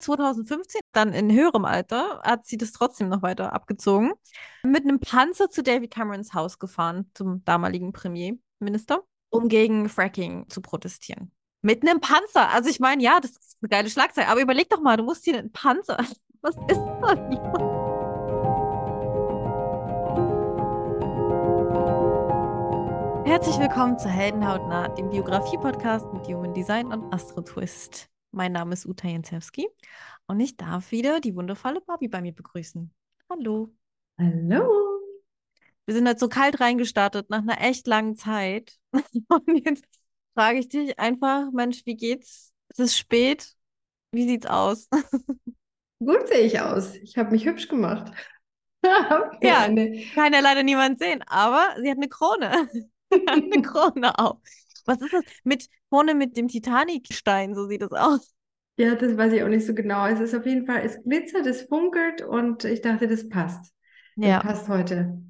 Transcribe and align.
2015, 0.00 0.80
dann 0.92 1.12
in 1.12 1.32
höherem 1.32 1.64
Alter, 1.64 2.20
hat 2.24 2.46
sie 2.46 2.56
das 2.56 2.72
trotzdem 2.72 3.08
noch 3.08 3.22
weiter 3.22 3.52
abgezogen, 3.52 4.12
mit 4.62 4.84
einem 4.84 5.00
Panzer 5.00 5.50
zu 5.50 5.62
David 5.62 5.92
Camerons 5.92 6.34
Haus 6.34 6.58
gefahren, 6.58 7.10
zum 7.14 7.44
damaligen 7.44 7.92
Premierminister, 7.92 9.04
um 9.30 9.48
gegen 9.48 9.88
Fracking 9.88 10.48
zu 10.48 10.60
protestieren. 10.60 11.32
Mit 11.62 11.82
einem 11.82 12.00
Panzer. 12.00 12.48
Also 12.48 12.70
ich 12.70 12.80
meine, 12.80 13.02
ja, 13.02 13.20
das 13.20 13.32
ist 13.32 13.58
eine 13.60 13.68
geile 13.68 13.90
Schlagzeile. 13.90 14.28
Aber 14.28 14.40
überleg 14.40 14.70
doch 14.70 14.80
mal, 14.80 14.96
du 14.96 15.02
musst 15.02 15.24
hier 15.24 15.38
einen 15.38 15.52
Panzer. 15.52 15.98
Was 16.40 16.56
ist 16.68 16.80
das? 17.02 17.18
Herzlich 23.26 23.60
willkommen 23.60 23.98
zu 23.98 24.08
Heldenhautnah, 24.08 24.88
dem 24.88 25.10
Biografie-Podcast 25.10 26.12
mit 26.12 26.26
Human 26.26 26.52
Design 26.52 26.92
und 26.92 27.12
Astro 27.12 27.42
Twist. 27.42 28.09
Mein 28.32 28.52
Name 28.52 28.74
ist 28.74 28.86
Uta 28.86 29.08
Jensewski 29.08 29.68
und 30.26 30.38
ich 30.38 30.56
darf 30.56 30.92
wieder 30.92 31.20
die 31.20 31.34
wundervolle 31.34 31.80
Barbie 31.80 32.06
bei 32.06 32.20
mir 32.20 32.32
begrüßen. 32.32 32.92
Hallo. 33.28 33.74
Hallo. 34.18 35.00
Wir 35.84 35.94
sind 35.94 36.06
heute 36.08 36.20
so 36.20 36.28
kalt 36.28 36.60
reingestartet 36.60 37.28
nach 37.30 37.40
einer 37.40 37.60
echt 37.60 37.88
langen 37.88 38.14
Zeit. 38.14 38.78
Und 38.92 39.66
jetzt 39.66 39.84
frage 40.34 40.60
ich 40.60 40.68
dich 40.68 40.96
einfach, 41.00 41.50
Mensch, 41.50 41.84
wie 41.84 41.96
geht's? 41.96 42.52
Es 42.68 42.78
ist 42.78 42.96
spät. 42.96 43.56
Wie 44.12 44.28
sieht's 44.28 44.46
aus? 44.46 44.88
Gut 45.98 46.28
sehe 46.28 46.46
ich 46.46 46.60
aus. 46.60 46.94
Ich 46.94 47.18
habe 47.18 47.32
mich 47.32 47.44
hübsch 47.44 47.66
gemacht. 47.66 48.12
ja, 48.84 49.66
kann 50.14 50.32
ja 50.32 50.40
leider 50.40 50.62
niemand 50.62 51.00
sehen, 51.00 51.24
aber 51.26 51.74
sie 51.80 51.90
hat 51.90 51.96
eine 51.96 52.08
Krone. 52.08 52.68
eine 53.26 53.62
Krone 53.62 54.16
auf. 54.16 54.38
Was 54.86 55.00
ist 55.00 55.12
das? 55.12 55.22
Mit 55.44 55.66
Krone 55.88 56.14
mit 56.14 56.36
dem 56.36 56.48
Titanicstein, 56.48 57.54
so 57.54 57.66
sieht 57.66 57.82
es 57.82 57.92
aus. 57.92 58.34
Ja, 58.76 58.94
das 58.94 59.16
weiß 59.16 59.32
ich 59.32 59.42
auch 59.42 59.48
nicht 59.48 59.66
so 59.66 59.74
genau. 59.74 60.06
Es 60.06 60.20
ist 60.20 60.34
auf 60.34 60.46
jeden 60.46 60.66
Fall, 60.66 60.82
es 60.84 61.02
glitzert, 61.02 61.46
es 61.46 61.62
funkelt 61.62 62.22
und 62.22 62.64
ich 62.64 62.80
dachte, 62.80 63.08
das 63.08 63.28
passt. 63.28 63.74
Ja. 64.16 64.40
Das 64.40 64.42
passt 64.42 64.68
heute. 64.68 65.20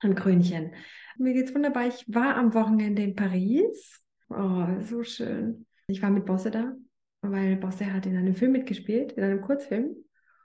Ein 0.00 0.14
Krönchen. 0.14 0.74
Mir 1.16 1.34
geht's 1.34 1.54
wunderbar. 1.54 1.86
Ich 1.86 2.04
war 2.06 2.36
am 2.36 2.54
Wochenende 2.54 3.02
in 3.02 3.14
Paris 3.14 4.02
Oh, 4.30 4.66
so 4.80 5.02
schön. 5.02 5.66
Ich 5.86 6.02
war 6.02 6.10
mit 6.10 6.26
Bosse 6.26 6.50
da, 6.50 6.74
weil 7.22 7.56
Bosse 7.56 7.92
hat 7.92 8.04
in 8.06 8.16
einem 8.16 8.34
Film 8.34 8.52
mitgespielt, 8.52 9.12
in 9.12 9.24
einem 9.24 9.40
Kurzfilm. 9.40 9.96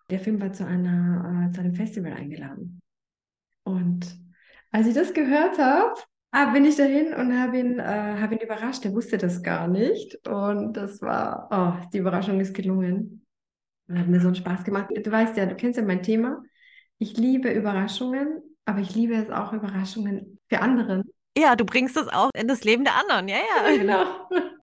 Der 0.09 0.19
Film 0.19 0.41
war 0.41 0.53
zu, 0.53 0.65
einer, 0.65 1.49
äh, 1.49 1.51
zu 1.53 1.61
einem 1.61 1.75
Festival 1.75 2.13
eingeladen. 2.13 2.81
Und 3.63 4.17
als 4.71 4.87
ich 4.87 4.93
das 4.93 5.13
gehört 5.13 5.57
habe, 5.57 5.99
ah, 6.33 6.51
bin 6.51 6.65
ich 6.65 6.75
dahin 6.75 7.13
und 7.13 7.39
habe 7.39 7.59
ihn, 7.59 7.79
äh, 7.79 8.17
hab 8.19 8.31
ihn 8.31 8.39
überrascht. 8.39 8.83
Er 8.85 8.93
wusste 8.93 9.17
das 9.17 9.41
gar 9.41 9.67
nicht. 9.67 10.27
Und 10.27 10.73
das 10.73 11.01
war, 11.01 11.47
oh, 11.51 11.87
die 11.93 11.99
Überraschung 11.99 12.39
ist 12.41 12.53
gelungen. 12.53 13.25
Und 13.87 13.99
hat 13.99 14.07
mir 14.07 14.19
so 14.19 14.27
einen 14.27 14.35
Spaß 14.35 14.63
gemacht. 14.63 14.89
Du 14.91 15.11
weißt 15.11 15.37
ja, 15.37 15.45
du 15.45 15.55
kennst 15.55 15.79
ja 15.79 15.85
mein 15.85 16.03
Thema. 16.03 16.43
Ich 16.97 17.17
liebe 17.17 17.51
Überraschungen, 17.51 18.41
aber 18.65 18.79
ich 18.79 18.95
liebe 18.95 19.13
es 19.13 19.29
auch, 19.29 19.53
Überraschungen 19.53 20.39
für 20.49 20.61
anderen. 20.61 21.03
Ja, 21.37 21.55
du 21.55 21.65
bringst 21.65 21.95
das 21.95 22.07
auch 22.07 22.29
in 22.35 22.47
das 22.47 22.63
Leben 22.63 22.83
der 22.83 22.95
anderen. 22.95 23.27
Ja, 23.27 23.37
ja. 23.37 23.77
Genau. 23.77 24.05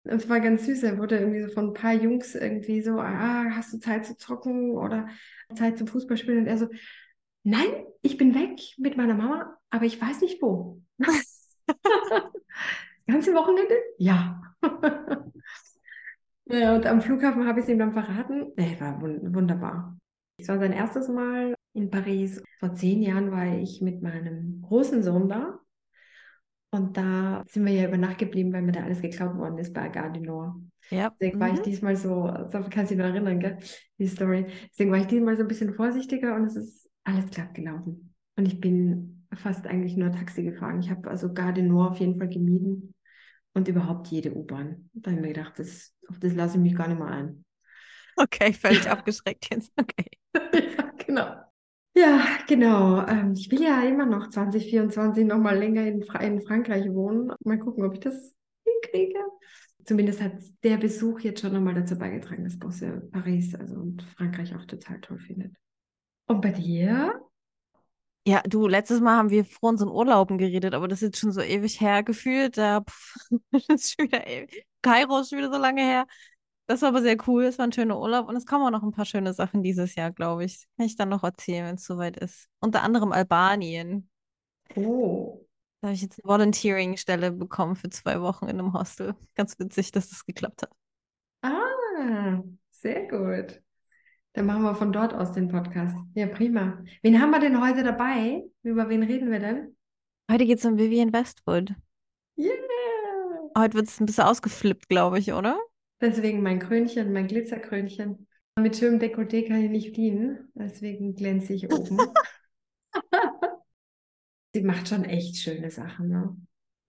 Das 0.06 0.30
war 0.30 0.40
ganz 0.40 0.66
süß. 0.66 0.84
Er 0.84 0.98
wurde 0.98 1.20
irgendwie 1.20 1.42
so 1.42 1.50
von 1.50 1.68
ein 1.68 1.74
paar 1.74 1.94
Jungs 1.94 2.34
irgendwie 2.34 2.82
so, 2.82 3.00
ah, 3.00 3.46
hast 3.52 3.74
du 3.74 3.80
Zeit 3.80 4.06
zu 4.06 4.18
zocken 4.18 4.72
oder 4.72 5.08
Zeit 5.54 5.78
zum 5.78 5.88
Fußballspielen? 5.88 6.40
Und 6.40 6.48
er 6.48 6.58
so, 6.58 6.68
nein, 7.44 7.86
ich 8.02 8.18
bin 8.18 8.34
weg 8.34 8.60
mit 8.78 8.98
meiner 8.98 9.14
Mama, 9.14 9.58
aber 9.70 9.86
ich 9.86 10.02
weiß 10.02 10.22
nicht 10.22 10.42
wo. 10.42 10.82
ganze 13.08 13.34
Wochenende? 13.34 13.76
Ja. 13.98 14.42
ja. 16.46 16.76
Und 16.76 16.86
am 16.86 17.02
Flughafen 17.02 17.48
habe 17.48 17.60
ich 17.60 17.66
es 17.66 17.70
ihm 17.70 17.80
dann 17.80 17.94
verraten. 17.94 18.52
Er 18.56 18.80
war 18.80 19.02
wunderbar. 19.02 19.98
Es 20.38 20.48
war 20.48 20.60
sein 20.60 20.74
erstes 20.74 21.08
Mal 21.08 21.54
in 21.74 21.90
Paris. 21.90 22.42
Vor 22.60 22.76
zehn 22.76 23.02
Jahren 23.02 23.32
war 23.32 23.46
ich 23.58 23.82
mit 23.82 24.02
meinem 24.02 24.62
großen 24.62 25.04
Sohn 25.04 25.28
da. 25.30 25.60
Und 26.72 26.98
da 26.98 27.44
sind 27.48 27.66
wir 27.66 27.74
ja 27.74 27.88
über 27.88 27.98
Nacht 27.98 28.20
geblieben, 28.20 28.54
weil 28.54 28.62
mir 28.62 28.72
da 28.72 28.84
alles 28.84 29.02
geklaut 29.02 29.36
worden 29.38 29.58
ist 29.58 29.74
bei 29.74 29.90
Gardinor. 29.90 30.62
Ja. 30.92 31.10
Deswegen 31.20 31.38
mhm. 31.38 31.42
war 31.42 31.54
ich 31.54 31.60
mhm. 31.60 31.64
diesmal 31.64 31.96
so, 31.96 32.32
so 32.52 32.60
kannst 32.70 32.92
du 32.92 32.96
dich 32.96 32.98
noch 32.98 33.06
erinnern, 33.06 33.40
gell? 33.40 33.58
Die 33.98 34.08
Story. 34.08 34.46
Deswegen 34.72 34.92
war 34.92 35.00
ich 35.00 35.08
diesmal 35.08 35.36
so 35.36 35.42
ein 35.44 35.48
bisschen 35.48 35.74
vorsichtiger 35.74 36.36
und 36.36 36.46
es 36.46 36.56
ist 36.56 36.90
alles 37.04 37.30
glatt 37.32 37.56
gelaufen. 37.56 38.14
Und 38.36 38.46
ich 38.46 38.60
bin 38.62 39.19
fast 39.36 39.68
eigentlich 39.68 39.96
nur 39.96 40.12
Taxi 40.12 40.44
gefahren. 40.44 40.80
Ich 40.80 40.90
habe 40.90 41.10
also 41.10 41.34
Gardinor 41.34 41.92
auf 41.92 42.00
jeden 42.00 42.16
Fall 42.16 42.30
gemieden 42.30 42.94
und 43.54 43.68
überhaupt 43.68 44.08
jede 44.08 44.34
U-Bahn. 44.34 44.90
Da 44.94 45.12
habe 45.12 45.20
ich 45.20 45.28
mir 45.28 45.34
gedacht, 45.34 45.60
das, 45.60 45.96
auf 46.08 46.20
das 46.20 46.34
lasse 46.34 46.58
ich 46.58 46.64
mich 46.64 46.76
gar 46.76 46.88
nicht 46.88 47.00
mal 47.00 47.12
ein. 47.12 47.46
Okay, 48.16 48.54
völlig 48.54 48.90
abgeschreckt 48.90 49.48
jetzt. 49.52 49.72
Okay. 49.80 50.10
ja, 50.54 50.92
genau. 51.06 51.36
Ja, 51.96 52.26
genau. 52.48 53.06
Ähm, 53.08 53.34
ich 53.34 53.52
will 53.52 53.62
ja 53.62 53.84
immer 53.84 54.06
noch 54.06 54.30
2024 54.30 55.26
noch 55.26 55.38
mal 55.38 55.58
länger 55.58 55.86
in, 55.86 56.04
Fra 56.04 56.20
in 56.20 56.42
Frankreich 56.42 56.90
wohnen. 56.90 57.32
Mal 57.44 57.60
gucken, 57.60 57.86
ob 57.86 57.94
ich 57.94 58.00
das 58.00 58.36
hinkriege. 58.66 59.20
Zumindest 59.86 60.22
hat 60.22 60.34
der 60.64 60.78
Besuch 60.78 61.22
jetzt 61.22 61.42
schon 61.42 61.54
nochmal 61.54 61.74
dazu 61.74 61.98
beigetragen, 61.98 62.44
dass 62.44 62.60
Bosse 62.60 63.10
Paris 63.12 63.56
also 63.56 63.76
und 63.76 64.04
Frankreich 64.04 64.56
auch 64.56 64.66
total 64.66 65.00
toll 65.02 65.20
findet. 65.20 65.56
Und 66.28 66.42
bei 66.42 66.52
dir? 66.52 67.20
Ja, 68.30 68.44
du, 68.44 68.68
letztes 68.68 69.02
Mal 69.02 69.18
haben 69.18 69.32
wir 69.32 69.44
vor 69.44 69.70
unseren 69.70 69.90
Urlauben 69.90 70.38
geredet, 70.38 70.76
aber 70.76 70.88
das 70.88 71.02
ist 71.02 71.08
jetzt 71.08 71.18
schon 71.18 71.32
so 71.32 71.42
ewig 71.42 71.82
her 71.82 72.04
gefühlt. 72.04 72.58
Da, 72.60 72.82
pff, 72.82 73.16
das 73.52 73.66
ist 73.70 73.96
schon 73.96 74.06
wieder 74.06 74.28
ewig. 74.28 74.68
Kairo 74.84 75.18
ist 75.20 75.30
schon 75.30 75.40
wieder 75.40 75.52
so 75.52 75.58
lange 75.58 75.82
her. 75.82 76.06
Das 76.68 76.84
war 76.84 76.90
aber 76.90 77.02
sehr 77.02 77.18
cool. 77.28 77.46
Es 77.46 77.58
war 77.58 77.66
ein 77.66 77.72
schöner 77.72 78.00
Urlaub 78.00 78.28
und 78.30 78.36
es 78.36 78.46
kommen 78.46 78.64
auch 78.68 78.70
noch 78.70 78.84
ein 78.84 78.92
paar 78.92 79.06
schöne 79.06 79.34
Sachen 79.34 79.64
dieses 79.64 79.96
Jahr, 79.96 80.12
glaube 80.12 80.46
ich. 80.46 80.68
Kann 80.78 80.86
ich 80.86 80.96
dann 80.96 81.10
noch 81.10 81.24
erzählen, 81.24 81.66
wenn 81.66 81.76
es 81.76 81.86
soweit 81.86 82.18
ist. 82.18 82.50
Unter 82.60 82.84
anderem 82.84 83.14
Albanien. 83.14 84.08
Oh. 84.76 85.44
Da 85.82 85.88
habe 85.88 85.96
ich 85.96 86.04
jetzt 86.04 86.20
eine 86.24 86.30
Volunteering-Stelle 86.30 87.32
bekommen 87.32 87.76
für 87.76 87.90
zwei 87.90 88.22
Wochen 88.22 88.46
in 88.46 88.60
einem 88.60 88.74
Hostel. 88.74 89.16
Ganz 89.34 89.58
witzig, 89.58 89.92
dass 89.92 90.10
das 90.10 90.24
geklappt 90.24 90.62
hat. 90.62 90.72
Ah, 91.42 92.44
sehr 92.70 93.08
gut. 93.08 93.60
Dann 94.34 94.46
machen 94.46 94.64
wir 94.64 94.76
von 94.76 94.92
dort 94.92 95.14
aus 95.14 95.32
den 95.32 95.48
Podcast. 95.48 95.96
Ja, 96.14 96.28
prima. 96.28 96.84
Wen 97.02 97.20
haben 97.22 97.32
wir 97.32 97.40
denn 97.40 97.62
heute 97.62 97.84
dabei? 97.84 98.44
Über 98.64 98.90
wen 98.90 99.04
reden 99.04 99.32
wir 99.32 99.40
denn? 99.40 99.76
Heute 100.32 100.46
geht 100.46 100.60
es 100.60 100.66
um 100.66 100.78
Vivian 100.78 101.12
Westwood. 101.12 101.74
Yeah! 102.38 102.52
Heute 103.58 103.74
wird 103.76 103.88
es 103.88 104.00
ein 104.00 104.06
bisschen 104.06 104.26
ausgeflippt, 104.26 104.88
glaube 104.88 105.20
ich, 105.20 105.34
oder? 105.34 105.60
Deswegen 106.02 106.44
mein 106.44 106.60
Krönchen, 106.60 107.12
mein 107.12 107.28
Glitzerkrönchen. 107.28 108.28
Mit 108.60 108.78
schönem 108.78 109.00
Dekolleté 109.00 109.48
kann 109.48 109.64
ich 109.64 109.70
nicht 109.70 109.98
dienen, 109.98 110.50
deswegen 110.54 111.16
glänze 111.16 111.54
ich 111.54 111.72
oben. 111.74 111.98
Sie 114.54 114.62
macht 114.62 114.88
schon 114.88 115.06
echt 115.06 115.38
schöne 115.38 115.72
Sachen, 115.72 116.10
ne? 116.10 116.36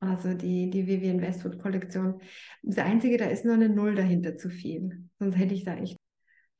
Also 0.00 0.32
die, 0.34 0.70
die 0.70 0.86
Vivian 0.86 1.20
Westwood 1.20 1.58
Kollektion. 1.58 2.20
Das 2.62 2.78
Einzige, 2.78 3.18
da 3.18 3.26
ist 3.26 3.44
nur 3.44 3.54
eine 3.54 3.68
Null 3.68 3.94
dahinter 3.94 4.36
zu 4.38 4.48
viel. 4.48 5.08
Sonst 5.18 5.36
hätte 5.36 5.54
ich 5.54 5.64
da 5.64 5.76
echt 5.76 5.99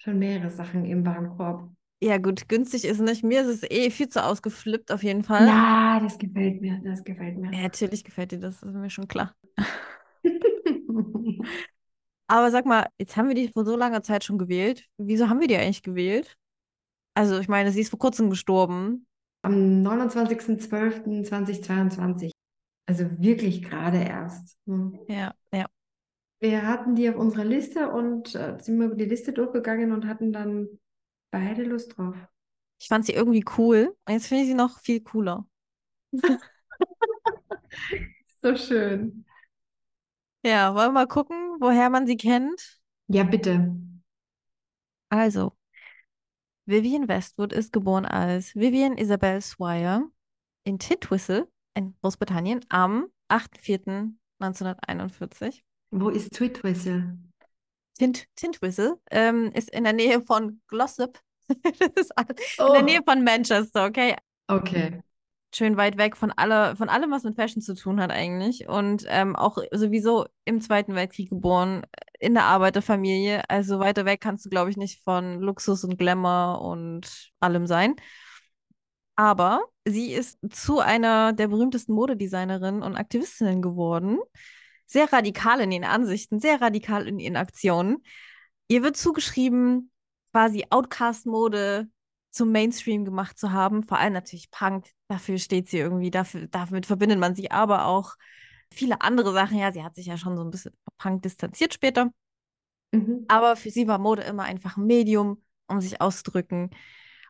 schon 0.03 0.19
mehrere 0.19 0.51
Sachen 0.51 0.85
im 0.85 1.07
Warenkorb. 1.07 1.71
Ja, 2.03 2.17
gut, 2.17 2.49
günstig 2.49 2.87
ist 2.87 3.01
nicht. 3.01 3.23
Mir 3.23 3.43
ist 3.43 3.49
es 3.49 3.63
eh 3.71 3.91
viel 3.91 4.09
zu 4.09 4.25
ausgeflippt, 4.25 4.91
auf 4.91 5.03
jeden 5.03 5.23
Fall. 5.23 5.47
Ja, 5.47 6.01
das 6.03 6.17
gefällt 6.19 6.63
mir, 6.63 6.81
das 6.83 7.05
gefällt 7.05 7.37
mir. 7.37 7.53
Ja, 7.53 7.61
natürlich 7.63 8.05
gefällt 8.05 8.33
dir 8.33 8.39
das, 8.39 8.63
ist 8.63 8.75
mir 8.75 8.89
schon 8.89 9.07
klar. 9.07 9.35
Aber 12.27 12.51
sag 12.51 12.65
mal, 12.65 12.87
jetzt 12.99 13.15
haben 13.17 13.29
wir 13.29 13.35
die 13.35 13.49
vor 13.49 13.67
so 13.67 13.77
langer 13.77 14.03
Zeit 14.03 14.25
schon 14.25 14.39
gewählt. 14.39 14.87
Wieso 14.97 15.29
haben 15.29 15.41
wir 15.41 15.49
die 15.49 15.57
eigentlich 15.57 15.83
gewählt? 15.83 16.39
Also, 17.15 17.39
ich 17.39 17.49
meine, 17.49 17.71
sie 17.73 17.81
ist 17.81 17.91
vor 17.91 17.99
kurzem 17.99 18.31
gestorben. 18.31 19.07
Am 19.43 19.83
29.12.2022. 19.83 22.31
Also 22.87 23.11
wirklich 23.19 23.63
gerade 23.63 23.99
erst. 23.99 24.57
Hm. 24.67 24.99
Ja, 25.09 25.35
ja. 25.53 25.67
Wir 26.41 26.67
hatten 26.67 26.95
die 26.95 27.09
auf 27.09 27.17
unserer 27.17 27.45
Liste 27.45 27.91
und 27.91 28.35
äh, 28.35 28.59
sind 28.61 28.81
über 28.81 28.95
die 28.95 29.05
Liste 29.05 29.33
durchgegangen 29.33 29.93
und 29.93 30.07
hatten 30.07 30.33
dann 30.33 30.69
beide 31.31 31.65
Lust 31.65 31.97
drauf. 31.97 32.17
Ich 32.81 32.89
fand 32.89 33.05
sie 33.05 33.13
irgendwie 33.13 33.45
cool 33.59 33.95
und 34.07 34.15
jetzt 34.15 34.27
finde 34.27 34.45
ich 34.45 34.49
sie 34.49 34.55
noch 34.55 34.81
viel 34.81 35.03
cooler. 35.03 35.47
so 38.41 38.57
schön. 38.57 39.27
Ja, 40.43 40.75
wollen 40.75 40.89
wir 40.89 40.93
mal 40.93 41.07
gucken, 41.07 41.37
woher 41.61 41.91
man 41.91 42.07
sie 42.07 42.17
kennt? 42.17 42.81
Ja, 43.09 43.25
bitte. 43.25 43.77
Also, 45.11 45.55
Vivian 46.65 47.09
Westwood 47.09 47.53
ist 47.53 47.73
geboren 47.73 48.07
als 48.07 48.55
Vivian 48.55 48.97
Isabel 48.97 49.43
Swire 49.43 50.09
in 50.65 50.79
Tintwistle 50.79 51.51
in 51.75 51.95
Großbritannien 52.01 52.65
am 52.71 53.09
8.4.1941. 53.29 55.61
Wo 55.91 56.09
ist 56.09 56.33
Tintwistle? 56.33 57.19
Tint, 57.99 58.27
Tintwistle 58.37 58.99
ähm, 59.11 59.51
ist 59.53 59.71
in 59.71 59.85
der 59.85 59.93
Nähe 59.93 60.23
von 60.23 60.61
Glossop. 60.69 61.19
oh. 61.49 61.55
in 61.55 62.73
der 62.73 62.83
oh. 62.83 62.83
Nähe 62.83 63.01
von 63.05 63.25
Manchester, 63.25 63.85
okay? 63.87 64.17
Okay. 64.49 65.03
schön 65.55 65.77
weit 65.77 65.99
weg 65.99 66.17
von, 66.17 66.33
alle, 66.33 66.77
von 66.77 66.89
allem, 66.89 67.11
was 67.11 67.25
mit 67.25 67.35
Fashion 67.35 67.63
zu 67.63 67.75
tun 67.75 68.01
hat 68.01 68.11
eigentlich. 68.11 68.69
Und 68.69 69.05
ähm, 69.09 69.37
auch 69.37 69.59
sowieso 69.73 70.27
im 70.45 70.61
Zweiten 70.61 70.95
Weltkrieg 70.95 71.31
geboren, 71.31 71.83
in 72.19 72.35
der 72.35 72.45
Arbeiterfamilie. 72.45 73.43
Also 73.49 73.81
weiter 73.81 74.05
weg 74.05 74.21
kannst 74.21 74.45
du, 74.45 74.51
glaube 74.51 74.71
ich, 74.71 74.77
nicht 74.77 75.03
von 75.03 75.41
Luxus 75.41 75.85
und 75.85 75.99
Glamour 75.99 76.63
und 76.63 77.31
allem 77.41 77.67
sein. 77.67 77.97
Aber 79.17 79.61
sie 79.85 80.13
ist 80.13 80.39
zu 80.51 80.81
einer 80.81 81.33
der 81.33 81.49
berühmtesten 81.49 81.93
Modedesignerinnen 81.93 82.83
und 82.83 82.97
Aktivistinnen 82.97 83.61
geworden. 83.61 84.19
Sehr 84.91 85.13
radikal 85.13 85.61
in 85.61 85.71
ihren 85.71 85.85
Ansichten, 85.85 86.41
sehr 86.41 86.61
radikal 86.61 87.07
in 87.07 87.21
ihren 87.21 87.37
Aktionen. 87.37 88.03
Ihr 88.67 88.83
wird 88.83 88.97
zugeschrieben, 88.97 89.93
quasi 90.33 90.67
Outcast-Mode 90.69 91.89
zum 92.31 92.51
Mainstream 92.51 93.05
gemacht 93.05 93.39
zu 93.39 93.53
haben. 93.53 93.85
Vor 93.85 93.99
allem 93.99 94.15
natürlich 94.15 94.51
Punk, 94.51 94.89
dafür 95.07 95.39
steht 95.39 95.69
sie 95.69 95.79
irgendwie, 95.79 96.11
dafür, 96.11 96.49
damit 96.49 96.87
verbindet 96.87 97.21
man 97.21 97.37
sie, 97.37 97.53
aber 97.53 97.87
auch 97.87 98.17
viele 98.73 99.01
andere 99.01 99.33
Sachen. 99.33 99.59
Ja, 99.59 99.73
sie 99.73 99.85
hat 99.85 99.95
sich 99.95 100.07
ja 100.07 100.17
schon 100.17 100.37
so 100.37 100.43
ein 100.43 100.51
bisschen 100.51 100.77
Punk 100.99 101.23
distanziert 101.23 101.73
später. 101.73 102.11
Mhm. 102.91 103.27
Aber 103.29 103.55
für 103.55 103.71
sie 103.71 103.87
war 103.87 103.99
Mode 103.99 104.23
immer 104.23 104.43
einfach 104.43 104.77
ein 104.77 104.87
Medium, 104.87 105.41
um 105.69 105.81
sich 105.81 106.01
auszudrücken 106.01 106.71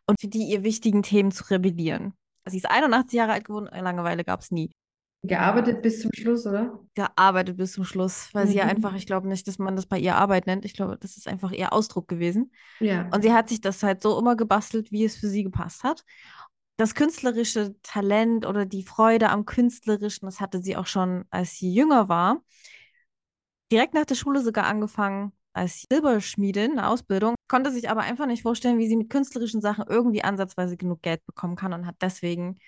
und 0.07 0.19
für 0.19 0.29
die 0.29 0.49
ihr 0.49 0.63
wichtigen 0.63 1.03
Themen 1.03 1.31
zu 1.31 1.45
rebellieren. 1.51 2.15
Sie 2.47 2.57
ist 2.57 2.71
81 2.71 3.19
Jahre 3.19 3.33
alt 3.33 3.45
geworden, 3.45 3.67
Langeweile 3.67 4.25
gab 4.25 4.41
es 4.41 4.51
nie. 4.51 4.71
Gearbeitet 5.23 5.83
bis 5.83 6.01
zum 6.01 6.11
Schluss, 6.15 6.47
oder? 6.47 6.81
Gearbeitet 6.95 7.59
bis 7.59 7.73
zum 7.73 7.85
Schluss, 7.85 8.31
weil 8.33 8.47
mhm. 8.47 8.51
sie 8.51 8.57
ja 8.57 8.65
mhm. 8.65 8.71
einfach, 8.71 8.95
ich 8.95 9.07
glaube 9.07 9.29
nicht, 9.29 9.47
dass 9.47 9.59
man 9.59 9.77
das 9.77 9.87
bei 9.87 9.99
ihr 9.99 10.17
Arbeit 10.17 10.47
nennt. 10.47 10.65
Ich 10.65 10.75
glaube, 10.75 10.97
das 10.99 11.17
ist 11.19 11.29
einfach 11.29 11.53
ihr 11.53 11.73
Ausdruck 11.73 12.09
gewesen. 12.09 12.53
Ja. 12.79 13.09
Und 13.13 13.23
sie 13.23 13.33
hat 13.33 13.51
sich 13.51 13.61
das 13.61 13.83
halt 13.83 14.03
so 14.03 14.19
immer 14.19 14.35
gebastelt, 14.35 14.91
wie 14.93 15.05
es 15.05 15.17
für 15.17 15.29
sie 15.29 15.43
gepasst 15.43 15.85
hat. 15.85 16.05
Das 16.79 16.95
künstlerische 16.95 17.75
Talent 17.83 18.47
oder 18.47 18.65
die 18.65 18.83
Freude 18.83 19.29
am 19.29 19.45
Künstlerischen, 19.45 20.27
das 20.27 20.41
hatte 20.41 20.63
sie 20.63 20.77
auch 20.77 20.87
schon, 20.87 21.25
als 21.29 21.53
sie 21.57 21.71
jünger 21.75 22.09
war. 22.09 22.43
Direkt 23.71 23.93
nach 23.93 24.07
der 24.07 24.15
Schule 24.15 24.43
sogar 24.43 24.65
angefangen 24.65 25.33
als 25.53 25.87
Silberschmiedin, 25.91 26.73
eine 26.73 26.89
Ausbildung, 26.89 27.35
konnte 27.49 27.71
sich 27.71 27.91
aber 27.91 28.01
einfach 28.03 28.27
nicht 28.27 28.43
vorstellen, 28.43 28.79
wie 28.79 28.89
sie 28.89 28.97
mit 28.97 29.11
künstlerischen 29.11 29.61
Sachen 29.61 29.85
irgendwie 29.89 30.23
ansatzweise 30.23 30.77
genug 30.77 31.03
Geld 31.03 31.25
bekommen 31.27 31.57
kann 31.57 31.73
und 31.73 31.87
hat 31.87 31.97
deswegen 32.01 32.59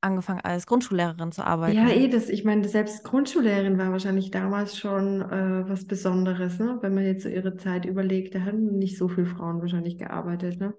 angefangen 0.00 0.40
als 0.40 0.66
Grundschullehrerin 0.66 1.32
zu 1.32 1.46
arbeiten. 1.46 1.76
Ja, 1.76 1.88
eh, 1.88 2.08
das, 2.08 2.28
ich 2.28 2.44
meine, 2.44 2.68
selbst 2.68 3.04
Grundschullehrerin 3.04 3.78
war 3.78 3.92
wahrscheinlich 3.92 4.30
damals 4.30 4.78
schon 4.78 5.22
äh, 5.22 5.68
was 5.68 5.86
Besonderes, 5.86 6.58
ne? 6.58 6.78
Wenn 6.80 6.94
man 6.94 7.04
jetzt 7.04 7.22
so 7.24 7.28
ihre 7.28 7.56
Zeit 7.56 7.84
überlegt, 7.84 8.34
da 8.34 8.40
haben 8.40 8.78
nicht 8.78 8.96
so 8.98 9.08
viele 9.08 9.26
Frauen 9.26 9.60
wahrscheinlich 9.60 9.98
gearbeitet, 9.98 10.58
ne? 10.58 10.74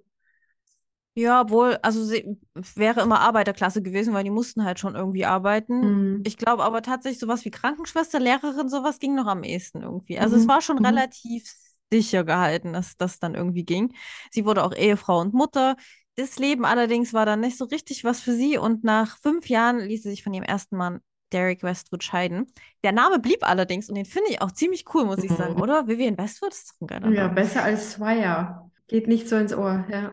Ja, 1.13 1.41
obwohl, 1.41 1.77
also 1.81 2.05
sie 2.05 2.37
wäre 2.75 3.01
immer 3.01 3.19
Arbeiterklasse 3.19 3.81
gewesen, 3.81 4.13
weil 4.13 4.23
die 4.23 4.29
mussten 4.29 4.63
halt 4.63 4.79
schon 4.79 4.95
irgendwie 4.95 5.25
arbeiten. 5.25 5.79
Mhm. 6.15 6.23
Ich 6.25 6.37
glaube 6.37 6.63
aber 6.63 6.81
tatsächlich, 6.81 7.19
sowas 7.19 7.43
wie 7.43 7.51
Krankenschwester, 7.51 8.19
Lehrerin, 8.19 8.69
sowas 8.69 8.97
ging 8.97 9.15
noch 9.15 9.27
am 9.27 9.43
ehesten 9.43 9.81
irgendwie. 9.81 10.19
Also 10.19 10.35
mhm. 10.35 10.41
es 10.41 10.47
war 10.47 10.61
schon 10.61 10.77
mhm. 10.77 10.85
relativ 10.85 11.53
sicher 11.91 12.23
gehalten, 12.23 12.71
dass 12.71 12.95
das 12.95 13.19
dann 13.19 13.35
irgendwie 13.35 13.65
ging. 13.65 13.93
Sie 14.31 14.45
wurde 14.45 14.63
auch 14.63 14.73
Ehefrau 14.73 15.19
und 15.19 15.33
Mutter. 15.33 15.75
Das 16.21 16.37
Leben 16.37 16.65
allerdings 16.65 17.15
war 17.15 17.25
dann 17.25 17.39
nicht 17.39 17.57
so 17.57 17.65
richtig 17.65 18.03
was 18.03 18.21
für 18.21 18.33
sie 18.33 18.55
und 18.55 18.83
nach 18.83 19.17
fünf 19.17 19.49
Jahren 19.49 19.79
ließ 19.79 20.03
sie 20.03 20.11
sich 20.11 20.21
von 20.23 20.33
ihrem 20.35 20.43
ersten 20.43 20.77
Mann 20.77 20.99
Derek 21.33 21.63
Westwood 21.63 22.03
scheiden. 22.03 22.45
Der 22.83 22.91
Name 22.91 23.17
blieb 23.17 23.39
allerdings 23.41 23.89
und 23.89 23.95
den 23.95 24.05
finde 24.05 24.29
ich 24.29 24.39
auch 24.39 24.51
ziemlich 24.51 24.85
cool, 24.93 25.05
muss 25.05 25.23
ich 25.23 25.31
sagen, 25.31 25.55
mhm. 25.55 25.61
oder? 25.61 25.87
Vivian 25.87 26.17
Westwood 26.19 26.51
ist 26.51 26.69
doch 26.69 26.81
ein 26.81 26.87
geiler 26.87 27.09
Ja, 27.09 27.23
Name. 27.23 27.33
besser 27.33 27.63
als 27.63 27.93
Swire. 27.93 28.69
Geht 28.87 29.07
nicht 29.07 29.27
so 29.27 29.35
ins 29.35 29.51
Ohr, 29.51 29.83
ja. 29.89 30.11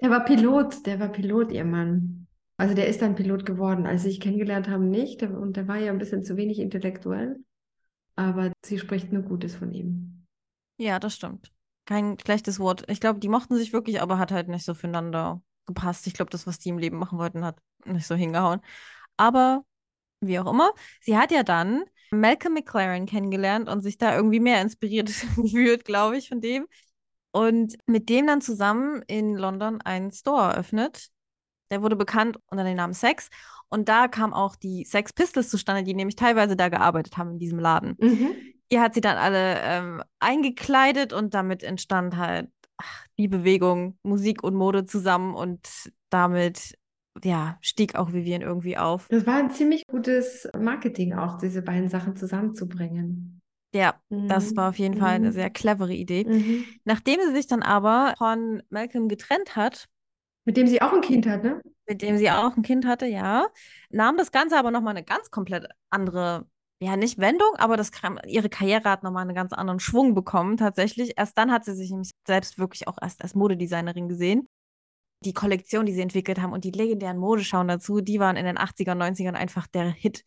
Der 0.00 0.10
war 0.10 0.24
Pilot, 0.24 0.86
der 0.86 1.00
war 1.00 1.08
Pilot, 1.08 1.50
ihr 1.50 1.64
Mann. 1.64 2.28
Also 2.56 2.74
der 2.74 2.86
ist 2.86 3.02
dann 3.02 3.16
Pilot 3.16 3.44
geworden. 3.44 3.84
Als 3.84 4.02
sie 4.02 4.10
sich 4.10 4.20
kennengelernt 4.20 4.68
haben, 4.68 4.90
nicht. 4.90 5.24
Und 5.24 5.56
der 5.56 5.66
war 5.66 5.78
ja 5.78 5.90
ein 5.90 5.98
bisschen 5.98 6.22
zu 6.22 6.36
wenig 6.36 6.60
intellektuell. 6.60 7.42
Aber 8.14 8.52
sie 8.64 8.78
spricht 8.78 9.12
nur 9.12 9.22
Gutes 9.22 9.56
von 9.56 9.72
ihm. 9.72 10.24
Ja, 10.76 11.00
das 11.00 11.14
stimmt 11.14 11.50
kein 11.92 12.18
schlechtes 12.18 12.58
Wort. 12.58 12.84
Ich 12.88 13.00
glaube, 13.00 13.20
die 13.20 13.28
mochten 13.28 13.54
sich 13.54 13.74
wirklich, 13.74 14.00
aber 14.00 14.18
hat 14.18 14.32
halt 14.32 14.48
nicht 14.48 14.64
so 14.64 14.72
füreinander 14.72 15.42
gepasst. 15.66 16.06
Ich 16.06 16.14
glaube, 16.14 16.30
das, 16.30 16.46
was 16.46 16.58
die 16.58 16.70
im 16.70 16.78
Leben 16.78 16.96
machen 16.96 17.18
wollten, 17.18 17.44
hat 17.44 17.58
nicht 17.84 18.06
so 18.06 18.14
hingehauen. 18.14 18.60
Aber 19.18 19.64
wie 20.20 20.38
auch 20.38 20.50
immer, 20.50 20.72
sie 21.02 21.18
hat 21.18 21.30
ja 21.32 21.42
dann 21.42 21.84
Malcolm 22.10 22.54
McLaren 22.54 23.04
kennengelernt 23.04 23.68
und 23.68 23.82
sich 23.82 23.98
da 23.98 24.16
irgendwie 24.16 24.40
mehr 24.40 24.62
inspiriert 24.62 25.08
gefühlt, 25.36 25.84
glaube 25.84 26.16
ich, 26.16 26.30
von 26.30 26.40
dem. 26.40 26.66
Und 27.30 27.76
mit 27.86 28.08
dem 28.08 28.26
dann 28.26 28.40
zusammen 28.40 29.02
in 29.06 29.36
London 29.36 29.82
einen 29.82 30.12
Store 30.12 30.52
eröffnet. 30.52 31.08
Der 31.70 31.82
wurde 31.82 31.96
bekannt 31.96 32.38
unter 32.46 32.64
dem 32.64 32.76
Namen 32.76 32.94
Sex. 32.94 33.28
Und 33.68 33.88
da 33.88 34.08
kam 34.08 34.32
auch 34.32 34.56
die 34.56 34.84
Sex 34.84 35.12
Pistols 35.12 35.50
zustande, 35.50 35.82
die 35.82 35.94
nämlich 35.94 36.16
teilweise 36.16 36.56
da 36.56 36.70
gearbeitet 36.70 37.18
haben 37.18 37.32
in 37.32 37.38
diesem 37.38 37.58
Laden. 37.58 37.96
Mhm 37.98 38.51
ihr 38.72 38.80
hat 38.80 38.94
sie 38.94 39.02
dann 39.02 39.18
alle 39.18 39.60
ähm, 39.60 40.02
eingekleidet 40.18 41.12
und 41.12 41.34
damit 41.34 41.62
entstand 41.62 42.16
halt 42.16 42.48
ach, 42.78 43.06
die 43.18 43.28
Bewegung 43.28 43.98
Musik 44.02 44.42
und 44.42 44.54
Mode 44.54 44.86
zusammen 44.86 45.34
und 45.34 45.92
damit 46.10 46.78
ja, 47.22 47.58
stieg 47.60 47.94
auch 47.94 48.14
Vivian 48.14 48.40
irgendwie 48.40 48.78
auf. 48.78 49.06
Das 49.08 49.26
war 49.26 49.36
ein 49.36 49.50
ziemlich 49.50 49.86
gutes 49.86 50.48
Marketing 50.58 51.12
auch, 51.12 51.36
diese 51.36 51.60
beiden 51.60 51.90
Sachen 51.90 52.16
zusammenzubringen. 52.16 53.42
Ja, 53.74 54.00
mhm. 54.08 54.28
das 54.28 54.56
war 54.56 54.70
auf 54.70 54.78
jeden. 54.78 54.96
Fall 54.96 55.16
eine 55.16 55.28
mhm. 55.28 55.32
sehr 55.32 55.50
clevere 55.50 55.92
Idee. 55.92 56.24
Mhm. 56.24 56.64
Nachdem 56.84 57.20
sie 57.20 57.34
sich 57.34 57.46
dann 57.46 57.62
aber 57.62 58.14
von 58.16 58.62
Malcolm 58.70 59.08
getrennt 59.08 59.56
hat, 59.56 59.88
mit 60.44 60.56
dem 60.56 60.66
sie 60.66 60.82
auch 60.82 60.92
ein 60.92 61.02
Kind 61.02 61.26
hat, 61.26 61.44
ne? 61.44 61.60
Mit 61.86 62.02
dem 62.02 62.16
sie 62.16 62.30
auch 62.30 62.56
ein 62.56 62.62
Kind 62.62 62.86
hatte, 62.86 63.06
ja. 63.06 63.46
Nahm 63.90 64.16
das 64.16 64.32
Ganze 64.32 64.56
aber 64.56 64.70
nochmal 64.70 64.96
eine 64.96 65.04
ganz 65.04 65.30
komplett 65.30 65.68
andere 65.90 66.46
ja, 66.82 66.96
nicht 66.96 67.18
Wendung, 67.18 67.54
aber 67.58 67.76
das, 67.76 67.92
ihre 68.26 68.48
Karriere 68.48 68.90
hat 68.90 69.04
nochmal 69.04 69.22
einen 69.22 69.36
ganz 69.36 69.52
anderen 69.52 69.78
Schwung 69.78 70.14
bekommen, 70.14 70.56
tatsächlich. 70.56 71.12
Erst 71.16 71.38
dann 71.38 71.52
hat 71.52 71.64
sie 71.64 71.74
sich 71.76 71.90
nämlich 71.90 72.10
selbst 72.26 72.58
wirklich 72.58 72.88
auch 72.88 72.98
erst 73.00 73.22
als 73.22 73.36
Modedesignerin 73.36 74.08
gesehen. 74.08 74.48
Die 75.24 75.32
Kollektion, 75.32 75.86
die 75.86 75.92
sie 75.92 76.00
entwickelt 76.00 76.40
haben 76.40 76.52
und 76.52 76.64
die 76.64 76.72
legendären 76.72 77.18
Modeschauen 77.18 77.68
dazu, 77.68 78.00
die 78.00 78.18
waren 78.18 78.36
in 78.36 78.44
den 78.44 78.58
80er, 78.58 78.96
90ern 78.96 79.34
einfach 79.34 79.68
der 79.68 79.90
Hit. 79.90 80.24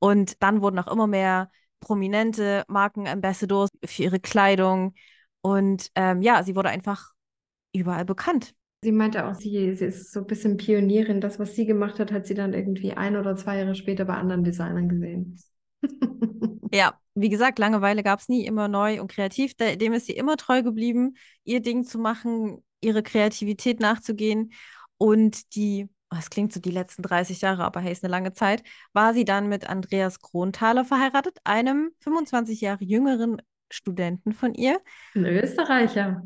Und 0.00 0.42
dann 0.42 0.60
wurden 0.60 0.80
auch 0.80 0.92
immer 0.92 1.06
mehr 1.06 1.50
prominente 1.78 2.64
Markenambassadors 2.66 3.70
für 3.84 4.02
ihre 4.02 4.18
Kleidung. 4.18 4.94
Und 5.40 5.92
ähm, 5.94 6.20
ja, 6.20 6.42
sie 6.42 6.56
wurde 6.56 6.70
einfach 6.70 7.12
überall 7.72 8.04
bekannt. 8.04 8.54
Sie 8.82 8.90
meinte 8.90 9.24
auch, 9.24 9.34
sie, 9.34 9.76
sie 9.76 9.86
ist 9.86 10.12
so 10.12 10.20
ein 10.20 10.26
bisschen 10.26 10.56
Pionierin. 10.56 11.20
Das, 11.20 11.38
was 11.38 11.54
sie 11.54 11.64
gemacht 11.64 12.00
hat, 12.00 12.10
hat 12.10 12.26
sie 12.26 12.34
dann 12.34 12.54
irgendwie 12.54 12.94
ein 12.94 13.16
oder 13.16 13.36
zwei 13.36 13.58
Jahre 13.58 13.76
später 13.76 14.04
bei 14.04 14.14
anderen 14.14 14.42
Designern 14.42 14.88
gesehen. 14.88 15.38
Ja, 16.72 16.98
wie 17.14 17.28
gesagt, 17.28 17.58
Langeweile 17.58 18.02
gab 18.02 18.20
es 18.20 18.28
nie, 18.28 18.46
immer 18.46 18.68
neu 18.68 19.00
und 19.00 19.10
kreativ. 19.10 19.54
Dem 19.54 19.92
ist 19.92 20.06
sie 20.06 20.12
immer 20.12 20.36
treu 20.36 20.62
geblieben, 20.62 21.16
ihr 21.44 21.60
Ding 21.60 21.84
zu 21.84 21.98
machen, 21.98 22.64
ihre 22.80 23.02
Kreativität 23.02 23.80
nachzugehen. 23.80 24.52
Und 24.98 25.54
die, 25.54 25.88
oh, 26.10 26.16
es 26.18 26.30
klingt 26.30 26.52
so 26.52 26.60
die 26.60 26.70
letzten 26.70 27.02
30 27.02 27.40
Jahre, 27.40 27.64
aber 27.64 27.80
hey, 27.80 27.92
ist 27.92 28.04
eine 28.04 28.10
lange 28.10 28.32
Zeit, 28.32 28.62
war 28.92 29.14
sie 29.14 29.24
dann 29.24 29.48
mit 29.48 29.68
Andreas 29.68 30.20
Kronthaler 30.20 30.84
verheiratet, 30.84 31.38
einem 31.44 31.90
25 32.00 32.60
Jahre 32.60 32.84
jüngeren 32.84 33.42
Studenten 33.70 34.32
von 34.32 34.54
ihr. 34.54 34.80
Ein 35.14 35.26
Österreicher. 35.26 36.22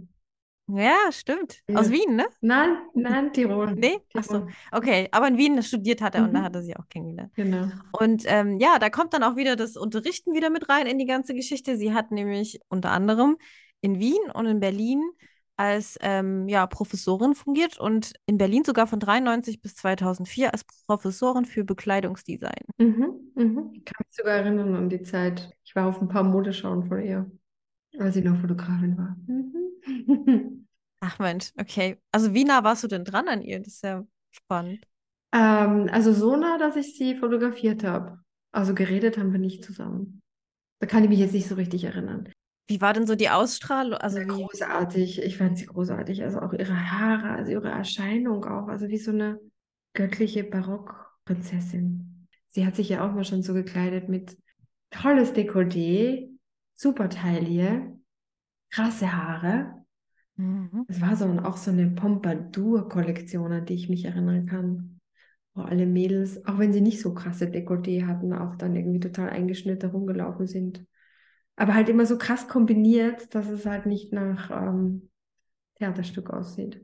Ja, 0.77 1.11
stimmt. 1.11 1.61
Ja. 1.69 1.79
Aus 1.79 1.91
Wien, 1.91 2.17
ne? 2.17 2.27
Nein, 2.41 2.79
nein, 2.95 3.33
Tirol. 3.33 3.75
Nee? 3.75 3.99
Achso, 4.15 4.47
okay. 4.73 5.09
Aber 5.13 5.29
in 5.29 5.37
Wien 5.37 5.63
studiert 5.63 6.01
hat 6.01 6.15
er 6.15 6.23
mhm. 6.23 6.27
und 6.29 6.35
da 6.35 6.41
mhm. 6.41 6.45
hat 6.45 6.55
er 6.55 6.63
sie 6.63 6.77
auch 6.77 6.89
kennengelernt. 6.89 7.33
Genau. 7.35 7.69
Und 7.93 8.25
ähm, 8.27 8.59
ja, 8.59 8.79
da 8.79 8.91
kommt 8.91 9.15
dann 9.15 9.23
auch 9.23 9.37
wieder 9.37 9.57
das 9.57 9.77
Unterrichten 9.77 10.35
wieder 10.35 10.51
mit 10.51 10.69
rein 10.69 10.87
in 10.87 10.99
die 10.99 11.07
ganze 11.07 11.35
Geschichte. 11.35 11.77
Sie 11.77 11.93
hat 11.93 12.11
nämlich 12.11 12.61
unter 12.69 12.91
anderem 12.91 13.37
in 13.81 13.99
Wien 13.99 14.31
und 14.33 14.47
in 14.47 14.61
Berlin 14.61 15.03
als 15.61 15.99
ähm, 16.01 16.49
ja, 16.49 16.67
Professorin 16.67 17.35
fungiert 17.35 17.79
und 17.79 18.15
in 18.25 18.39
Berlin 18.39 18.65
sogar 18.65 18.87
von 18.87 18.99
93 18.99 19.61
bis 19.61 19.75
2004 19.77 20.55
als 20.55 20.65
Professorin 20.87 21.45
für 21.45 21.65
Bekleidungsdesign. 21.65 22.65
Mhm, 22.79 23.33
mhm. 23.35 23.71
Ich 23.75 23.85
kann 23.85 24.03
mich 24.07 24.17
sogar 24.17 24.37
erinnern 24.37 24.75
an 24.75 24.89
die 24.89 25.03
Zeit. 25.03 25.55
Ich 25.63 25.77
war 25.77 25.87
auf 25.87 26.01
ein 26.01 26.09
paar 26.09 26.23
Modeschauen 26.23 26.89
von 26.89 27.03
ihr, 27.03 27.31
als 27.99 28.15
sie 28.15 28.23
noch 28.23 28.41
Fotografin 28.41 28.97
war. 28.97 29.17
Mhm. 29.27 30.60
Ach 31.01 31.19
Mensch, 31.19 31.53
okay. 31.59 31.99
Also 32.13 32.35
wie 32.35 32.45
nah 32.45 32.63
warst 32.63 32.85
du 32.85 32.89
denn 32.89 33.05
dran 33.05 33.29
an 33.29 33.43
ihr? 33.43 33.59
Das 33.59 33.75
ist 33.75 33.83
ja 33.83 34.05
spannend. 34.31 34.87
Ähm, 35.33 35.89
also 35.91 36.13
so 36.13 36.37
nah, 36.37 36.59
dass 36.59 36.77
ich 36.77 36.97
sie 36.97 37.17
fotografiert 37.17 37.85
habe. 37.85 38.19
Also 38.53 38.75
geredet 38.75 39.17
haben 39.17 39.33
wir 39.33 39.39
nicht 39.39 39.65
zusammen. 39.65 40.21
Da 40.81 40.87
kann 40.87 41.05
ich 41.05 41.11
mich 41.11 41.19
jetzt 41.19 41.33
nicht 41.35 41.49
so 41.49 41.55
richtig 41.55 41.85
erinnern. 41.85 42.31
Wie 42.69 42.81
war 42.81 42.93
denn 42.93 43.07
so 43.07 43.15
die 43.15 43.31
Ausstrahlung? 43.31 43.99
Also 43.99 44.19
ja. 44.19 44.25
Großartig. 44.25 45.23
Ich 45.23 45.39
fand 45.39 45.59
sie 45.59 45.67
großartig. 45.67 46.23
Also 46.23 46.41
auch 46.41 46.53
ihre 46.53 46.91
Haare, 46.91 47.31
also 47.31 47.53
ihre 47.53 47.71
Erscheinung 47.71 48.45
auch. 48.45 48.69
Also 48.69 48.89
wie 48.89 48.99
so 48.99 49.11
eine 49.11 49.41
göttliche 49.95 50.45
Barockprinzessin. 50.45 52.29
Sie 52.49 52.67
hat 52.67 52.77
sich 52.77 52.89
ja 52.89 53.07
auch 53.07 53.13
mal 53.13 53.25
schon 53.25 53.43
so 53.43 53.55
gekleidet 53.55 54.09
mit 54.09 54.37
tolles 54.91 55.33
Dekolleté, 55.33 56.29
super 56.75 57.09
Taille, 57.09 57.99
krasse 58.71 59.13
Haare. 59.13 59.80
Mhm. 60.41 60.87
Es 60.89 61.01
war 61.01 61.17
so 61.17 61.27
auch 61.45 61.57
so 61.57 61.71
eine 61.71 61.89
Pompadour-Kollektion, 61.89 63.53
an 63.53 63.67
die 63.67 63.75
ich 63.75 63.89
mich 63.89 64.05
erinnern 64.05 64.47
kann. 64.47 65.01
wo 65.55 65.63
alle 65.63 65.85
Mädels, 65.85 66.47
auch 66.47 66.59
wenn 66.59 66.73
sie 66.73 66.81
nicht 66.81 67.01
so 67.01 67.13
krasse 67.13 67.47
Dekolleté 67.47 68.07
hatten, 68.07 68.33
auch 68.33 68.55
dann 68.55 68.77
irgendwie 68.77 69.01
total 69.01 69.31
eingeschnitten 69.31 69.91
rumgelaufen 69.91 70.47
sind. 70.47 70.87
Aber 71.57 71.75
halt 71.75 71.89
immer 71.89 72.07
so 72.07 72.17
krass 72.17 72.49
kombiniert, 72.49 73.35
dass 73.35 73.49
es 73.49 73.67
halt 73.67 73.85
nicht 73.85 74.13
nach 74.13 74.51
ähm, 74.51 75.11
Theaterstück 75.77 76.31
aussieht. 76.31 76.81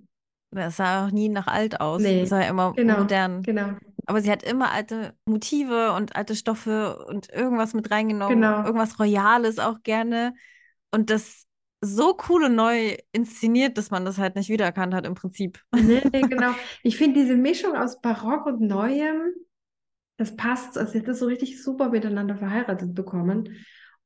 Es 0.51 0.77
sah 0.77 1.07
auch 1.07 1.11
nie 1.11 1.29
nach 1.29 1.47
alt 1.47 1.81
aus. 1.81 2.03
Nee, 2.03 2.23
es 2.23 2.31
sah 2.31 2.41
immer 2.43 2.73
genau, 2.75 2.99
modern. 2.99 3.43
Genau. 3.43 3.71
Aber 4.07 4.21
sie 4.21 4.31
hat 4.31 4.43
immer 4.43 4.71
alte 4.73 5.15
Motive 5.27 5.93
und 5.93 6.17
alte 6.17 6.37
Stoffe 6.37 7.05
und 7.09 7.31
irgendwas 7.33 7.75
mit 7.75 7.91
reingenommen. 7.91 8.41
Genau. 8.41 8.65
Irgendwas 8.65 8.99
Royales 8.99 9.59
auch 9.59 9.83
gerne. 9.83 10.35
Und 10.93 11.11
das 11.11 11.46
so 11.81 12.17
cool 12.29 12.45
und 12.45 12.55
neu 12.55 12.97
inszeniert, 13.13 13.77
dass 13.79 13.91
man 13.91 14.05
das 14.05 14.19
halt 14.19 14.37
nicht 14.37 14.49
wiedererkannt 14.49 14.95
hat 14.95 15.07
im 15.07 15.15
Prinzip. 15.15 15.63
Nee, 15.75 16.03
nee 16.13 16.21
genau. 16.29 16.53
Ich 16.83 16.97
finde 16.97 17.21
diese 17.21 17.37
Mischung 17.37 17.77
aus 17.77 18.01
Barock 18.01 18.47
und 18.47 18.61
Neuem, 18.61 19.35
das 20.17 20.37
passt. 20.37 20.79
Also 20.79 20.93
sie 20.93 21.01
hat 21.01 21.09
das 21.09 21.19
so 21.19 21.27
richtig 21.27 21.63
super 21.63 21.91
miteinander 21.91 22.37
verheiratet 22.37 22.95
bekommen. 22.95 23.57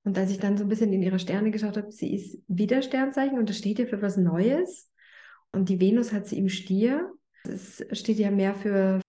Und 0.02 0.18
als 0.18 0.30
ich 0.30 0.38
dann 0.38 0.56
so 0.56 0.64
ein 0.64 0.68
bisschen 0.68 0.92
in 0.92 1.02
ihre 1.02 1.18
Sterne 1.18 1.50
geschaut 1.50 1.76
habe, 1.76 1.92
sie 1.92 2.14
ist 2.14 2.42
wieder 2.48 2.82
Sternzeichen 2.82 3.38
und 3.38 3.48
das 3.48 3.58
steht 3.58 3.78
ja 3.78 3.86
für 3.86 4.02
was 4.02 4.16
Neues. 4.16 4.90
Und 5.52 5.68
die 5.68 5.80
Venus 5.80 6.12
hat 6.12 6.26
sie 6.26 6.38
im 6.38 6.48
Stier. 6.48 7.12
Es 7.44 7.84
steht 7.92 8.18
ja 8.18 8.30
mehr 8.30 8.54
für 8.54 9.00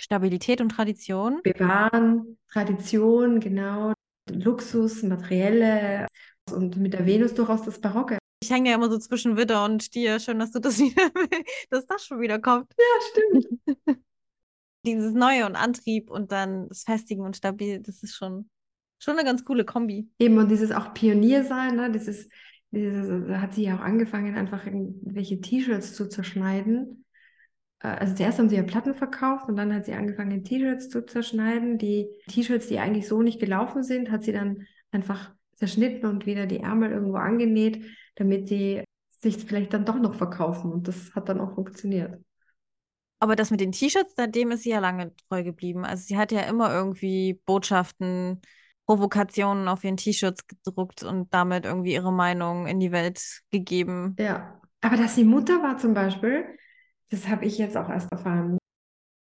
Stabilität 0.00 0.60
und 0.60 0.70
Tradition. 0.70 1.40
Bewahren, 1.42 2.38
Tradition, 2.50 3.38
genau. 3.38 3.92
Luxus, 4.30 5.02
materielle 5.02 6.06
und 6.52 6.76
mit 6.76 6.92
der 6.92 7.06
Venus 7.06 7.34
durchaus 7.34 7.62
das 7.62 7.80
Barocke. 7.80 8.18
Ich 8.42 8.50
hänge 8.50 8.70
ja 8.70 8.76
immer 8.76 8.90
so 8.90 8.98
zwischen 8.98 9.36
Widder 9.36 9.64
und 9.64 9.82
Stier. 9.82 10.18
Schön, 10.18 10.38
dass 10.38 10.52
du 10.52 10.60
das 10.60 10.78
wieder, 10.78 11.10
dass 11.70 11.86
das 11.86 12.04
schon 12.04 12.20
wieder 12.20 12.38
kommt. 12.38 12.72
Ja, 12.78 13.10
stimmt. 13.10 14.00
Dieses 14.86 15.12
Neue 15.12 15.44
und 15.44 15.56
Antrieb 15.56 16.10
und 16.10 16.32
dann 16.32 16.68
das 16.68 16.84
Festigen 16.84 17.22
und 17.22 17.36
Stabil, 17.36 17.80
das 17.80 18.02
ist 18.02 18.16
schon, 18.16 18.48
schon 18.98 19.14
eine 19.18 19.24
ganz 19.24 19.44
coole 19.44 19.66
Kombi. 19.66 20.08
Eben, 20.18 20.38
und 20.38 20.50
dieses 20.50 20.72
auch 20.72 20.94
Pionier 20.94 21.44
sein, 21.44 21.76
ne? 21.76 21.90
dieses, 21.90 22.30
dieses, 22.70 23.26
da 23.28 23.42
hat 23.42 23.52
sie 23.52 23.64
ja 23.64 23.76
auch 23.76 23.82
angefangen, 23.82 24.36
einfach 24.36 24.64
irgendwelche 24.64 25.38
T-Shirts 25.38 25.92
zu 25.92 26.08
zerschneiden. 26.08 27.04
Äh, 27.80 27.88
also 27.88 28.14
zuerst 28.14 28.38
haben 28.38 28.48
sie 28.48 28.56
ja 28.56 28.62
Platten 28.62 28.94
verkauft 28.94 29.48
und 29.48 29.56
dann 29.56 29.74
hat 29.74 29.84
sie 29.84 29.92
angefangen, 29.92 30.44
T-Shirts 30.44 30.88
zu 30.88 31.04
zerschneiden. 31.04 31.76
Die 31.76 32.08
T-Shirts, 32.28 32.68
die 32.68 32.78
eigentlich 32.78 33.06
so 33.06 33.20
nicht 33.20 33.38
gelaufen 33.38 33.82
sind, 33.82 34.10
hat 34.10 34.24
sie 34.24 34.32
dann 34.32 34.66
einfach 34.92 35.34
zerschnitten 35.60 36.08
und 36.08 36.26
wieder 36.26 36.46
die 36.46 36.60
Ärmel 36.60 36.90
irgendwo 36.90 37.16
angenäht, 37.16 37.84
damit 38.16 38.48
sie 38.48 38.82
sich 39.10 39.36
vielleicht 39.44 39.74
dann 39.74 39.84
doch 39.84 40.00
noch 40.00 40.14
verkaufen. 40.14 40.72
Und 40.72 40.88
das 40.88 41.14
hat 41.14 41.28
dann 41.28 41.38
auch 41.38 41.54
funktioniert. 41.54 42.18
Aber 43.20 43.36
das 43.36 43.50
mit 43.50 43.60
den 43.60 43.72
T-Shirts, 43.72 44.14
dem 44.16 44.50
ist 44.50 44.62
sie 44.62 44.70
ja 44.70 44.78
lange 44.78 45.12
treu 45.28 45.44
geblieben. 45.44 45.84
Also 45.84 46.02
sie 46.04 46.16
hat 46.16 46.32
ja 46.32 46.40
immer 46.40 46.72
irgendwie 46.72 47.38
Botschaften, 47.44 48.40
Provokationen 48.86 49.68
auf 49.68 49.84
ihren 49.84 49.98
T-Shirts 49.98 50.46
gedruckt 50.46 51.02
und 51.02 51.32
damit 51.34 51.66
irgendwie 51.66 51.92
ihre 51.92 52.12
Meinung 52.12 52.66
in 52.66 52.80
die 52.80 52.92
Welt 52.92 53.42
gegeben. 53.50 54.16
Ja, 54.18 54.58
aber 54.80 54.96
dass 54.96 55.14
sie 55.14 55.24
Mutter 55.24 55.62
war 55.62 55.76
zum 55.76 55.92
Beispiel, 55.92 56.46
das 57.10 57.28
habe 57.28 57.44
ich 57.44 57.58
jetzt 57.58 57.76
auch 57.76 57.90
erst 57.90 58.10
erfahren, 58.10 58.56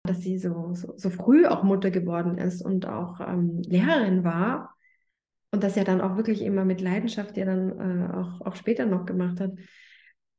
dass 0.06 0.20
sie 0.20 0.38
so, 0.38 0.74
so, 0.74 0.92
so 0.98 1.08
früh 1.08 1.46
auch 1.46 1.62
Mutter 1.62 1.90
geworden 1.90 2.36
ist 2.36 2.62
und 2.62 2.84
auch 2.84 3.20
ähm, 3.20 3.62
Lehrerin 3.62 4.24
war 4.24 4.76
und 5.50 5.62
das 5.62 5.76
ja 5.76 5.84
dann 5.84 6.00
auch 6.00 6.16
wirklich 6.16 6.42
immer 6.42 6.64
mit 6.64 6.80
Leidenschaft 6.80 7.36
ja 7.36 7.44
dann 7.44 7.70
äh, 7.78 8.12
auch, 8.12 8.40
auch 8.46 8.56
später 8.56 8.86
noch 8.86 9.06
gemacht 9.06 9.40
hat. 9.40 9.52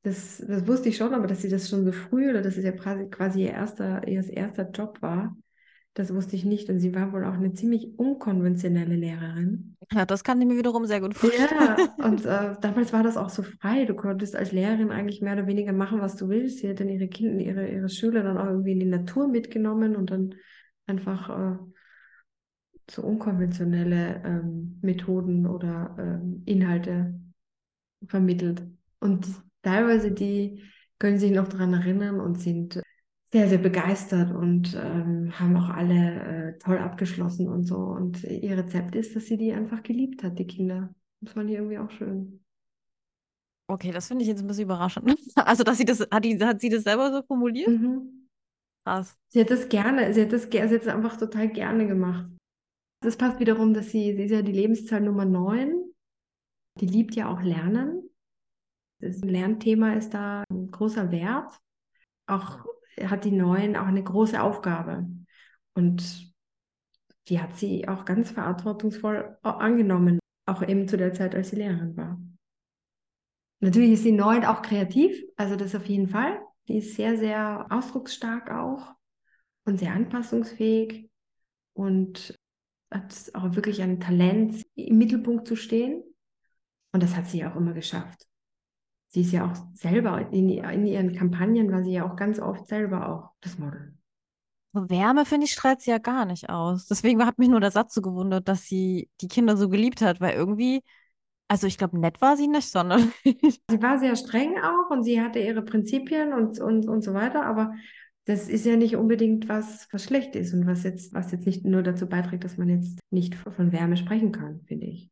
Das, 0.03 0.43
das 0.47 0.65
wusste 0.67 0.89
ich 0.89 0.97
schon, 0.97 1.13
aber 1.13 1.27
dass 1.27 1.41
sie 1.41 1.49
das 1.49 1.69
schon 1.69 1.85
so 1.85 1.91
früh 1.91 2.29
oder 2.29 2.41
dass 2.41 2.57
es 2.57 2.63
ja 2.63 2.71
quasi 2.71 3.43
ihr 3.43 3.51
erster, 3.51 4.07
ihr 4.07 4.27
erster 4.27 4.69
Job 4.71 5.01
war, 5.01 5.35
das 5.93 6.13
wusste 6.13 6.35
ich 6.35 6.45
nicht. 6.45 6.69
Und 6.69 6.79
sie 6.79 6.95
war 6.95 7.11
wohl 7.11 7.25
auch 7.25 7.33
eine 7.33 7.53
ziemlich 7.53 7.99
unkonventionelle 7.99 8.95
Lehrerin. 8.95 9.75
Ja, 9.91 10.05
das 10.05 10.23
kann 10.23 10.41
ich 10.41 10.47
mir 10.47 10.57
wiederum 10.57 10.85
sehr 10.85 11.01
gut 11.01 11.13
vorstellen. 11.13 11.49
Ja, 11.51 12.05
und 12.05 12.25
äh, 12.25 12.55
damals 12.61 12.93
war 12.93 13.03
das 13.03 13.17
auch 13.17 13.29
so 13.29 13.43
frei. 13.43 13.85
Du 13.85 13.93
konntest 13.93 14.35
als 14.35 14.53
Lehrerin 14.53 14.91
eigentlich 14.91 15.21
mehr 15.21 15.33
oder 15.33 15.47
weniger 15.47 15.73
machen, 15.73 15.99
was 15.99 16.15
du 16.15 16.29
willst. 16.29 16.59
Sie 16.59 16.69
hat 16.69 16.79
dann 16.79 16.89
ihre 16.89 17.09
Kinder, 17.09 17.43
ihre, 17.43 17.67
ihre 17.67 17.89
Schüler 17.89 18.23
dann 18.23 18.37
auch 18.37 18.45
irgendwie 18.45 18.71
in 18.71 18.79
die 18.79 18.85
Natur 18.85 19.27
mitgenommen 19.27 19.95
und 19.95 20.11
dann 20.11 20.35
einfach 20.87 21.29
äh, 21.29 21.57
so 22.91 23.01
unkonventionelle 23.03 24.21
ähm, 24.25 24.79
Methoden 24.81 25.47
oder 25.47 25.95
ähm, 25.97 26.43
Inhalte 26.45 27.19
vermittelt. 28.07 28.63
Und 28.99 29.27
teilweise 29.61 30.11
die 30.11 30.63
können 30.99 31.17
sich 31.17 31.31
noch 31.31 31.47
daran 31.47 31.73
erinnern 31.73 32.19
und 32.19 32.39
sind 32.39 32.81
sehr, 33.31 33.47
sehr 33.47 33.57
begeistert 33.57 34.31
und 34.31 34.75
ähm, 34.75 35.31
haben 35.39 35.55
auch 35.55 35.69
alle 35.69 36.53
äh, 36.53 36.57
toll 36.59 36.77
abgeschlossen 36.77 37.47
und 37.47 37.63
so. 37.63 37.77
Und 37.77 38.23
ihr 38.23 38.57
Rezept 38.57 38.95
ist, 38.95 39.15
dass 39.15 39.25
sie 39.25 39.37
die 39.37 39.53
einfach 39.53 39.83
geliebt 39.83 40.23
hat, 40.23 40.37
die 40.37 40.47
Kinder. 40.47 40.93
Das 41.21 41.33
fand 41.33 41.49
ich 41.49 41.55
irgendwie 41.55 41.77
auch 41.77 41.89
schön. 41.91 42.43
Okay, 43.67 43.91
das 43.91 44.09
finde 44.09 44.23
ich 44.23 44.27
jetzt 44.27 44.41
ein 44.41 44.47
bisschen 44.47 44.65
überraschend. 44.65 45.15
Also, 45.35 45.63
dass 45.63 45.77
sie 45.77 45.85
das, 45.85 46.01
hat, 46.11 46.25
die, 46.25 46.37
hat 46.43 46.59
sie 46.59 46.67
das 46.67 46.83
selber 46.83 47.09
so 47.11 47.23
formuliert? 47.23 47.69
Mhm. 47.69 48.27
Krass. 48.83 49.17
Sie 49.29 49.39
hat 49.39 49.49
das 49.49 49.69
gerne, 49.69 50.13
sie 50.13 50.23
hat 50.23 50.33
das, 50.33 50.49
sie 50.51 50.61
hat 50.61 50.71
das 50.71 50.87
einfach 50.87 51.15
total 51.15 51.47
gerne 51.47 51.87
gemacht. 51.87 52.27
Das 53.01 53.17
passt 53.17 53.39
wiederum, 53.39 53.73
dass 53.73 53.89
sie, 53.89 54.15
sie 54.15 54.23
ist 54.23 54.31
ja 54.31 54.43
die 54.43 54.51
Lebenszahl 54.51 55.01
Nummer 55.01 55.25
9. 55.25 55.73
Die 56.79 56.85
liebt 56.85 57.15
ja 57.15 57.31
auch 57.31 57.41
Lernen. 57.41 58.09
Das 58.99 59.19
Lernthema 59.21 59.93
ist 59.93 60.13
da 60.13 60.43
ein 60.51 60.69
großer 60.69 61.11
Wert. 61.11 61.51
Auch 62.27 62.63
hat 63.03 63.25
die 63.25 63.31
9 63.31 63.75
auch 63.75 63.87
eine 63.87 64.03
große 64.03 64.41
Aufgabe. 64.41 65.07
Und 65.73 66.31
die 67.27 67.39
hat 67.39 67.57
sie 67.57 67.87
auch 67.87 68.05
ganz 68.05 68.29
verantwortungsvoll 68.31 69.37
angenommen, 69.41 70.19
auch 70.45 70.61
eben 70.61 70.87
zu 70.87 70.97
der 70.97 71.13
Zeit, 71.13 71.33
als 71.33 71.49
sie 71.49 71.55
Lehrerin 71.55 71.97
war. 71.97 72.21
Natürlich 73.61 73.93
ist 73.93 74.05
die 74.05 74.11
9 74.11 74.45
auch 74.45 74.61
kreativ, 74.61 75.19
also 75.37 75.55
das 75.55 75.73
auf 75.73 75.85
jeden 75.85 76.07
Fall. 76.07 76.39
Die 76.67 76.77
ist 76.77 76.95
sehr, 76.95 77.17
sehr 77.17 77.65
ausdrucksstark 77.69 78.51
auch 78.51 78.93
und 79.65 79.79
sehr 79.79 79.93
anpassungsfähig 79.93 81.09
und 81.73 82.39
hat 82.91 83.31
auch 83.33 83.55
wirklich 83.55 83.81
ein 83.81 83.99
Talent, 83.99 84.65
im 84.75 84.97
Mittelpunkt 84.97 85.47
zu 85.47 85.55
stehen. 85.55 86.03
Und 86.93 87.01
das 87.01 87.15
hat 87.15 87.27
sie 87.27 87.45
auch 87.45 87.55
immer 87.55 87.73
geschafft. 87.73 88.27
Sie 89.07 89.21
ist 89.21 89.31
ja 89.31 89.49
auch 89.49 89.55
selber, 89.73 90.29
in, 90.31 90.49
in 90.49 90.85
ihren 90.85 91.13
Kampagnen 91.13 91.71
war 91.71 91.83
sie 91.83 91.93
ja 91.93 92.09
auch 92.09 92.15
ganz 92.15 92.39
oft 92.39 92.67
selber 92.67 93.09
auch 93.09 93.31
das 93.41 93.57
Model. 93.57 93.93
Wärme, 94.73 95.25
finde 95.25 95.45
ich, 95.45 95.51
strahlt 95.51 95.81
sie 95.81 95.91
ja 95.91 95.97
gar 95.97 96.25
nicht 96.25 96.49
aus. 96.49 96.87
Deswegen 96.87 97.25
hat 97.25 97.37
mich 97.37 97.49
nur 97.49 97.59
der 97.59 97.71
Satz 97.71 97.93
so 97.93 98.01
gewundert, 98.01 98.47
dass 98.47 98.63
sie 98.63 99.09
die 99.19 99.27
Kinder 99.27 99.57
so 99.57 99.67
geliebt 99.67 100.01
hat, 100.01 100.21
weil 100.21 100.33
irgendwie, 100.33 100.81
also 101.49 101.67
ich 101.67 101.77
glaube, 101.77 101.99
nett 101.99 102.21
war 102.21 102.37
sie 102.37 102.47
nicht, 102.47 102.69
sondern. 102.69 103.11
sie 103.25 103.81
war 103.81 103.99
sehr 103.99 104.15
streng 104.15 104.57
auch 104.59 104.89
und 104.89 105.03
sie 105.03 105.21
hatte 105.21 105.39
ihre 105.39 105.61
Prinzipien 105.61 106.31
und, 106.33 106.59
und, 106.61 106.87
und 106.87 107.01
so 107.01 107.13
weiter, 107.13 107.45
aber 107.45 107.73
das 108.25 108.47
ist 108.47 108.65
ja 108.65 108.75
nicht 108.75 108.95
unbedingt 108.95 109.49
was, 109.49 109.87
was 109.91 110.03
schlecht 110.03 110.35
ist 110.35 110.53
und 110.53 110.67
was 110.67 110.83
jetzt, 110.83 111.13
was 111.13 111.31
jetzt 111.31 111.45
nicht 111.45 111.65
nur 111.65 111.81
dazu 111.81 112.07
beiträgt, 112.07 112.43
dass 112.43 112.57
man 112.57 112.69
jetzt 112.69 112.99
nicht 113.09 113.35
von 113.35 113.71
Wärme 113.71 113.97
sprechen 113.97 114.31
kann, 114.31 114.61
finde 114.67 114.87
ich. 114.87 115.09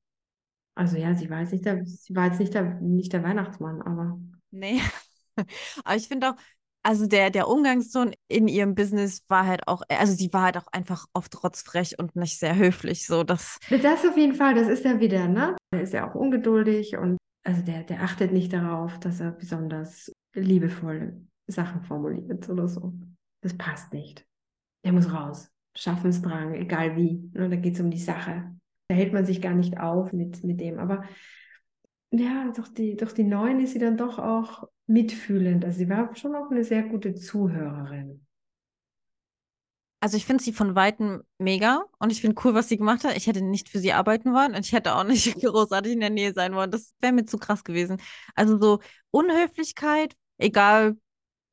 Also 0.76 0.98
ja, 0.98 1.14
sie 1.16 1.30
war 1.30 1.42
jetzt 1.42 1.52
nicht 1.52 1.66
der, 1.66 1.86
sie 1.86 2.16
war 2.16 2.28
jetzt 2.28 2.40
nicht 2.40 2.54
der, 2.54 2.80
nicht 2.80 3.12
der 3.12 3.24
Weihnachtsmann, 3.24 3.82
aber. 3.82 4.20
Nee. 4.52 4.80
aber 5.84 5.96
ich 5.96 6.08
finde 6.08 6.30
auch, 6.30 6.36
also 6.84 7.08
der, 7.08 7.30
der 7.30 7.48
Umgangston 7.48 8.14
in 8.28 8.48
ihrem 8.48 8.76
Business 8.76 9.24
war 9.28 9.46
halt 9.46 9.68
auch, 9.68 9.82
also 9.90 10.14
sie 10.14 10.32
war 10.32 10.44
halt 10.44 10.58
auch 10.58 10.68
einfach 10.72 11.08
oft 11.14 11.44
rotzfrech 11.44 12.00
und 12.00 12.16
nicht 12.16 12.40
sehr 12.40 12.56
höflich. 12.56 13.06
So, 13.06 13.24
das, 13.24 13.58
das 13.70 14.06
auf 14.06 14.16
jeden 14.16 14.36
Fall, 14.36 14.54
das 14.54 14.68
ist 14.68 14.86
er 14.86 15.00
wieder, 15.00 15.28
ne? 15.28 15.58
Er 15.72 15.82
ist 15.82 15.94
ja 15.94 16.10
auch 16.10 16.16
ungeduldig 16.16 16.96
und 16.96 17.18
also 17.44 17.62
der, 17.64 17.84
der 17.84 18.02
achtet 18.04 18.32
nicht 18.32 18.54
darauf, 18.54 19.00
dass 19.00 19.20
er 19.20 19.32
besonders 19.32 20.12
liebevoll 20.34 21.29
Sachen 21.52 21.82
formuliert 21.84 22.50
oder 22.50 22.68
so. 22.68 22.94
Das 23.42 23.58
passt 23.58 23.94
nicht. 23.94 24.26
Der 24.84 24.94
muss 24.94 25.12
raus. 25.12 25.50
Schaffensdrang, 25.76 26.54
egal 26.56 26.96
wie. 26.96 27.30
Ne, 27.34 27.50
da 27.50 27.56
geht 27.56 27.76
es 27.76 27.80
um 27.80 27.92
die 27.92 28.00
Sache. 28.00 28.56
Da 28.88 28.96
hält 28.96 29.14
man 29.14 29.26
sich 29.26 29.42
gar 29.42 29.54
nicht 29.54 29.80
auf 29.80 30.14
mit, 30.14 30.44
mit 30.44 30.60
dem. 30.60 30.80
Aber 30.80 31.04
ja, 32.12 32.52
durch 32.56 32.70
die, 32.74 32.96
durch 32.96 33.14
die 33.14 33.24
Neuen 33.24 33.60
ist 33.60 33.74
sie 33.74 33.80
dann 33.80 33.98
doch 33.98 34.18
auch 34.20 34.68
mitfühlend. 34.88 35.64
Also 35.64 35.78
sie 35.78 35.90
war 35.90 36.16
schon 36.16 36.36
auch 36.36 36.50
eine 36.50 36.64
sehr 36.64 36.84
gute 36.84 37.14
Zuhörerin. 37.14 38.26
Also 40.02 40.16
ich 40.16 40.26
finde 40.26 40.44
sie 40.44 40.54
von 40.54 40.76
Weitem 40.76 41.24
mega 41.38 41.84
und 42.00 42.12
ich 42.12 42.22
finde 42.22 42.42
cool, 42.44 42.54
was 42.54 42.70
sie 42.70 42.78
gemacht 42.78 43.04
hat. 43.04 43.18
Ich 43.18 43.28
hätte 43.28 43.42
nicht 43.42 43.68
für 43.68 43.80
sie 43.80 43.92
arbeiten 43.92 44.34
wollen 44.34 44.56
und 44.56 44.66
ich 44.66 44.72
hätte 44.72 44.96
auch 44.96 45.04
nicht 45.04 45.36
großartig 45.42 45.94
in 45.94 46.00
der 46.00 46.10
Nähe 46.10 46.34
sein 46.34 46.56
wollen. 46.56 46.72
Das 46.72 46.94
wäre 47.02 47.14
mir 47.14 47.26
zu 47.26 47.38
krass 47.38 47.64
gewesen. 47.64 48.02
Also 48.34 48.60
so 48.60 48.80
Unhöflichkeit, 49.12 50.16
egal 50.38 50.98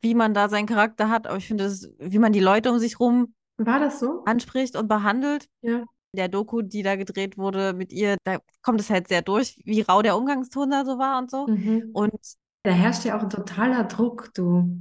wie 0.01 0.15
man 0.15 0.35
da 0.35 0.49
seinen 0.49 0.67
Charakter 0.67 1.09
hat, 1.09 1.27
aber 1.27 1.37
ich 1.37 1.47
finde, 1.47 1.71
wie 1.99 2.19
man 2.19 2.33
die 2.33 2.41
Leute 2.41 2.71
um 2.71 2.79
sich 2.79 3.01
rum 3.01 3.35
war 3.59 3.81
das 3.81 4.01
so? 4.01 4.23
anspricht 4.25 4.77
und 4.77 4.89
behandelt. 4.89 5.49
Ja. 5.63 5.85
Der 6.13 6.29
Doku, 6.29 6.63
die 6.63 6.83
da 6.83 6.97
gedreht 6.97 7.37
wurde 7.37 7.73
mit 7.75 7.93
ihr, 7.93 8.17
da 8.25 8.39
kommt 8.63 8.81
es 8.81 8.89
halt 8.89 9.09
sehr 9.09 9.23
durch, 9.23 9.61
wie 9.65 9.83
rau 9.83 10.01
der 10.03 10.17
Umgangston 10.17 10.71
da 10.71 10.85
so 10.85 10.99
war 10.99 11.19
und 11.19 11.31
so. 11.31 11.47
Mhm. 11.47 11.91
Und 11.93 12.15
da 12.63 12.71
herrscht 12.71 13.05
ja 13.05 13.19
auch 13.19 13.23
ein 13.23 13.31
totaler 13.31 13.85
Druck, 13.85 14.31
du. 14.35 14.81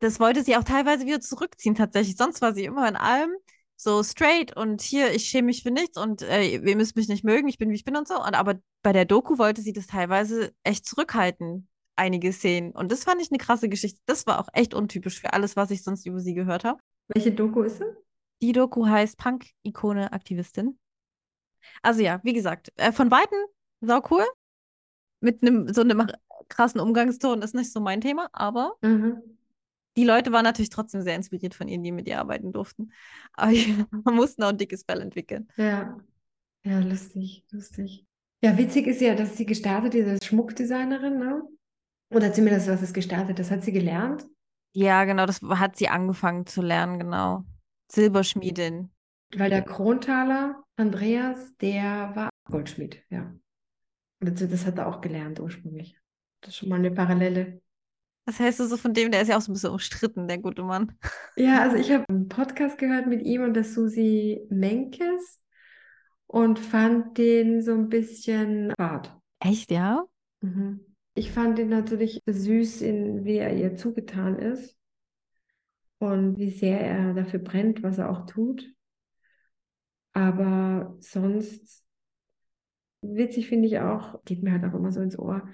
das 0.00 0.18
wollte 0.20 0.42
sie 0.42 0.56
auch 0.56 0.64
teilweise 0.64 1.06
wieder 1.06 1.20
zurückziehen, 1.20 1.74
tatsächlich. 1.74 2.16
Sonst 2.16 2.40
war 2.42 2.54
sie 2.54 2.64
immer 2.64 2.88
in 2.88 2.96
allem 2.96 3.30
so 3.76 4.02
straight 4.02 4.56
und 4.56 4.82
hier, 4.82 5.14
ich 5.14 5.28
schäme 5.28 5.46
mich 5.46 5.62
für 5.62 5.70
nichts 5.70 5.96
und 5.96 6.22
äh, 6.22 6.56
ihr 6.56 6.76
müsst 6.76 6.96
mich 6.96 7.08
nicht 7.08 7.24
mögen, 7.24 7.48
ich 7.48 7.58
bin 7.58 7.70
wie 7.70 7.76
ich 7.76 7.84
bin 7.84 7.96
und 7.96 8.08
so. 8.08 8.16
Und 8.16 8.34
aber 8.34 8.56
bei 8.82 8.92
der 8.92 9.04
Doku 9.04 9.38
wollte 9.38 9.62
sie 9.62 9.72
das 9.72 9.86
teilweise 9.86 10.52
echt 10.64 10.84
zurückhalten, 10.84 11.68
einige 11.98 12.32
Szenen. 12.32 12.72
Und 12.72 12.92
das 12.92 13.04
fand 13.04 13.20
ich 13.20 13.30
eine 13.30 13.38
krasse 13.38 13.68
Geschichte. 13.68 14.00
Das 14.06 14.26
war 14.26 14.40
auch 14.40 14.48
echt 14.52 14.74
untypisch 14.74 15.20
für 15.20 15.32
alles, 15.32 15.56
was 15.56 15.70
ich 15.70 15.82
sonst 15.82 16.06
über 16.06 16.20
sie 16.20 16.34
gehört 16.34 16.64
habe. 16.64 16.80
Welche 17.08 17.32
Doku 17.32 17.62
ist 17.62 17.80
es? 17.80 17.96
Die 18.40 18.52
Doku 18.52 18.86
heißt 18.86 19.18
Punk-Ikone 19.18 20.12
Aktivistin. 20.12 20.78
Also 21.82 22.02
ja, 22.02 22.20
wie 22.22 22.32
gesagt, 22.32 22.72
äh, 22.76 22.92
von 22.92 23.10
Weitem 23.10 23.38
sau 23.80 24.00
cool. 24.10 24.24
Mit 25.20 25.42
einem 25.42 25.72
so 25.72 25.80
einem 25.80 26.06
krassen 26.48 26.80
Umgangston 26.80 27.42
ist 27.42 27.54
nicht 27.54 27.72
so 27.72 27.80
mein 27.80 28.00
Thema, 28.00 28.28
aber 28.32 28.76
mhm. 28.82 29.20
die 29.96 30.04
Leute 30.04 30.30
waren 30.30 30.44
natürlich 30.44 30.70
trotzdem 30.70 31.02
sehr 31.02 31.16
inspiriert 31.16 31.54
von 31.54 31.66
ihnen, 31.66 31.82
die 31.82 31.90
mit 31.90 32.06
ihr 32.06 32.20
arbeiten 32.20 32.52
durften. 32.52 32.92
Aber 33.32 33.50
ja, 33.50 33.74
man 34.04 34.14
musste 34.14 34.44
auch 34.44 34.50
ein 34.50 34.58
dickes 34.58 34.84
Fell 34.84 35.00
entwickeln. 35.00 35.48
Ja. 35.56 35.98
Ja, 36.64 36.80
lustig, 36.80 37.44
lustig. 37.50 38.04
Ja, 38.42 38.56
witzig 38.56 38.86
ist 38.86 39.00
ja, 39.00 39.14
dass 39.14 39.36
sie 39.36 39.46
gestartet 39.46 39.94
ist 39.94 40.08
als 40.08 40.26
Schmuckdesignerin, 40.26 41.18
ne? 41.18 41.42
Oder 42.10 42.32
zumindest 42.32 42.68
was 42.68 42.82
ist 42.82 42.94
gestartet, 42.94 43.38
das 43.38 43.50
hat 43.50 43.62
sie 43.62 43.72
gelernt. 43.72 44.26
Ja, 44.72 45.04
genau, 45.04 45.26
das 45.26 45.42
hat 45.42 45.76
sie 45.76 45.88
angefangen 45.88 46.46
zu 46.46 46.62
lernen, 46.62 46.98
genau. 46.98 47.44
Silberschmiedin. 47.90 48.90
Weil 49.36 49.50
der 49.50 49.62
Krontaler, 49.62 50.62
Andreas, 50.76 51.56
der 51.58 52.12
war 52.14 52.30
Goldschmied, 52.50 53.02
ja. 53.10 53.34
Das, 54.20 54.66
hat 54.66 54.78
er 54.78 54.88
auch 54.88 55.00
gelernt 55.00 55.38
ursprünglich. 55.38 55.96
Das 56.40 56.50
ist 56.50 56.56
schon 56.56 56.68
mal 56.68 56.76
eine 56.76 56.90
Parallele. 56.90 57.60
Was 58.24 58.38
hältst 58.40 58.60
du 58.60 58.66
so 58.66 58.76
von 58.76 58.92
dem? 58.92 59.10
Der 59.10 59.22
ist 59.22 59.28
ja 59.28 59.36
auch 59.36 59.40
so 59.40 59.50
ein 59.50 59.54
bisschen 59.54 59.70
umstritten, 59.70 60.28
der 60.28 60.38
gute 60.38 60.62
Mann. 60.62 60.98
Ja, 61.36 61.62
also 61.62 61.76
ich 61.76 61.92
habe 61.92 62.04
einen 62.08 62.28
Podcast 62.28 62.78
gehört 62.78 63.06
mit 63.06 63.22
ihm 63.22 63.42
und 63.44 63.54
der 63.54 63.62
Susi 63.62 64.44
Menkes 64.50 65.40
und 66.26 66.58
fand 66.58 67.16
den 67.16 67.62
so 67.62 67.72
ein 67.74 67.88
bisschen 67.88 68.72
fad. 68.76 69.16
Echt, 69.38 69.70
ja? 69.70 70.04
Mhm. 70.40 70.87
Ich 71.18 71.32
fand 71.32 71.58
ihn 71.58 71.68
natürlich 71.68 72.22
süß, 72.26 72.80
in 72.82 73.24
wie 73.24 73.38
er 73.38 73.52
ihr 73.52 73.74
zugetan 73.74 74.38
ist 74.38 74.78
und 75.98 76.38
wie 76.38 76.50
sehr 76.50 76.80
er 76.80 77.12
dafür 77.12 77.40
brennt, 77.40 77.82
was 77.82 77.98
er 77.98 78.08
auch 78.08 78.24
tut. 78.24 78.72
Aber 80.12 80.94
sonst 81.00 81.84
witzig 83.02 83.48
finde 83.48 83.66
ich 83.66 83.80
auch, 83.80 84.22
geht 84.26 84.44
mir 84.44 84.52
halt 84.52 84.64
auch 84.64 84.74
immer 84.78 84.92
so 84.92 85.00
ins 85.00 85.18
Ohr, 85.18 85.48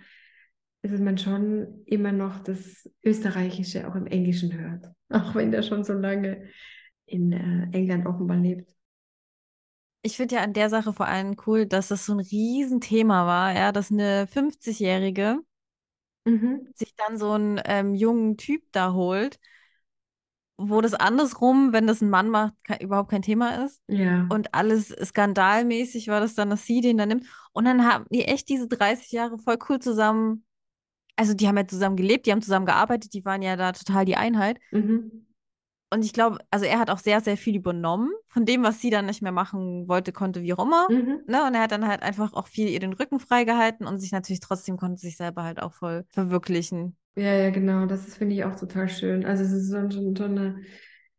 dass 0.83 1.01
man 1.01 1.17
schon 1.17 1.83
immer 1.87 2.13
noch 2.13 2.41
das 2.41 2.91
Österreichische 3.03 3.89
auch 3.89 3.95
im 3.95 4.07
Englischen 4.07 4.53
hört. 4.53 4.93
Auch 5.09 5.35
wenn 5.35 5.51
der 5.51 5.63
schon 5.63 5.83
so 5.83 5.95
lange 5.95 6.47
in 7.07 7.33
äh, 7.33 7.69
England 7.73 8.07
offenbar 8.07 8.37
lebt. 8.37 8.71
Ich 10.03 10.19
finde 10.19 10.35
ja 10.35 10.43
an 10.43 10.53
der 10.53 10.69
Sache 10.69 10.93
vor 10.93 11.07
allem 11.07 11.37
cool, 11.47 11.65
dass 11.65 11.89
das 11.89 12.05
so 12.05 12.13
ein 12.13 12.21
Riesenthema 12.21 13.27
war, 13.27 13.55
ja, 13.55 13.73
dass 13.73 13.91
eine 13.91 14.27
50-Jährige 14.27 15.41
mhm. 16.25 16.69
sich 16.75 16.95
dann 16.97 17.19
so 17.19 17.33
einen 17.33 17.61
ähm, 17.65 17.95
jungen 17.95 18.37
Typ 18.37 18.63
da 18.73 18.93
holt, 18.93 19.39
wo 20.57 20.81
das 20.81 20.95
andersrum, 20.95 21.73
wenn 21.73 21.87
das 21.87 22.01
ein 22.01 22.11
Mann 22.11 22.29
macht, 22.29 22.55
kein, 22.65 22.81
überhaupt 22.81 23.11
kein 23.11 23.23
Thema 23.23 23.65
ist. 23.65 23.83
Ja. 23.89 24.27
Und 24.31 24.55
alles 24.55 24.89
skandalmäßig 24.89 26.09
war 26.09 26.21
das 26.21 26.35
dann, 26.35 26.51
dass 26.51 26.67
sie 26.67 26.81
den 26.81 26.99
dann 26.99 27.09
nimmt. 27.09 27.27
Und 27.53 27.65
dann 27.65 27.85
haben 27.85 28.07
die 28.11 28.25
echt 28.25 28.49
diese 28.49 28.69
30 28.69 29.13
Jahre 29.13 29.39
voll 29.39 29.59
cool 29.69 29.79
zusammen. 29.81 30.45
Also 31.17 31.35
die 31.35 31.47
haben 31.49 31.57
ja 31.57 31.67
zusammen 31.67 31.97
gelebt, 31.97 32.27
die 32.27 32.33
haben 32.33 32.43
zusammen 32.43 32.67
gearbeitet, 32.67 33.15
die 33.15 33.25
waren 33.25 33.43
ja 33.43 33.57
da 33.57 33.73
total 33.73 34.05
die 34.05 34.17
Einheit. 34.17 34.59
Mhm. 34.71 35.24
Und 35.95 36.05
ich 36.05 36.13
glaube, 36.13 36.39
also 36.51 36.67
er 36.67 36.81
hat 36.81 36.91
auch 36.91 36.99
sehr, 36.99 37.21
sehr 37.21 37.37
viel 37.37 37.55
übernommen 37.55 38.11
von 38.27 38.45
dem, 38.45 38.65
was 38.65 38.81
sie 38.81 38.91
dann 38.91 39.07
nicht 39.07 39.23
mehr 39.23 39.31
machen 39.31 39.87
wollte, 39.87 40.11
konnte, 40.13 40.43
wie 40.43 40.53
auch 40.53 40.65
immer. 40.65 40.89
Mhm. 40.91 41.21
Ne? 41.29 41.47
Und 41.47 41.55
er 41.55 41.63
hat 41.63 41.71
dann 41.71 41.87
halt 41.87 42.03
einfach 42.03 42.33
auch 42.33 42.49
viel 42.49 42.69
ihr 42.69 42.81
den 42.81 42.93
Rücken 42.93 43.21
freigehalten 43.21 43.87
und 43.87 44.01
sich 44.01 44.11
natürlich 44.11 44.41
trotzdem 44.41 44.77
konnte 44.77 45.01
sich 45.01 45.17
selber 45.17 45.45
halt 45.45 45.63
auch 45.63 45.73
voll 45.73 46.05
verwirklichen. 46.09 46.97
Ja, 47.15 47.33
ja, 47.33 47.51
genau. 47.51 47.87
Das 47.87 48.17
finde 48.17 48.35
ich 48.35 48.45
auch 48.45 48.57
total 48.57 48.89
schön. 48.89 49.25
Also 49.25 49.45
es 49.45 49.53
ist 49.53 49.69
so, 49.69 49.89
so, 49.89 50.15
so 50.17 50.25
eine, 50.25 50.57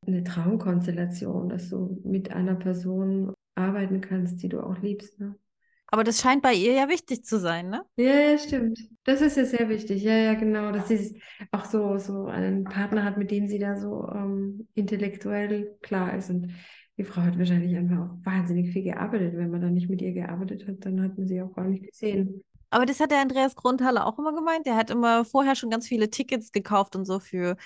eine 0.06 0.24
Traumkonstellation, 0.26 1.48
dass 1.48 1.70
du 1.70 2.02
mit 2.04 2.32
einer 2.32 2.56
Person 2.56 3.34
arbeiten 3.56 4.02
kannst, 4.02 4.44
die 4.44 4.50
du 4.50 4.60
auch 4.60 4.78
liebst. 4.80 5.22
Ne? 5.22 5.36
Aber 5.88 6.04
das 6.04 6.20
scheint 6.20 6.42
bei 6.42 6.54
ihr 6.54 6.74
ja 6.74 6.90
wichtig 6.90 7.24
zu 7.24 7.40
sein, 7.40 7.70
ne? 7.70 7.84
Ja, 7.96 8.14
ja, 8.14 8.38
stimmt. 8.38 8.80
Das 9.04 9.22
ist 9.22 9.38
ja 9.38 9.46
sehr 9.46 9.70
wichtig. 9.70 10.04
Ja, 10.04 10.16
ja, 10.16 10.34
genau. 10.34 10.72
Dass 10.72 10.88
sie 10.88 11.22
auch 11.52 11.66
so, 11.66 11.98
so 11.98 12.26
einen 12.26 12.64
Partner 12.64 13.04
hat, 13.04 13.18
mit 13.18 13.32
dem 13.32 13.48
sie 13.48 13.60
da 13.60 13.78
so 13.78 14.10
ähm, 14.14 14.68
intellektuell 14.74 15.78
klar 15.82 16.16
ist. 16.18 16.30
Und 16.30 16.52
die 16.98 17.04
Frau 17.04 17.22
hat 17.22 17.38
wahrscheinlich 17.38 17.76
einfach 17.76 17.98
auch 17.98 18.26
wahnsinnig 18.26 18.72
viel 18.72 18.84
gearbeitet. 18.84 19.36
Wenn 19.36 19.52
man 19.52 19.62
dann 19.62 19.74
nicht 19.74 19.90
mit 19.90 20.02
ihr 20.02 20.14
gearbeitet 20.14 20.68
hat, 20.68 20.78
dann 20.86 21.02
hat 21.02 21.18
man 21.18 21.28
sie 21.28 21.42
auch 21.42 21.54
gar 21.54 21.66
nicht 21.66 21.86
gesehen. 21.86 22.44
Aber 22.72 22.86
das 22.86 23.00
hat 23.00 23.12
der 23.12 23.22
Andreas 23.22 23.56
Grundhalle 23.56 24.06
auch 24.06 24.18
immer 24.18 24.34
gemeint. 24.34 24.66
Der 24.66 24.76
hat 24.76 24.90
immer 24.90 25.24
vorher 25.24 25.56
schon 25.56 25.70
ganz 25.70 25.88
viele 25.88 26.10
Tickets 26.10 26.52
gekauft 26.52 26.96
und 26.96 27.06
so 27.06 27.20
für 27.20 27.58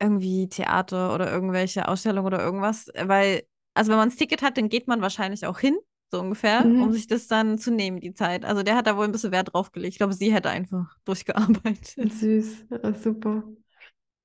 irgendwie 0.00 0.48
Theater 0.48 1.14
oder 1.14 1.30
irgendwelche 1.30 1.86
Ausstellungen 1.86 2.26
oder 2.26 2.42
irgendwas. 2.42 2.88
Weil, 3.00 3.44
also 3.72 3.92
wenn 3.92 3.98
man 3.98 4.08
das 4.08 4.18
Ticket 4.18 4.42
hat, 4.42 4.58
dann 4.58 4.68
geht 4.68 4.88
man 4.88 5.00
wahrscheinlich 5.00 5.46
auch 5.46 5.58
hin 5.60 5.76
so 6.12 6.20
ungefähr, 6.20 6.64
mhm. 6.64 6.82
um 6.82 6.92
sich 6.92 7.06
das 7.06 7.26
dann 7.26 7.58
zu 7.58 7.72
nehmen, 7.72 7.98
die 7.98 8.12
Zeit. 8.12 8.44
Also 8.44 8.62
der 8.62 8.76
hat 8.76 8.86
da 8.86 8.96
wohl 8.96 9.06
ein 9.06 9.12
bisschen 9.12 9.32
Wert 9.32 9.52
drauf 9.52 9.72
gelegt. 9.72 9.94
Ich 9.94 9.98
glaube, 9.98 10.12
sie 10.12 10.32
hätte 10.32 10.50
einfach 10.50 10.94
durchgearbeitet. 11.04 11.94
Süß, 12.12 12.66
ja, 12.70 12.94
super. 12.94 13.42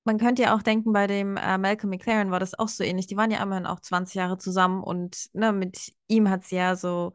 Man 0.03 0.17
könnte 0.19 0.43
ja 0.43 0.55
auch 0.55 0.61
denken, 0.61 0.93
bei 0.93 1.07
dem 1.07 1.37
äh, 1.37 1.57
Malcolm 1.57 1.89
McLaren 1.89 2.29
war 2.29 2.39
das 2.39 2.57
auch 2.59 2.67
so 2.67 2.83
ähnlich. 2.83 3.07
Die 3.07 3.17
waren 3.17 3.31
ja 3.31 3.41
immerhin 3.41 3.65
auch 3.65 3.79
20 3.79 4.15
Jahre 4.15 4.37
zusammen 4.37 4.83
und 4.83 5.27
ne, 5.33 5.53
mit 5.53 5.93
ihm 6.07 6.29
hat 6.29 6.43
sie 6.43 6.57
ja 6.57 6.75
so 6.75 7.13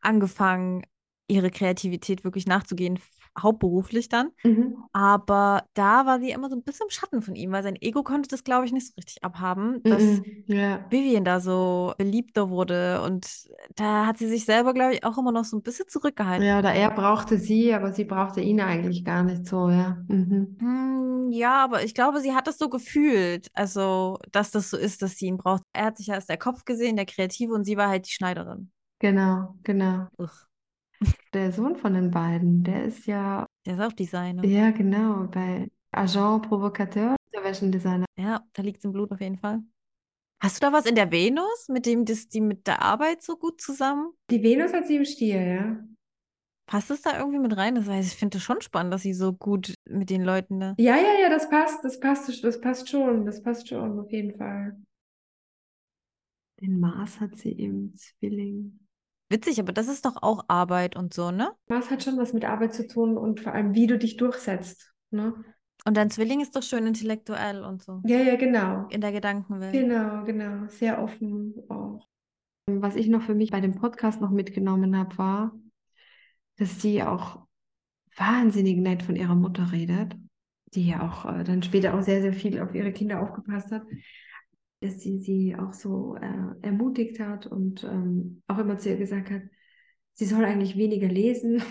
angefangen, 0.00 0.82
ihre 1.26 1.50
Kreativität 1.50 2.24
wirklich 2.24 2.46
nachzugehen, 2.46 2.98
hauptberuflich 3.38 4.08
dann. 4.08 4.30
Mhm. 4.44 4.76
Aber 4.92 5.64
da 5.74 6.06
war 6.06 6.20
sie 6.20 6.30
immer 6.30 6.50
so 6.50 6.56
ein 6.56 6.62
bisschen 6.62 6.86
im 6.86 6.90
Schatten 6.90 7.22
von 7.22 7.34
ihm, 7.34 7.52
weil 7.52 7.62
sein 7.62 7.76
Ego 7.80 8.02
konnte 8.02 8.28
das, 8.28 8.44
glaube 8.44 8.66
ich, 8.66 8.72
nicht 8.72 8.88
so 8.88 8.92
richtig 8.96 9.24
abhaben, 9.24 9.82
dass 9.84 10.02
mhm. 10.02 10.44
yeah. 10.48 10.84
Vivian 10.90 11.24
da 11.24 11.40
so 11.40 11.94
beliebter 11.96 12.50
wurde. 12.50 13.00
Und 13.02 13.26
da 13.76 14.06
hat 14.06 14.18
sie 14.18 14.28
sich 14.28 14.44
selber, 14.44 14.74
glaube 14.74 14.94
ich, 14.94 15.04
auch 15.04 15.16
immer 15.18 15.32
noch 15.32 15.44
so 15.44 15.56
ein 15.56 15.62
bisschen 15.62 15.88
zurückgehalten. 15.88 16.46
Ja, 16.46 16.58
oder 16.58 16.72
er 16.72 16.90
brauchte 16.90 17.38
sie, 17.38 17.72
aber 17.72 17.92
sie 17.92 18.04
brauchte 18.04 18.40
ihn 18.40 18.60
eigentlich 18.60 19.04
gar 19.04 19.22
nicht 19.22 19.46
so, 19.46 19.70
ja. 19.70 19.98
Mhm. 20.08 20.56
Hm, 20.60 21.30
ja, 21.30 21.64
aber 21.64 21.84
ich 21.84 21.94
glaube, 21.94 22.20
sie 22.20 22.34
hat 22.34 22.46
das 22.46 22.58
so 22.58 22.68
gefühlt, 22.68 23.48
also, 23.54 24.18
dass 24.30 24.50
das 24.50 24.70
so 24.70 24.76
ist, 24.76 25.02
dass 25.02 25.16
sie 25.16 25.26
ihn 25.26 25.38
braucht. 25.38 25.62
Er 25.72 25.86
hat 25.86 25.96
sich 25.96 26.08
ja 26.08 26.14
als 26.14 26.26
der 26.26 26.38
Kopf 26.38 26.64
gesehen, 26.64 26.96
der 26.96 27.06
Kreative, 27.06 27.54
und 27.54 27.64
sie 27.64 27.76
war 27.76 27.88
halt 27.88 28.06
die 28.06 28.12
Schneiderin. 28.12 28.70
Genau, 28.98 29.56
genau. 29.62 30.06
Ugh. 30.18 30.51
Der 31.32 31.52
Sohn 31.52 31.76
von 31.76 31.94
den 31.94 32.10
beiden, 32.10 32.62
der 32.62 32.84
ist 32.84 33.06
ja. 33.06 33.46
Der 33.66 33.74
ist 33.74 33.80
auch 33.80 33.92
Designer. 33.92 34.44
Ja, 34.44 34.70
genau, 34.70 35.26
bei 35.30 35.70
Agent 35.90 36.48
Provocateur, 36.48 37.16
der 37.34 37.44
Wäschendesigner. 37.44 38.06
Ja, 38.16 38.42
da 38.52 38.62
liegt 38.62 38.78
es 38.78 38.84
im 38.84 38.92
Blut 38.92 39.10
auf 39.12 39.20
jeden 39.20 39.38
Fall. 39.38 39.60
Hast 40.42 40.56
du 40.56 40.66
da 40.66 40.72
was 40.72 40.86
in 40.86 40.96
der 40.96 41.10
Venus, 41.12 41.68
mit 41.68 41.86
dem 41.86 42.04
das, 42.04 42.28
die 42.28 42.40
mit 42.40 42.66
der 42.66 42.82
Arbeit 42.82 43.22
so 43.22 43.36
gut 43.36 43.60
zusammen? 43.60 44.12
Die 44.30 44.42
Venus 44.42 44.72
hat 44.72 44.88
sie 44.88 44.96
im 44.96 45.04
Stier, 45.04 45.40
ja. 45.40 45.84
Passt 46.66 46.90
es 46.90 47.02
da 47.02 47.18
irgendwie 47.18 47.38
mit 47.38 47.56
rein? 47.56 47.74
Das 47.74 47.86
heißt, 47.86 48.12
ich 48.12 48.18
finde 48.18 48.38
es 48.38 48.44
schon 48.44 48.60
spannend, 48.60 48.92
dass 48.92 49.02
sie 49.02 49.14
so 49.14 49.32
gut 49.32 49.74
mit 49.88 50.10
den 50.10 50.22
Leuten 50.22 50.58
da. 50.58 50.74
Ja, 50.78 50.96
ja, 50.96 51.20
ja, 51.20 51.28
das 51.28 51.48
passt, 51.48 51.84
das 51.84 52.00
passt, 52.00 52.42
das 52.42 52.60
passt 52.60 52.88
schon, 52.88 53.24
das 53.24 53.42
passt 53.42 53.68
schon, 53.68 53.98
auf 54.00 54.10
jeden 54.10 54.36
Fall. 54.36 54.80
Den 56.60 56.80
Mars 56.80 57.20
hat 57.20 57.36
sie 57.36 57.52
im 57.52 57.94
Zwilling. 57.96 58.81
Witzig, 59.32 59.58
aber 59.58 59.72
das 59.72 59.88
ist 59.88 60.04
doch 60.04 60.22
auch 60.22 60.44
Arbeit 60.48 60.94
und 60.94 61.14
so, 61.14 61.30
ne? 61.30 61.52
Was 61.66 61.90
hat 61.90 62.02
schon 62.02 62.18
was 62.18 62.34
mit 62.34 62.44
Arbeit 62.44 62.74
zu 62.74 62.86
tun 62.86 63.16
und 63.16 63.40
vor 63.40 63.54
allem, 63.54 63.74
wie 63.74 63.86
du 63.86 63.96
dich 63.96 64.18
durchsetzt, 64.18 64.92
ne? 65.10 65.34
Und 65.86 65.96
dein 65.96 66.10
Zwilling 66.10 66.40
ist 66.42 66.54
doch 66.54 66.62
schön 66.62 66.86
intellektuell 66.86 67.64
und 67.64 67.82
so. 67.82 68.02
Ja, 68.04 68.18
ja, 68.18 68.36
genau. 68.36 68.86
In 68.90 69.00
der 69.00 69.10
Gedankenwelt. 69.10 69.72
Genau, 69.72 70.22
genau. 70.24 70.68
Sehr 70.68 71.02
offen 71.02 71.54
auch. 71.70 72.06
Was 72.66 72.94
ich 72.94 73.08
noch 73.08 73.22
für 73.22 73.34
mich 73.34 73.50
bei 73.50 73.60
dem 73.60 73.74
Podcast 73.74 74.20
noch 74.20 74.30
mitgenommen 74.30 74.96
habe, 74.96 75.16
war, 75.16 75.52
dass 76.58 76.82
sie 76.82 77.02
auch 77.02 77.40
wahnsinnig 78.16 78.76
nett 78.76 79.02
von 79.02 79.16
ihrer 79.16 79.34
Mutter 79.34 79.72
redet, 79.72 80.14
die 80.74 80.88
ja 80.88 81.08
auch 81.08 81.24
äh, 81.24 81.42
dann 81.42 81.62
später 81.62 81.94
auch 81.94 82.02
sehr, 82.02 82.20
sehr 82.20 82.34
viel 82.34 82.60
auf 82.60 82.74
ihre 82.74 82.92
Kinder 82.92 83.22
aufgepasst 83.22 83.72
hat 83.72 83.82
dass 84.82 85.00
sie 85.00 85.18
sie 85.18 85.56
auch 85.56 85.72
so 85.72 86.16
äh, 86.16 86.54
ermutigt 86.62 87.20
hat 87.20 87.46
und 87.46 87.84
ähm, 87.84 88.42
auch 88.46 88.58
immer 88.58 88.78
zu 88.78 88.90
ihr 88.90 88.96
gesagt 88.96 89.30
hat, 89.30 89.42
sie 90.14 90.26
soll 90.26 90.44
eigentlich 90.44 90.76
weniger 90.76 91.08
lesen, 91.08 91.62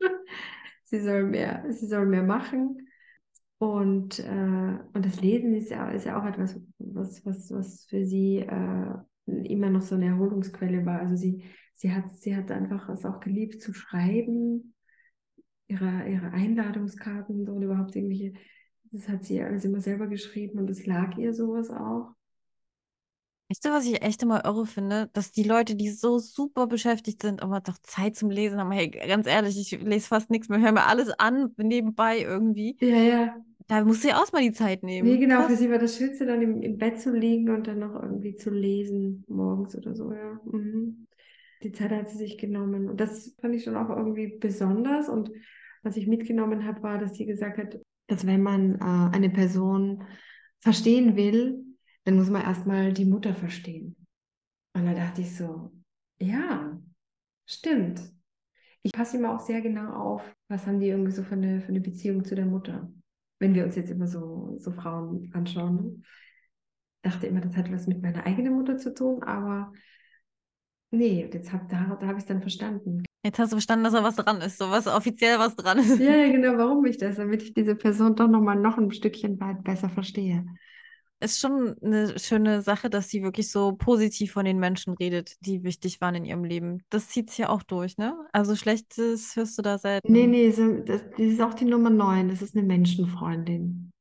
sie 0.84 1.00
soll 1.00 1.24
mehr, 1.24 1.64
sie 1.70 1.86
soll 1.86 2.06
mehr 2.06 2.22
machen. 2.22 2.88
Und, 3.58 4.18
äh, 4.18 4.78
und 4.92 5.06
das 5.06 5.20
Lesen 5.20 5.54
ist 5.54 5.70
ja, 5.70 5.88
ist 5.90 6.06
ja 6.06 6.20
auch 6.20 6.26
etwas, 6.26 6.60
was, 6.78 7.24
was, 7.24 7.50
was 7.50 7.84
für 7.86 8.04
sie 8.04 8.38
äh, 8.38 8.94
immer 9.26 9.70
noch 9.70 9.82
so 9.82 9.94
eine 9.94 10.06
Erholungsquelle 10.06 10.84
war. 10.84 11.00
Also 11.00 11.16
sie, 11.16 11.44
sie, 11.74 11.92
hat, 11.92 12.16
sie 12.16 12.36
hat 12.36 12.50
einfach 12.50 12.88
es 12.88 13.04
auch 13.04 13.20
geliebt 13.20 13.62
zu 13.62 13.72
schreiben, 13.72 14.74
ihre, 15.66 16.08
ihre 16.08 16.30
Einladungskarten 16.32 17.48
und 17.48 17.62
überhaupt 17.62 17.96
irgendwelche 17.96 18.34
Das 18.92 19.08
hat 19.08 19.24
sie 19.24 19.42
alles 19.42 19.64
immer 19.64 19.80
selber 19.80 20.08
geschrieben 20.08 20.58
und 20.58 20.68
es 20.68 20.84
lag 20.86 21.16
ihr 21.16 21.32
sowas 21.32 21.70
auch. 21.70 22.13
Weißt 23.48 23.64
du, 23.64 23.70
was 23.70 23.84
ich 23.84 24.02
echt 24.02 24.22
immer 24.22 24.44
irre 24.44 24.66
finde? 24.66 25.10
Dass 25.12 25.30
die 25.30 25.42
Leute, 25.42 25.76
die 25.76 25.90
so 25.90 26.18
super 26.18 26.66
beschäftigt 26.66 27.20
sind, 27.22 27.42
aber 27.42 27.60
doch 27.60 27.76
Zeit 27.82 28.16
zum 28.16 28.30
Lesen 28.30 28.58
haben. 28.58 28.72
Hey, 28.72 28.88
ganz 28.88 29.26
ehrlich, 29.26 29.58
ich 29.60 29.82
lese 29.82 30.08
fast 30.08 30.30
nichts 30.30 30.48
mehr, 30.48 30.60
höre 30.60 30.72
mir 30.72 30.86
alles 30.86 31.10
an, 31.18 31.52
nebenbei 31.58 32.20
irgendwie. 32.20 32.76
Ja, 32.80 32.96
ja. 32.96 33.36
Da 33.66 33.84
musst 33.84 34.04
du 34.04 34.08
ja 34.08 34.22
auch 34.22 34.32
mal 34.32 34.42
die 34.42 34.52
Zeit 34.52 34.82
nehmen. 34.82 35.08
Nee, 35.08 35.18
genau, 35.18 35.40
Krass. 35.40 35.52
für 35.52 35.56
sie 35.56 35.70
war 35.70 35.78
das 35.78 35.96
Schönste, 35.96 36.26
dann 36.26 36.40
im, 36.42 36.62
im, 36.62 36.78
Bett 36.78 37.00
zu 37.00 37.14
liegen 37.14 37.50
und 37.50 37.66
dann 37.66 37.78
noch 37.78 37.94
irgendwie 37.94 38.34
zu 38.34 38.50
lesen, 38.50 39.24
morgens 39.26 39.76
oder 39.76 39.94
so, 39.94 40.12
ja. 40.12 40.40
Mhm. 40.44 41.06
Die 41.62 41.72
Zeit 41.72 41.90
hat 41.90 42.10
sie 42.10 42.18
sich 42.18 42.38
genommen. 42.38 42.88
Und 42.88 43.00
das 43.00 43.34
fand 43.40 43.54
ich 43.54 43.64
schon 43.64 43.76
auch 43.76 43.88
irgendwie 43.88 44.38
besonders. 44.38 45.08
Und 45.08 45.30
was 45.82 45.96
ich 45.96 46.06
mitgenommen 46.06 46.66
habe, 46.66 46.82
war, 46.82 46.98
dass 46.98 47.14
sie 47.14 47.26
gesagt 47.26 47.58
hat, 47.58 47.78
dass 48.06 48.26
wenn 48.26 48.42
man 48.42 48.74
äh, 48.76 49.16
eine 49.16 49.30
Person 49.30 50.04
verstehen 50.60 51.16
will, 51.16 51.73
dann 52.04 52.16
muss 52.16 52.30
man 52.30 52.42
erstmal 52.42 52.92
die 52.92 53.06
Mutter 53.06 53.34
verstehen. 53.34 53.96
Und 54.74 54.86
da 54.86 54.94
dachte 54.94 55.22
ich 55.22 55.36
so, 55.36 55.72
ja, 56.18 56.78
stimmt. 57.46 58.02
Ich 58.82 58.92
passe 58.92 59.16
immer 59.16 59.34
auch 59.34 59.40
sehr 59.40 59.62
genau 59.62 59.92
auf, 59.92 60.22
was 60.48 60.66
haben 60.66 60.80
die 60.80 60.88
irgendwie 60.88 61.12
so 61.12 61.22
für 61.22 61.34
eine, 61.34 61.60
für 61.60 61.68
eine 61.68 61.80
Beziehung 61.80 62.24
zu 62.24 62.34
der 62.34 62.46
Mutter. 62.46 62.92
Wenn 63.38 63.54
wir 63.54 63.64
uns 63.64 63.76
jetzt 63.76 63.90
immer 63.90 64.06
so, 64.06 64.56
so 64.58 64.72
Frauen 64.72 65.30
anschauen. 65.32 65.76
Ne? 65.76 66.02
Dachte 67.02 67.26
immer, 67.26 67.40
das 67.40 67.56
hat 67.56 67.72
was 67.72 67.86
mit 67.86 68.02
meiner 68.02 68.26
eigenen 68.26 68.54
Mutter 68.54 68.76
zu 68.76 68.94
tun, 68.94 69.22
aber 69.22 69.72
nee, 70.90 71.28
jetzt 71.32 71.52
hab, 71.52 71.68
da, 71.68 71.96
da 72.00 72.06
habe 72.06 72.18
ich 72.18 72.24
es 72.24 72.26
dann 72.26 72.40
verstanden. 72.40 73.04
Jetzt 73.24 73.38
hast 73.38 73.52
du 73.52 73.56
verstanden, 73.56 73.84
dass 73.84 73.94
da 73.94 74.02
was 74.02 74.16
dran 74.16 74.40
ist, 74.42 74.58
so 74.58 74.70
was 74.70 74.86
offiziell 74.86 75.38
was 75.38 75.56
dran 75.56 75.78
ist. 75.78 75.98
Ja, 75.98 76.14
ja, 76.14 76.30
genau, 76.30 76.58
warum 76.58 76.84
ich 76.84 76.98
das, 76.98 77.16
damit 77.16 77.42
ich 77.42 77.54
diese 77.54 77.74
Person 77.74 78.14
doch 78.16 78.28
nochmal 78.28 78.56
noch 78.56 78.76
ein 78.76 78.90
Stückchen 78.90 79.40
weit 79.40 79.64
besser 79.64 79.88
verstehe 79.88 80.44
ist 81.24 81.40
schon 81.40 81.76
eine 81.82 82.18
schöne 82.18 82.62
Sache, 82.62 82.90
dass 82.90 83.08
sie 83.08 83.22
wirklich 83.22 83.50
so 83.50 83.72
positiv 83.72 84.32
von 84.32 84.44
den 84.44 84.58
Menschen 84.58 84.94
redet, 84.94 85.34
die 85.40 85.64
wichtig 85.64 86.00
waren 86.00 86.14
in 86.14 86.24
ihrem 86.24 86.44
Leben. 86.44 86.82
Das 86.90 87.08
zieht 87.08 87.30
sich 87.30 87.38
ja 87.38 87.48
auch 87.48 87.62
durch, 87.62 87.96
ne? 87.96 88.16
Also 88.32 88.54
Schlechtes 88.54 89.34
hörst 89.34 89.58
du 89.58 89.62
da 89.62 89.78
selten. 89.78 90.12
Nee, 90.12 90.26
nee, 90.26 90.50
so, 90.50 90.80
das, 90.80 91.02
das 91.10 91.20
ist 91.20 91.40
auch 91.40 91.54
die 91.54 91.64
Nummer 91.64 91.90
9. 91.90 92.28
Das 92.28 92.42
ist 92.42 92.56
eine 92.56 92.66
Menschenfreundin. 92.66 93.92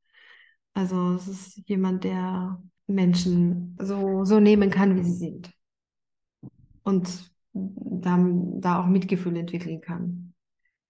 Also 0.73 1.15
es 1.15 1.27
ist 1.27 1.67
jemand, 1.67 2.03
der 2.03 2.61
Menschen 2.87 3.77
so, 3.79 4.25
so 4.25 4.39
nehmen 4.39 4.69
kann, 4.69 4.95
wie 4.97 5.03
sie 5.03 5.17
sind. 5.17 5.51
Und 6.83 7.31
da, 7.53 8.17
da 8.59 8.81
auch 8.81 8.87
Mitgefühl 8.87 9.37
entwickeln 9.37 9.81
kann. 9.81 10.33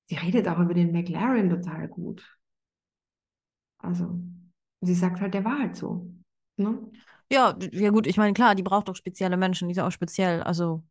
Sie 0.06 0.15
redet 0.15 0.48
auch 0.48 0.60
über 0.60 0.74
den 0.74 0.91
McLaren 0.91 1.50
total 1.50 1.88
gut. 1.88 2.38
Also 3.78 4.19
sie 4.82 4.93
sagt 4.93 5.22
halt, 5.22 5.34
der 5.34 5.43
war 5.43 5.60
halt 5.60 5.76
so. 5.76 6.12
Ne? 6.57 6.79
Ja, 7.31 7.57
ja 7.71 7.89
gut, 7.89 8.07
ich 8.07 8.17
meine, 8.17 8.33
klar, 8.33 8.55
die 8.55 8.63
braucht 8.63 8.89
auch 8.89 8.95
spezielle 8.95 9.37
Menschen, 9.37 9.67
die 9.67 9.73
sind 9.73 9.83
auch 9.83 9.91
speziell. 9.91 10.43
Also 10.43 10.83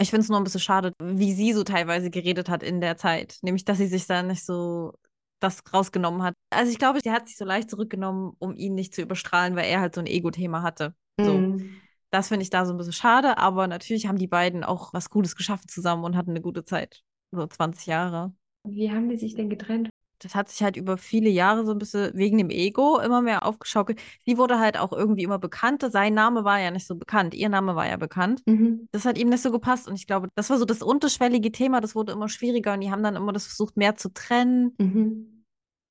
ich 0.00 0.10
finde 0.10 0.22
es 0.22 0.28
nur 0.28 0.38
ein 0.38 0.44
bisschen 0.44 0.60
schade, 0.60 0.92
wie 1.02 1.32
sie 1.32 1.52
so 1.52 1.62
teilweise 1.62 2.10
geredet 2.10 2.48
hat 2.48 2.62
in 2.62 2.80
der 2.80 2.96
Zeit. 2.96 3.38
Nämlich, 3.42 3.64
dass 3.64 3.78
sie 3.78 3.86
sich 3.86 4.06
da 4.06 4.22
nicht 4.22 4.44
so 4.44 4.94
das 5.40 5.62
rausgenommen 5.72 6.22
hat. 6.22 6.34
Also 6.50 6.72
ich 6.72 6.78
glaube, 6.78 7.00
sie 7.02 7.10
hat 7.10 7.26
sich 7.26 7.36
so 7.36 7.44
leicht 7.44 7.70
zurückgenommen, 7.70 8.32
um 8.38 8.56
ihn 8.56 8.74
nicht 8.74 8.94
zu 8.94 9.02
überstrahlen, 9.02 9.56
weil 9.56 9.66
er 9.66 9.80
halt 9.80 9.94
so 9.94 10.00
ein 10.00 10.06
Ego-Thema 10.06 10.62
hatte. 10.62 10.94
So. 11.18 11.34
Mm. 11.34 11.80
Das 12.10 12.28
finde 12.28 12.42
ich 12.42 12.50
da 12.50 12.66
so 12.66 12.72
ein 12.72 12.76
bisschen 12.76 12.92
schade, 12.92 13.38
aber 13.38 13.66
natürlich 13.68 14.06
haben 14.06 14.18
die 14.18 14.26
beiden 14.26 14.64
auch 14.64 14.92
was 14.92 15.10
Gutes 15.10 15.36
geschaffen 15.36 15.68
zusammen 15.68 16.04
und 16.04 16.16
hatten 16.16 16.30
eine 16.30 16.40
gute 16.40 16.64
Zeit. 16.64 17.02
So 17.30 17.46
20 17.46 17.86
Jahre. 17.86 18.34
Wie 18.64 18.90
haben 18.90 19.08
die 19.08 19.16
sich 19.16 19.34
denn 19.34 19.48
getrennt? 19.48 19.90
Das 20.20 20.34
hat 20.34 20.48
sich 20.48 20.62
halt 20.62 20.76
über 20.76 20.98
viele 20.98 21.30
Jahre 21.30 21.64
so 21.64 21.72
ein 21.72 21.78
bisschen 21.78 22.12
wegen 22.14 22.38
dem 22.38 22.50
Ego 22.50 23.00
immer 23.00 23.22
mehr 23.22 23.44
aufgeschaukelt. 23.44 24.00
Sie 24.26 24.38
wurde 24.38 24.58
halt 24.58 24.78
auch 24.78 24.92
irgendwie 24.92 25.22
immer 25.22 25.38
bekannter. 25.38 25.90
Sein 25.90 26.14
Name 26.14 26.44
war 26.44 26.60
ja 26.60 26.70
nicht 26.70 26.86
so 26.86 26.94
bekannt. 26.94 27.34
Ihr 27.34 27.48
Name 27.48 27.74
war 27.74 27.88
ja 27.88 27.96
bekannt. 27.96 28.42
Mhm. 28.46 28.88
Das 28.92 29.04
hat 29.04 29.18
ihm 29.18 29.30
nicht 29.30 29.42
so 29.42 29.50
gepasst. 29.50 29.88
Und 29.88 29.94
ich 29.94 30.06
glaube, 30.06 30.28
das 30.34 30.50
war 30.50 30.58
so 30.58 30.64
das 30.64 30.82
unterschwellige 30.82 31.50
Thema. 31.50 31.80
Das 31.80 31.94
wurde 31.94 32.12
immer 32.12 32.28
schwieriger. 32.28 32.74
Und 32.74 32.80
die 32.82 32.90
haben 32.90 33.02
dann 33.02 33.16
immer 33.16 33.32
das 33.32 33.46
versucht, 33.46 33.76
mehr 33.76 33.96
zu 33.96 34.12
trennen. 34.12 34.74
Mhm. 34.78 35.44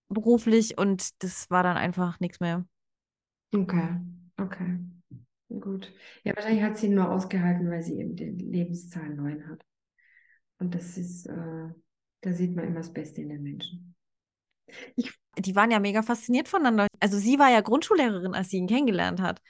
Beruflich. 0.09 0.77
Und 0.77 1.23
das 1.23 1.49
war 1.49 1.63
dann 1.63 1.77
einfach 1.77 2.19
nichts 2.19 2.39
mehr. 2.39 2.65
Okay. 3.53 3.97
Okay. 4.39 4.79
Gut. 5.49 5.91
Ja, 6.23 6.35
wahrscheinlich 6.35 6.63
hat 6.63 6.77
sie 6.77 6.87
ihn 6.87 6.95
nur 6.95 7.09
ausgehalten, 7.09 7.69
weil 7.71 7.81
sie 7.81 7.99
eben 7.99 8.15
die 8.15 8.29
Lebenszahl 8.29 9.09
9 9.09 9.47
hat. 9.49 9.65
Und 10.59 10.75
das 10.75 10.97
ist, 10.97 11.25
äh, 11.25 11.69
da 12.21 12.33
sieht 12.33 12.55
man 12.55 12.65
immer 12.65 12.79
das 12.79 12.93
Beste 12.93 13.21
in 13.21 13.29
den 13.29 13.41
Menschen. 13.41 13.95
Ich, 14.95 15.13
die 15.37 15.55
waren 15.55 15.71
ja 15.71 15.79
mega 15.79 16.01
fasziniert 16.01 16.47
voneinander. 16.47 16.87
Also 16.99 17.17
sie 17.17 17.39
war 17.39 17.49
ja 17.51 17.61
Grundschullehrerin, 17.61 18.33
als 18.33 18.49
sie 18.49 18.57
ihn 18.57 18.67
kennengelernt 18.67 19.21
hat. 19.21 19.41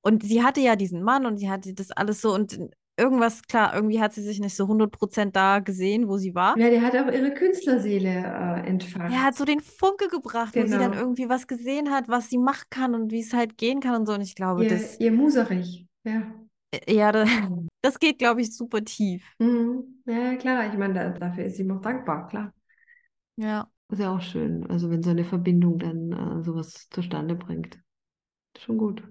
Und 0.00 0.22
sie 0.22 0.42
hatte 0.42 0.60
ja 0.60 0.76
diesen 0.76 1.02
Mann 1.02 1.26
und 1.26 1.38
sie 1.38 1.50
hatte 1.50 1.74
das 1.74 1.90
alles 1.90 2.20
so 2.20 2.32
und 2.32 2.58
irgendwas, 2.96 3.42
klar, 3.42 3.74
irgendwie 3.74 4.00
hat 4.00 4.14
sie 4.14 4.22
sich 4.22 4.40
nicht 4.40 4.56
so 4.56 4.64
100% 4.64 5.32
da 5.32 5.58
gesehen, 5.58 6.08
wo 6.08 6.16
sie 6.16 6.34
war. 6.34 6.56
Ja, 6.58 6.70
der 6.70 6.82
hat 6.82 6.96
auch 6.96 7.12
ihre 7.12 7.32
Künstlerseele 7.34 8.08
äh, 8.08 8.66
entfacht. 8.66 9.12
Er 9.12 9.22
hat 9.22 9.36
so 9.36 9.44
den 9.44 9.60
Funke 9.60 10.08
gebracht, 10.08 10.52
genau. 10.52 10.66
wo 10.66 10.70
sie 10.70 10.78
dann 10.78 10.92
genau. 10.92 11.02
irgendwie 11.02 11.28
was 11.28 11.46
gesehen 11.46 11.90
hat, 11.90 12.08
was 12.08 12.30
sie 12.30 12.38
machen 12.38 12.66
kann 12.70 12.94
und 12.94 13.12
wie 13.12 13.20
es 13.20 13.32
halt 13.32 13.58
gehen 13.58 13.80
kann 13.80 13.96
und 13.96 14.06
so. 14.06 14.14
Und 14.14 14.22
ich 14.22 14.34
glaube, 14.34 14.64
ihr, 14.64 14.70
das... 14.70 14.98
Ihr 14.98 15.12
Muserich, 15.12 15.86
ja. 16.04 16.22
Äh, 16.70 16.94
ja, 16.94 17.12
das, 17.12 17.28
das 17.82 17.98
geht, 17.98 18.18
glaube 18.18 18.40
ich, 18.40 18.54
super 18.54 18.82
tief. 18.84 19.22
Mhm. 19.38 20.02
Ja, 20.06 20.36
klar. 20.36 20.66
Ich 20.72 20.78
meine, 20.78 20.94
da, 20.94 21.10
dafür 21.10 21.44
ist 21.44 21.56
sie 21.56 21.64
noch 21.64 21.80
dankbar, 21.80 22.28
klar. 22.28 22.52
Ja. 23.36 23.68
Ist 23.88 24.00
ja 24.00 24.14
auch 24.14 24.20
schön, 24.20 24.66
also 24.68 24.90
wenn 24.90 25.02
so 25.02 25.10
eine 25.10 25.24
Verbindung 25.24 25.78
dann 25.78 26.12
äh, 26.12 26.42
sowas 26.42 26.88
zustande 26.90 27.36
bringt. 27.36 27.78
Schon 28.58 28.78
gut. 28.78 29.02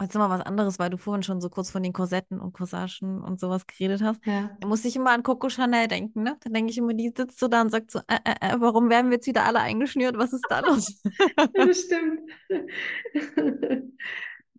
Jetzt 0.00 0.14
mal 0.14 0.30
was 0.30 0.42
anderes, 0.42 0.78
weil 0.78 0.90
du 0.90 0.96
vorhin 0.96 1.24
schon 1.24 1.40
so 1.40 1.48
kurz 1.48 1.72
von 1.72 1.82
den 1.82 1.92
Korsetten 1.92 2.38
und 2.38 2.52
Corsagen 2.52 3.20
und 3.20 3.40
sowas 3.40 3.66
geredet 3.66 4.00
hast. 4.00 4.24
Ja. 4.26 4.56
Da 4.60 4.68
muss 4.68 4.84
ich 4.84 4.94
immer 4.94 5.10
an 5.10 5.24
Coco 5.24 5.48
Chanel 5.48 5.88
denken, 5.88 6.22
ne? 6.22 6.36
Da 6.40 6.50
denke 6.50 6.70
ich 6.70 6.78
immer, 6.78 6.94
die 6.94 7.12
sitzt 7.16 7.40
so 7.40 7.48
da 7.48 7.62
und 7.62 7.70
sagt 7.70 7.90
so, 7.90 7.98
äh, 8.06 8.18
äh, 8.24 8.54
äh 8.54 8.60
warum 8.60 8.90
werden 8.90 9.10
wir 9.10 9.16
jetzt 9.16 9.26
wieder 9.26 9.44
alle 9.44 9.58
eingeschnürt? 9.58 10.16
Was 10.16 10.32
ist 10.32 10.46
da 10.48 10.60
los? 10.60 11.02
das 11.54 11.80
stimmt. 11.80 12.20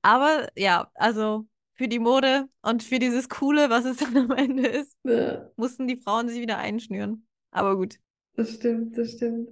Aber 0.02 0.50
ja, 0.58 0.92
also 0.96 1.48
für 1.76 1.88
die 1.88 2.00
Mode 2.00 2.50
und 2.62 2.84
für 2.84 3.00
dieses 3.00 3.30
Coole, 3.30 3.70
was 3.70 3.86
es 3.86 3.98
dann 3.98 4.18
am 4.18 4.32
Ende 4.32 4.68
ist, 4.68 4.98
ja. 5.06 5.50
mussten 5.56 5.88
die 5.88 6.02
Frauen 6.02 6.28
sich 6.28 6.42
wieder 6.42 6.58
einschnüren. 6.58 7.26
Aber 7.52 7.78
gut. 7.78 7.98
Das 8.40 8.54
stimmt, 8.54 8.98
das 8.98 9.12
stimmt. 9.12 9.50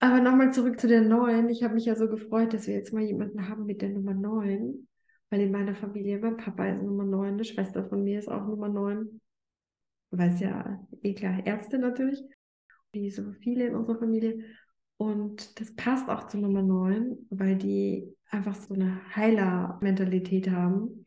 Aber 0.00 0.20
nochmal 0.20 0.52
zurück 0.52 0.78
zu 0.78 0.86
der 0.86 1.00
9. 1.00 1.48
Ich 1.48 1.62
habe 1.62 1.72
mich 1.72 1.86
ja 1.86 1.96
so 1.96 2.10
gefreut, 2.10 2.52
dass 2.52 2.66
wir 2.66 2.74
jetzt 2.74 2.92
mal 2.92 3.02
jemanden 3.02 3.48
haben 3.48 3.64
mit 3.64 3.80
der 3.80 3.88
Nummer 3.88 4.12
9. 4.12 4.86
Weil 5.30 5.40
in 5.40 5.50
meiner 5.50 5.74
Familie, 5.74 6.18
mein 6.18 6.36
Papa 6.36 6.66
ist 6.66 6.82
Nummer 6.82 7.04
9, 7.04 7.32
eine 7.32 7.44
Schwester 7.44 7.88
von 7.88 8.04
mir 8.04 8.18
ist 8.18 8.28
auch 8.28 8.46
Nummer 8.46 8.68
9. 8.68 9.18
Weil 10.10 10.30
es 10.30 10.40
ja 10.40 10.86
eh 11.02 11.14
klar, 11.14 11.46
Ärzte 11.46 11.78
natürlich. 11.78 12.22
Wie 12.92 13.10
so 13.10 13.32
viele 13.40 13.68
in 13.68 13.74
unserer 13.74 13.98
Familie. 13.98 14.44
Und 14.98 15.58
das 15.58 15.74
passt 15.74 16.10
auch 16.10 16.26
zu 16.26 16.36
Nummer 16.36 16.60
9, 16.60 17.16
weil 17.30 17.56
die 17.56 18.14
einfach 18.28 18.56
so 18.56 18.74
eine 18.74 19.00
Heiler-Mentalität 19.16 20.50
haben 20.50 21.06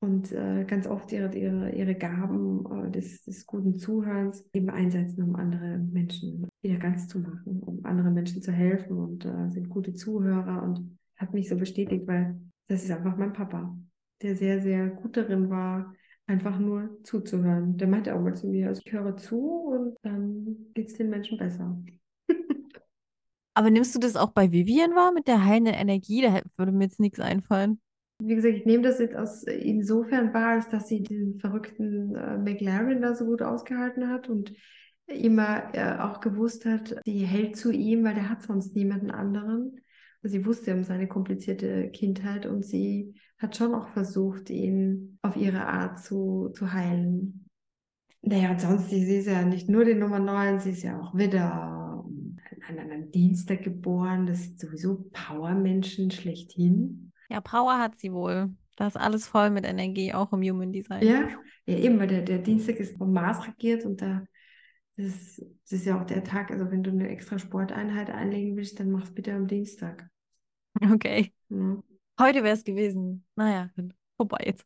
und 0.00 0.32
äh, 0.32 0.64
ganz 0.64 0.86
oft 0.86 1.12
ihre, 1.12 1.34
ihre, 1.36 1.70
ihre 1.72 1.94
Gaben 1.94 2.64
äh, 2.86 2.90
des, 2.90 3.22
des 3.22 3.46
guten 3.46 3.74
Zuhörens 3.78 4.44
eben 4.54 4.70
einsetzen, 4.70 5.22
um 5.22 5.36
andere 5.36 5.78
Menschen 5.78 6.48
wieder 6.62 6.78
ganz 6.78 7.06
zu 7.06 7.18
machen, 7.18 7.60
um 7.60 7.84
anderen 7.84 8.14
Menschen 8.14 8.40
zu 8.42 8.50
helfen 8.50 8.96
und 8.96 9.24
äh, 9.26 9.50
sind 9.50 9.68
gute 9.68 9.92
Zuhörer 9.92 10.62
und 10.62 10.98
hat 11.16 11.34
mich 11.34 11.50
so 11.50 11.56
bestätigt, 11.56 12.06
weil 12.06 12.40
das 12.66 12.82
ist 12.82 12.90
einfach 12.90 13.16
mein 13.16 13.34
Papa, 13.34 13.76
der 14.22 14.36
sehr, 14.36 14.62
sehr 14.62 14.88
gut 14.88 15.18
darin 15.18 15.50
war, 15.50 15.92
einfach 16.26 16.58
nur 16.58 16.98
zuzuhören. 17.02 17.76
Der 17.76 17.88
meinte 17.88 18.14
auch 18.14 18.22
mal 18.22 18.34
zu 18.34 18.46
mir, 18.46 18.68
also 18.68 18.80
ich 18.84 18.92
höre 18.92 19.16
zu 19.18 19.38
und 19.38 19.96
dann 20.02 20.56
geht 20.72 20.88
es 20.88 20.94
den 20.94 21.10
Menschen 21.10 21.36
besser. 21.36 21.78
Aber 23.54 23.70
nimmst 23.70 23.94
du 23.94 23.98
das 23.98 24.16
auch 24.16 24.30
bei 24.30 24.50
Vivian 24.50 24.94
wahr 24.94 25.12
mit 25.12 25.28
der 25.28 25.44
heilenden 25.44 25.74
Energie? 25.74 26.22
Da 26.22 26.40
würde 26.56 26.72
mir 26.72 26.84
jetzt 26.84 27.00
nichts 27.00 27.20
einfallen. 27.20 27.80
Wie 28.20 28.34
gesagt, 28.34 28.54
ich 28.54 28.66
nehme 28.66 28.82
das 28.82 28.98
jetzt 28.98 29.16
aus 29.16 29.44
insofern 29.44 30.32
wahr, 30.34 30.54
als 30.54 30.68
dass 30.68 30.88
sie 30.88 31.02
den 31.02 31.38
verrückten 31.38 32.14
äh, 32.14 32.38
McLaren 32.38 33.00
da 33.00 33.14
so 33.14 33.24
gut 33.24 33.42
ausgehalten 33.42 34.08
hat 34.08 34.28
und 34.28 34.52
immer 35.06 35.74
äh, 35.74 35.98
auch 35.98 36.20
gewusst 36.20 36.64
hat, 36.64 36.96
sie 37.04 37.24
hält 37.24 37.56
zu 37.56 37.72
ihm, 37.72 38.04
weil 38.04 38.14
der 38.14 38.28
hat 38.28 38.42
sonst 38.42 38.76
niemanden 38.76 39.10
anderen. 39.10 39.80
Sie 40.22 40.44
wusste 40.44 40.74
um 40.74 40.84
seine 40.84 41.08
komplizierte 41.08 41.90
Kindheit 41.90 42.44
und 42.46 42.64
sie 42.64 43.14
hat 43.38 43.56
schon 43.56 43.74
auch 43.74 43.88
versucht, 43.88 44.50
ihn 44.50 45.18
auf 45.22 45.36
ihre 45.36 45.66
Art 45.66 45.98
zu, 45.98 46.50
zu 46.54 46.72
heilen. 46.72 47.46
Naja, 48.22 48.50
und 48.50 48.60
sonst, 48.60 48.90
sie 48.90 49.16
ist 49.16 49.26
ja 49.26 49.42
nicht 49.42 49.70
nur 49.70 49.86
die 49.86 49.94
Nummer 49.94 50.18
9, 50.18 50.60
sie 50.60 50.72
ist 50.72 50.82
ja 50.82 51.00
auch 51.00 51.14
Widder, 51.14 52.04
an 52.68 52.78
einem 52.78 53.10
Dienstag 53.10 53.62
geboren, 53.62 54.26
das 54.26 54.44
sind 54.44 54.60
sowieso 54.60 55.08
Powermenschen 55.12 56.10
schlechthin. 56.10 57.09
Ja, 57.30 57.40
Power 57.40 57.78
hat 57.78 57.98
sie 57.98 58.12
wohl. 58.12 58.50
Da 58.76 58.86
ist 58.86 58.96
alles 58.96 59.26
voll 59.26 59.50
mit 59.50 59.64
Energie, 59.64 60.12
auch 60.12 60.32
im 60.32 60.42
Human 60.42 60.72
Design. 60.72 61.02
Ja, 61.02 61.28
ja 61.66 61.76
eben, 61.76 61.98
weil 61.98 62.08
der, 62.08 62.22
der 62.22 62.38
Dienstag 62.38 62.76
ist 62.76 62.96
vom 62.96 63.12
Mars 63.12 63.46
regiert 63.46 63.84
und 63.84 64.02
da 64.02 64.24
Das 64.96 65.06
ist, 65.06 65.38
das 65.38 65.72
ist 65.72 65.86
ja 65.86 66.00
auch 66.00 66.06
der 66.06 66.24
Tag, 66.24 66.50
also 66.50 66.70
wenn 66.70 66.82
du 66.82 66.90
eine 66.90 67.08
extra 67.08 67.38
Sporteinheit 67.38 68.10
einlegen 68.10 68.56
willst, 68.56 68.80
dann 68.80 68.90
mach's 68.90 69.14
bitte 69.14 69.32
am 69.32 69.46
Dienstag. 69.46 70.08
Okay. 70.92 71.32
Ja. 71.48 71.82
Heute 72.18 72.42
wäre 72.42 72.54
es 72.54 72.64
gewesen. 72.64 73.24
Naja, 73.36 73.70
vorbei 74.16 74.44
jetzt. 74.46 74.64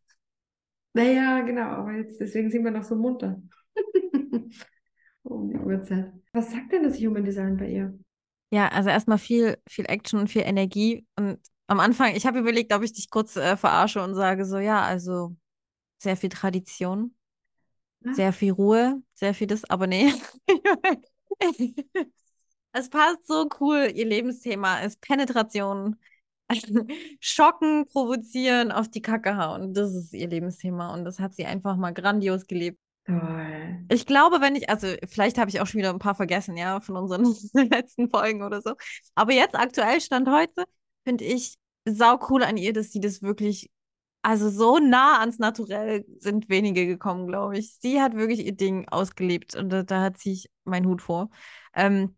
Naja, 0.92 1.40
genau, 1.42 1.66
aber 1.66 1.92
jetzt, 1.92 2.20
deswegen 2.20 2.50
sind 2.50 2.64
wir 2.64 2.70
noch 2.70 2.84
so 2.84 2.94
munter. 2.94 3.42
um 5.24 5.50
die 5.50 5.58
Uhrzeit. 5.58 6.12
Was 6.32 6.52
sagt 6.52 6.72
denn 6.72 6.84
das 6.84 6.98
Human 6.98 7.24
Design 7.24 7.56
bei 7.56 7.68
ihr? 7.68 7.98
Ja, 8.50 8.68
also 8.68 8.90
erstmal 8.90 9.18
viel, 9.18 9.56
viel 9.68 9.86
Action 9.86 10.20
und 10.20 10.28
viel 10.28 10.42
Energie. 10.42 11.04
Und 11.16 11.40
am 11.66 11.80
Anfang, 11.80 12.14
ich 12.14 12.26
habe 12.26 12.38
überlegt, 12.38 12.72
ob 12.72 12.82
ich 12.82 12.92
dich 12.92 13.10
kurz 13.10 13.36
äh, 13.36 13.56
verarsche 13.56 14.02
und 14.02 14.14
sage 14.14 14.44
so, 14.44 14.58
ja, 14.58 14.82
also 14.82 15.36
sehr 15.98 16.16
viel 16.16 16.28
Tradition, 16.28 17.14
ja. 18.00 18.14
sehr 18.14 18.32
viel 18.32 18.52
Ruhe, 18.52 19.02
sehr 19.14 19.34
viel 19.34 19.46
das, 19.46 19.64
aber 19.64 19.86
nee. 19.86 20.12
es 22.72 22.90
passt 22.90 23.26
so 23.26 23.48
cool. 23.60 23.90
Ihr 23.94 24.06
Lebensthema 24.06 24.80
ist 24.80 25.00
Penetration, 25.00 25.96
schocken, 27.20 27.86
provozieren, 27.86 28.70
auf 28.70 28.88
die 28.88 29.02
Kacke 29.02 29.36
hauen. 29.36 29.72
Das 29.72 29.94
ist 29.94 30.12
ihr 30.12 30.28
Lebensthema 30.28 30.92
und 30.92 31.04
das 31.04 31.18
hat 31.18 31.34
sie 31.34 31.46
einfach 31.46 31.76
mal 31.76 31.92
grandios 31.92 32.46
gelebt. 32.46 32.78
Toll. 33.06 33.84
Ich 33.90 34.06
glaube, 34.06 34.40
wenn 34.40 34.56
ich, 34.56 34.70
also 34.70 34.86
vielleicht 35.06 35.36
habe 35.36 35.50
ich 35.50 35.60
auch 35.60 35.66
schon 35.66 35.78
wieder 35.78 35.90
ein 35.90 35.98
paar 35.98 36.14
vergessen, 36.14 36.56
ja, 36.56 36.80
von 36.80 36.96
unseren 36.96 37.24
letzten 37.70 38.08
Folgen 38.10 38.42
oder 38.42 38.62
so. 38.62 38.74
Aber 39.14 39.32
jetzt 39.32 39.54
aktuell 39.54 40.00
Stand 40.00 40.28
heute 40.28 40.64
finde 41.04 41.24
ich 41.24 41.56
sau 41.86 42.18
cool 42.30 42.42
an 42.44 42.56
ihr, 42.56 42.72
dass 42.72 42.90
sie 42.92 43.00
das 43.00 43.22
wirklich, 43.22 43.70
also 44.22 44.50
so 44.50 44.78
nah 44.78 45.20
ans 45.20 45.38
Naturell 45.38 46.04
sind 46.18 46.48
wenige 46.48 46.86
gekommen, 46.86 47.26
glaube 47.26 47.58
ich. 47.58 47.76
Sie 47.80 48.00
hat 48.00 48.14
wirklich 48.16 48.44
ihr 48.46 48.56
Ding 48.56 48.88
ausgelebt 48.88 49.54
und 49.56 49.70
da, 49.70 49.82
da 49.82 50.14
ziehe 50.14 50.34
ich 50.34 50.50
meinen 50.64 50.86
Hut 50.86 51.02
vor. 51.02 51.30
Ähm, 51.74 52.16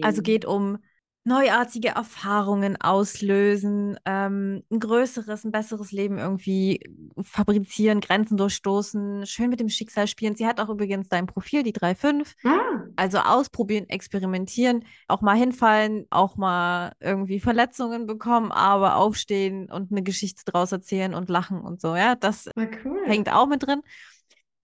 also 0.00 0.22
geht 0.22 0.44
um 0.44 0.78
neuartige 1.26 1.88
Erfahrungen 1.88 2.80
auslösen, 2.80 3.98
ähm, 4.04 4.62
ein 4.70 4.78
größeres, 4.78 5.44
ein 5.44 5.50
besseres 5.50 5.90
Leben 5.90 6.18
irgendwie 6.18 6.80
fabrizieren, 7.20 8.00
Grenzen 8.00 8.36
durchstoßen, 8.36 9.26
schön 9.26 9.50
mit 9.50 9.58
dem 9.58 9.68
Schicksal 9.68 10.06
spielen. 10.06 10.36
Sie 10.36 10.46
hat 10.46 10.60
auch 10.60 10.68
übrigens 10.68 11.08
dein 11.08 11.26
Profil, 11.26 11.64
die 11.64 11.72
3.5. 11.72 12.34
Ah. 12.44 12.84
Also 12.94 13.18
ausprobieren, 13.18 13.88
experimentieren, 13.88 14.84
auch 15.08 15.20
mal 15.20 15.36
hinfallen, 15.36 16.06
auch 16.10 16.36
mal 16.36 16.92
irgendwie 17.00 17.40
Verletzungen 17.40 18.06
bekommen, 18.06 18.52
aber 18.52 18.96
aufstehen 18.96 19.68
und 19.68 19.90
eine 19.90 20.04
Geschichte 20.04 20.44
draus 20.44 20.70
erzählen 20.70 21.12
und 21.12 21.28
lachen 21.28 21.60
und 21.60 21.80
so. 21.80 21.96
Ja, 21.96 22.14
das 22.14 22.48
cool. 22.84 23.02
hängt 23.04 23.32
auch 23.32 23.48
mit 23.48 23.66
drin. 23.66 23.82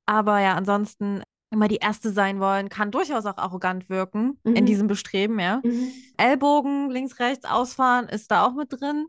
Aber 0.07 0.39
ja, 0.41 0.55
ansonsten 0.55 1.23
immer 1.53 1.69
die 1.69 1.77
Erste 1.77 2.11
sein 2.11 2.41
wollen, 2.41 2.69
kann 2.69 2.91
durchaus 2.91 3.27
auch 3.27 3.37
arrogant 3.37 3.89
wirken 3.89 4.39
mhm. 4.43 4.57
in 4.57 4.67
diesem 4.67 4.87
Bestreben, 4.87 5.39
ja. 5.39 5.61
Mhm. 5.63 5.93
Ellbogen 6.17 6.91
links, 6.91 7.19
rechts 7.21 7.45
ausfahren 7.45 8.09
ist 8.09 8.31
da 8.31 8.47
auch 8.47 8.55
mit 8.55 8.73
drin. 8.73 9.07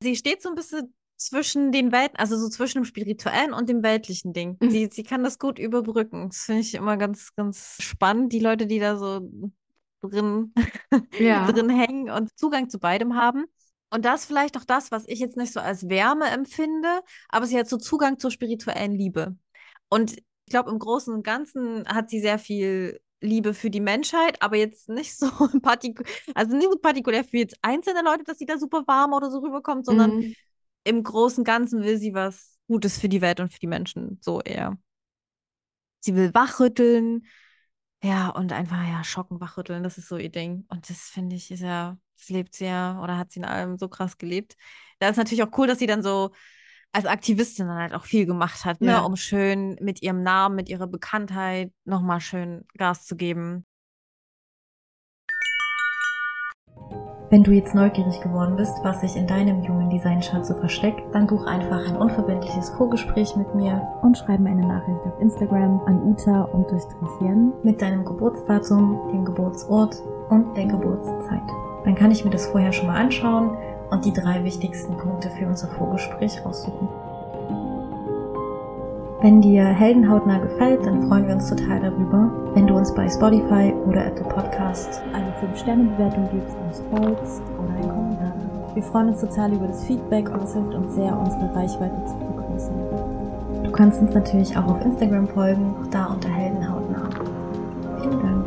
Sie 0.00 0.16
steht 0.16 0.42
so 0.42 0.48
ein 0.48 0.54
bisschen 0.54 0.94
zwischen 1.16 1.72
den 1.72 1.92
Welten, 1.92 2.18
also 2.18 2.36
so 2.36 2.48
zwischen 2.48 2.78
dem 2.78 2.84
spirituellen 2.84 3.52
und 3.52 3.68
dem 3.68 3.82
weltlichen 3.82 4.32
Ding. 4.32 4.56
Mhm. 4.60 4.70
Sie, 4.70 4.88
sie 4.90 5.02
kann 5.04 5.22
das 5.22 5.38
gut 5.38 5.58
überbrücken. 5.58 6.28
Das 6.28 6.38
finde 6.40 6.62
ich 6.62 6.74
immer 6.74 6.96
ganz, 6.96 7.34
ganz 7.36 7.76
spannend, 7.80 8.32
die 8.32 8.40
Leute, 8.40 8.66
die 8.66 8.78
da 8.78 8.96
so 8.96 9.30
drin, 10.00 10.52
ja. 11.18 11.46
drin 11.52 11.70
hängen 11.70 12.10
und 12.10 12.36
Zugang 12.38 12.68
zu 12.68 12.78
beidem 12.78 13.14
haben. 13.14 13.44
Und 13.90 14.04
das 14.04 14.24
vielleicht 14.26 14.56
auch 14.56 14.64
das, 14.64 14.90
was 14.90 15.04
ich 15.06 15.20
jetzt 15.20 15.36
nicht 15.36 15.52
so 15.52 15.60
als 15.60 15.88
Wärme 15.88 16.26
empfinde, 16.28 17.00
aber 17.28 17.46
sie 17.46 17.58
hat 17.58 17.68
so 17.68 17.76
Zugang 17.76 18.18
zur 18.18 18.30
spirituellen 18.30 18.92
Liebe. 18.92 19.36
Und 19.88 20.16
ich 20.46 20.50
glaube, 20.50 20.70
im 20.70 20.78
Großen 20.78 21.12
und 21.12 21.22
Ganzen 21.22 21.86
hat 21.88 22.10
sie 22.10 22.20
sehr 22.20 22.38
viel 22.38 23.00
Liebe 23.20 23.54
für 23.54 23.70
die 23.70 23.80
Menschheit, 23.80 24.40
aber 24.42 24.56
jetzt 24.56 24.88
nicht 24.88 25.16
so 25.16 25.28
partikulär, 25.62 26.12
also 26.34 26.56
nicht 26.56 26.68
so 26.70 26.78
partikulär 26.78 27.24
für 27.24 27.38
jetzt 27.38 27.56
einzelne 27.62 28.02
Leute, 28.02 28.24
dass 28.24 28.38
sie 28.38 28.46
da 28.46 28.58
super 28.58 28.84
warm 28.86 29.12
oder 29.12 29.30
so 29.30 29.38
rüberkommt, 29.38 29.86
sondern 29.86 30.16
mhm. 30.16 30.34
im 30.84 31.02
Großen 31.02 31.40
und 31.40 31.44
Ganzen 31.44 31.82
will 31.82 31.98
sie 31.98 32.14
was 32.14 32.58
Gutes 32.66 32.98
für 32.98 33.08
die 33.08 33.20
Welt 33.20 33.40
und 33.40 33.52
für 33.52 33.58
die 33.58 33.66
Menschen, 33.66 34.18
so 34.20 34.40
eher. 34.40 34.78
Sie 36.00 36.14
will 36.14 36.34
wachrütteln, 36.34 37.26
ja, 38.02 38.28
und 38.28 38.52
einfach, 38.52 38.82
ja, 38.86 39.02
schocken, 39.02 39.40
wachrütteln, 39.40 39.82
das 39.82 39.96
ist 39.96 40.08
so 40.08 40.18
ihr 40.18 40.30
Ding. 40.30 40.66
Und 40.68 40.90
das 40.90 41.08
finde 41.08 41.36
ich, 41.36 41.50
ist 41.50 41.60
ja, 41.60 41.96
das 42.18 42.28
lebt 42.28 42.54
sie 42.54 42.66
ja, 42.66 43.02
oder 43.02 43.16
hat 43.16 43.32
sie 43.32 43.40
in 43.40 43.46
allem 43.46 43.78
so 43.78 43.88
krass 43.88 44.18
gelebt. 44.18 44.56
Da 44.98 45.08
ist 45.08 45.16
natürlich 45.16 45.42
auch 45.42 45.56
cool, 45.56 45.66
dass 45.66 45.78
sie 45.78 45.86
dann 45.86 46.02
so 46.02 46.30
als 46.94 47.06
Aktivistin 47.06 47.66
dann 47.66 47.78
halt 47.78 47.92
auch 47.92 48.04
viel 48.04 48.24
gemacht 48.24 48.64
hat, 48.64 48.80
ne? 48.80 48.92
Ja. 48.92 49.00
um 49.00 49.16
schön 49.16 49.76
mit 49.80 50.00
ihrem 50.02 50.22
Namen, 50.22 50.54
mit 50.54 50.68
ihrer 50.68 50.86
Bekanntheit 50.86 51.72
nochmal 51.84 52.20
schön 52.20 52.64
Gas 52.78 53.04
zu 53.04 53.16
geben. 53.16 53.66
Wenn 57.30 57.42
du 57.42 57.50
jetzt 57.50 57.74
neugierig 57.74 58.20
geworden 58.20 58.54
bist, 58.54 58.74
was 58.84 59.00
sich 59.00 59.16
in 59.16 59.26
deinem 59.26 59.64
jungen 59.64 59.90
Design-Chart 59.90 60.46
so 60.46 60.54
versteckt, 60.54 61.02
dann 61.12 61.26
buch 61.26 61.46
einfach 61.46 61.84
ein 61.84 61.96
unverbindliches 61.96 62.70
Vorgespräch 62.70 63.34
mit 63.34 63.52
mir 63.56 63.82
und 64.02 64.16
schreib 64.16 64.38
mir 64.38 64.50
eine 64.50 64.64
Nachricht 64.64 65.00
auf 65.04 65.20
Instagram 65.20 65.80
an 65.86 66.00
uta 66.00 66.48
mit 67.64 67.82
deinem 67.82 68.04
Geburtsdatum, 68.04 69.10
dem 69.12 69.24
Geburtsort 69.24 70.00
und 70.30 70.56
der 70.56 70.66
Geburtszeit. 70.66 71.42
Dann 71.84 71.96
kann 71.96 72.12
ich 72.12 72.24
mir 72.24 72.30
das 72.30 72.46
vorher 72.46 72.72
schon 72.72 72.86
mal 72.86 73.00
anschauen 73.00 73.56
und 73.90 74.04
die 74.04 74.12
drei 74.12 74.44
wichtigsten 74.44 74.96
Punkte 74.96 75.30
für 75.30 75.46
unser 75.46 75.68
Vorgespräch 75.68 76.44
raussuchen. 76.44 76.88
Wenn 79.24 79.40
dir 79.40 79.64
Heldenhautnah 79.64 80.38
gefällt, 80.38 80.84
dann 80.84 81.08
freuen 81.08 81.26
wir 81.26 81.34
uns 81.36 81.48
total 81.48 81.80
darüber, 81.80 82.30
wenn 82.52 82.66
du 82.66 82.76
uns 82.76 82.94
bei 82.94 83.08
Spotify 83.08 83.72
oder 83.86 84.04
Apple 84.04 84.28
Podcast 84.28 85.00
eine 85.14 85.32
5-Sterne-Bewertung 85.40 86.28
gibst, 86.30 86.54
uns 86.58 86.82
folgst 86.90 87.42
oder 87.58 87.72
einen 87.74 87.88
Kommentar. 87.88 88.34
Wir 88.74 88.82
freuen 88.82 89.08
uns 89.08 89.20
total 89.22 89.54
über 89.54 89.68
das 89.68 89.82
Feedback 89.84 90.28
und 90.28 90.42
es 90.42 90.52
hilft 90.52 90.74
uns 90.74 90.94
sehr, 90.94 91.18
unsere 91.18 91.54
Reichweite 91.54 92.04
zu 92.04 92.18
vergrößern. 92.18 93.64
Du 93.64 93.72
kannst 93.72 94.02
uns 94.02 94.12
natürlich 94.12 94.54
auch 94.58 94.66
auf 94.66 94.84
Instagram 94.84 95.26
folgen, 95.28 95.74
auch 95.80 95.86
da 95.86 96.06
unter 96.06 96.28
Heldenhautnah. 96.28 97.08
Vielen 98.02 98.20
Dank. 98.20 98.46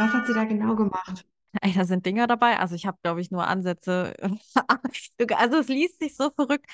Was 0.00 0.12
hat 0.12 0.26
sie 0.26 0.34
da 0.34 0.44
genau 0.44 0.74
gemacht? 0.74 1.24
Ey, 1.60 1.72
da 1.74 1.84
sind 1.84 2.06
Dinger 2.06 2.26
dabei. 2.26 2.58
Also 2.58 2.74
ich 2.74 2.86
habe, 2.86 2.98
glaube 3.02 3.20
ich, 3.20 3.30
nur 3.30 3.46
Ansätze. 3.46 4.14
also 5.36 5.58
es 5.58 5.68
liest 5.68 6.00
sich 6.00 6.16
so 6.16 6.30
verrückt. 6.30 6.66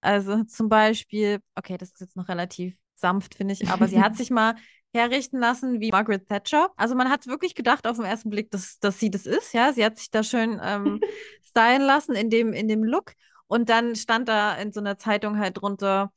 Also 0.00 0.44
zum 0.44 0.68
Beispiel, 0.68 1.40
okay, 1.54 1.76
das 1.78 1.90
ist 1.90 2.00
jetzt 2.00 2.16
noch 2.16 2.28
relativ 2.28 2.76
sanft, 2.96 3.34
finde 3.34 3.54
ich, 3.54 3.68
aber 3.68 3.88
sie 3.88 4.00
hat 4.00 4.16
sich 4.16 4.30
mal 4.30 4.54
herrichten 4.92 5.38
lassen 5.38 5.80
wie 5.80 5.90
Margaret 5.90 6.26
Thatcher. 6.26 6.70
Also 6.76 6.94
man 6.94 7.10
hat 7.10 7.26
wirklich 7.26 7.54
gedacht 7.54 7.86
auf 7.86 7.96
den 7.96 8.06
ersten 8.06 8.30
Blick, 8.30 8.50
dass, 8.50 8.78
dass 8.78 8.98
sie 8.98 9.10
das 9.10 9.26
ist, 9.26 9.52
ja. 9.52 9.72
Sie 9.72 9.84
hat 9.84 9.98
sich 9.98 10.10
da 10.10 10.22
schön 10.22 10.60
ähm, 10.62 11.00
stylen 11.44 11.82
lassen 11.82 12.14
in 12.14 12.30
dem, 12.30 12.52
in 12.52 12.68
dem 12.68 12.82
Look. 12.82 13.12
Und 13.46 13.68
dann 13.68 13.94
stand 13.94 14.28
da 14.28 14.54
in 14.56 14.72
so 14.72 14.80
einer 14.80 14.98
Zeitung 14.98 15.38
halt 15.38 15.60
drunter, 15.60 16.12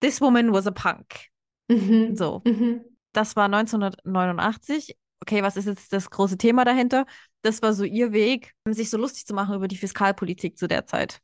This 0.00 0.20
woman 0.20 0.52
was 0.52 0.66
a 0.66 0.72
punk. 0.72 1.28
Mhm. 1.68 2.16
So. 2.16 2.42
Mhm. 2.44 2.84
Das 3.12 3.36
war 3.36 3.44
1989 3.48 4.96
okay, 5.22 5.42
was 5.42 5.56
ist 5.56 5.66
jetzt 5.66 5.92
das 5.92 6.10
große 6.10 6.36
Thema 6.36 6.64
dahinter? 6.64 7.06
Das 7.42 7.62
war 7.62 7.72
so 7.72 7.84
ihr 7.84 8.12
Weg, 8.12 8.54
sich 8.68 8.90
so 8.90 8.96
lustig 8.96 9.26
zu 9.26 9.34
machen 9.34 9.54
über 9.54 9.68
die 9.68 9.76
Fiskalpolitik 9.76 10.56
zu 10.56 10.68
der 10.68 10.86
Zeit. 10.86 11.20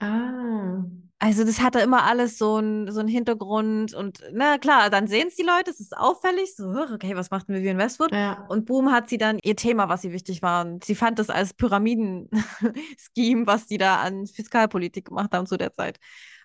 Ah. 0.00 0.84
Also 1.22 1.44
das 1.44 1.60
hatte 1.60 1.80
immer 1.80 2.04
alles 2.04 2.38
so 2.38 2.56
einen 2.56 2.90
so 2.90 3.02
Hintergrund 3.02 3.92
und 3.92 4.20
na 4.32 4.56
klar, 4.56 4.88
dann 4.88 5.06
sehen 5.06 5.28
es 5.28 5.36
die 5.36 5.42
Leute, 5.42 5.70
es 5.70 5.78
ist 5.78 5.94
auffällig, 5.94 6.56
so, 6.56 6.70
okay, 6.70 7.14
was 7.14 7.30
macht 7.30 7.46
Vivian 7.48 7.76
Westwood? 7.76 8.10
Ja. 8.10 8.46
Und 8.48 8.64
boom, 8.64 8.90
hat 8.90 9.10
sie 9.10 9.18
dann 9.18 9.38
ihr 9.42 9.54
Thema, 9.54 9.90
was 9.90 10.02
ihr 10.02 10.12
wichtig 10.12 10.40
war. 10.40 10.64
Und 10.64 10.82
sie 10.82 10.94
fand 10.94 11.18
das 11.18 11.28
als 11.28 11.52
Pyramiden-Scheme, 11.52 13.46
was 13.46 13.66
die 13.66 13.76
da 13.76 13.96
an 14.00 14.26
Fiskalpolitik 14.26 15.08
gemacht 15.08 15.34
haben 15.34 15.46
zu 15.46 15.58
der 15.58 15.74
Zeit. 15.74 15.98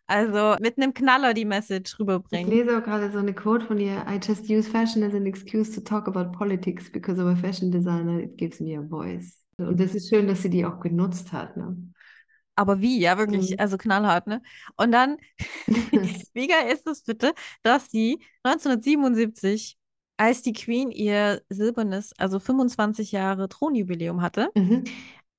Also 0.07 0.55
mit 0.61 0.77
einem 0.77 0.93
Knaller 0.93 1.33
die 1.33 1.45
Message 1.45 1.99
rüberbringen. 1.99 2.47
Ich 2.47 2.53
lese 2.53 2.77
auch 2.77 2.83
gerade 2.83 3.11
so 3.11 3.17
eine 3.17 3.33
Quote 3.33 3.65
von 3.65 3.79
ihr. 3.79 4.05
I 4.07 4.19
just 4.21 4.49
use 4.49 4.69
fashion 4.69 5.03
as 5.03 5.15
an 5.15 5.25
excuse 5.25 5.71
to 5.73 5.81
talk 5.81 6.07
about 6.07 6.37
politics 6.37 6.91
because 6.91 7.19
of 7.19 7.27
a 7.27 7.35
fashion 7.35 7.71
designer. 7.71 8.19
It 8.19 8.37
gives 8.37 8.59
me 8.59 8.77
a 8.77 8.81
voice. 8.81 9.41
Und 9.57 9.79
das 9.79 9.95
ist 9.95 10.09
schön, 10.09 10.27
dass 10.27 10.43
sie 10.43 10.49
die 10.49 10.65
auch 10.65 10.79
genutzt 10.79 11.31
hat. 11.31 11.57
Ne? 11.57 11.75
Aber 12.55 12.81
wie, 12.81 12.99
ja, 12.99 13.17
wirklich, 13.17 13.51
mhm. 13.51 13.59
also 13.59 13.77
knallhart, 13.77 14.27
ne? 14.27 14.41
Und 14.77 14.91
dann, 14.91 15.17
wie 16.33 16.47
geil 16.47 16.71
ist 16.71 16.87
es 16.87 17.03
bitte, 17.03 17.33
dass 17.63 17.89
sie 17.89 18.19
1977, 18.43 19.77
als 20.17 20.41
die 20.41 20.53
Queen 20.53 20.91
ihr 20.91 21.41
silbernes, 21.49 22.13
also 22.17 22.39
25 22.39 23.11
Jahre 23.11 23.49
Thronjubiläum 23.49 24.21
hatte, 24.21 24.49
mhm 24.55 24.83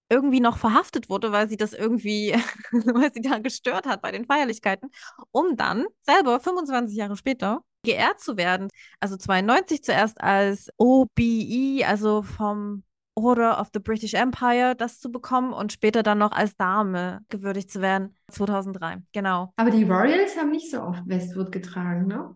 irgendwie 0.09 0.41
noch 0.41 0.59
verhaftet 0.59 1.11
wurde, 1.11 1.33
weil 1.33 1.49
sie 1.49 1.57
das 1.57 1.73
irgendwie, 1.73 2.33
weil 2.73 3.13
sie 3.13 3.23
da 3.23 3.39
gestört 3.39 3.87
hat 3.87 4.03
bei 4.03 4.13
den 4.13 4.25
Feierlichkeiten, 4.25 4.91
um 5.33 5.57
dann 5.57 5.87
selber 6.03 6.41
25 6.41 6.97
Jahre 6.97 7.17
später 7.17 7.63
geehrt 7.83 8.21
zu 8.21 8.37
werden. 8.37 8.69
Also 9.01 9.17
92 9.17 9.83
zuerst 9.83 10.21
als 10.21 10.69
OBE, 10.77 11.85
also 11.87 12.23
vom 12.23 12.83
Order 13.15 13.59
of 13.59 13.69
the 13.73 13.81
British 13.81 14.13
Empire 14.13 14.75
das 14.77 15.01
zu 15.01 15.11
bekommen 15.11 15.53
und 15.55 15.73
später 15.73 16.03
dann 16.03 16.19
noch 16.19 16.33
als 16.33 16.55
Dame 16.57 17.21
gewürdigt 17.31 17.71
zu 17.71 17.81
werden. 17.81 18.15
2003, 18.31 18.99
genau. 19.13 19.53
Aber 19.57 19.71
die 19.71 19.85
Royals 19.85 20.37
haben 20.37 20.51
nicht 20.51 20.71
so 20.71 20.83
oft 20.83 21.03
Westwood 21.07 21.51
getragen, 21.51 22.07
ne? 22.07 22.35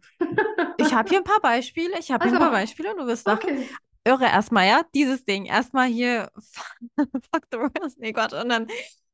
ich 0.79 0.95
habe 0.95 1.09
hier 1.09 1.19
ein 1.19 1.25
paar 1.25 1.41
Beispiele. 1.41 1.99
Ich 1.99 2.11
habe 2.11 2.25
also, 2.25 2.35
hier 2.35 2.41
ein 2.41 2.51
paar 2.51 2.59
Beispiele 2.59 2.95
du 2.97 3.07
wirst. 3.07 3.29
Okay. 3.29 3.69
Irre 4.05 4.25
erstmal, 4.25 4.67
ja, 4.67 4.83
dieses 4.95 5.25
Ding. 5.25 5.47
Erstmal 5.47 5.89
hier, 5.89 6.31
fuck 6.97 7.47
the 7.51 7.59
Royals, 7.59 7.97
nee 7.99 8.13
Gott, 8.13 8.33
und 8.33 8.49
dann 8.49 8.67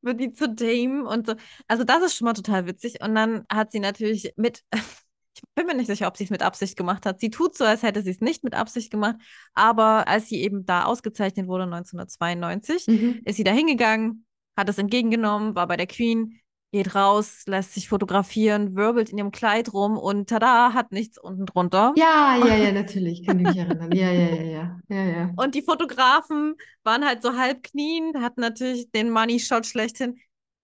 wird 0.02 0.20
die 0.20 0.32
zu 0.32 0.48
Dame 0.48 1.08
und 1.08 1.26
so. 1.26 1.34
Also 1.66 1.84
das 1.84 2.02
ist 2.04 2.16
schon 2.16 2.26
mal 2.26 2.34
total 2.34 2.66
witzig. 2.66 3.02
Und 3.02 3.14
dann 3.14 3.44
hat 3.50 3.72
sie 3.72 3.80
natürlich 3.80 4.32
mit 4.36 4.62
ich 5.36 5.42
bin 5.54 5.66
mir 5.66 5.74
nicht 5.74 5.86
sicher, 5.86 6.06
ob 6.06 6.16
sie 6.16 6.24
es 6.24 6.30
mit 6.30 6.42
Absicht 6.42 6.76
gemacht 6.76 7.04
hat. 7.06 7.20
Sie 7.20 7.30
tut 7.30 7.56
so, 7.56 7.64
als 7.64 7.82
hätte 7.82 8.02
sie 8.02 8.10
es 8.10 8.20
nicht 8.20 8.44
mit 8.44 8.54
Absicht 8.54 8.90
gemacht. 8.90 9.16
Aber 9.54 10.08
als 10.08 10.28
sie 10.28 10.40
eben 10.40 10.64
da 10.64 10.84
ausgezeichnet 10.84 11.46
wurde, 11.46 11.64
1992, 11.64 12.86
mhm. 12.86 13.20
ist 13.24 13.36
sie 13.36 13.44
da 13.44 13.52
hingegangen, 13.52 14.26
hat 14.56 14.68
es 14.68 14.78
entgegengenommen, 14.78 15.54
war 15.54 15.66
bei 15.66 15.76
der 15.76 15.86
Queen, 15.86 16.40
geht 16.72 16.94
raus, 16.94 17.44
lässt 17.46 17.74
sich 17.74 17.88
fotografieren, 17.88 18.76
wirbelt 18.76 19.10
in 19.10 19.18
ihrem 19.18 19.30
Kleid 19.30 19.72
rum 19.72 19.96
und 19.96 20.28
tada, 20.28 20.72
hat 20.74 20.92
nichts 20.92 21.18
unten 21.18 21.46
drunter. 21.46 21.94
Ja, 21.96 22.36
ja, 22.44 22.56
ja, 22.56 22.72
natürlich, 22.72 23.24
kann 23.24 23.38
ich 23.40 23.46
mich 23.48 23.56
erinnern. 23.56 23.92
Ja, 23.92 24.10
ja, 24.10 24.34
ja, 24.34 24.42
ja, 24.42 24.80
ja, 24.88 25.04
ja. 25.04 25.30
Und 25.36 25.54
die 25.54 25.62
Fotografen 25.62 26.56
waren 26.82 27.04
halt 27.04 27.22
so 27.22 27.36
halb 27.36 27.62
knien, 27.62 28.20
hatten 28.22 28.40
natürlich 28.40 28.90
den 28.90 29.10
Money 29.10 29.40
Shot 29.40 29.66
schlechthin. 29.66 30.18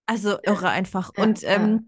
Also 0.05 0.37
irre 0.43 0.69
einfach. 0.69 1.11
Ja, 1.15 1.23
und 1.23 1.41
ähm, 1.43 1.87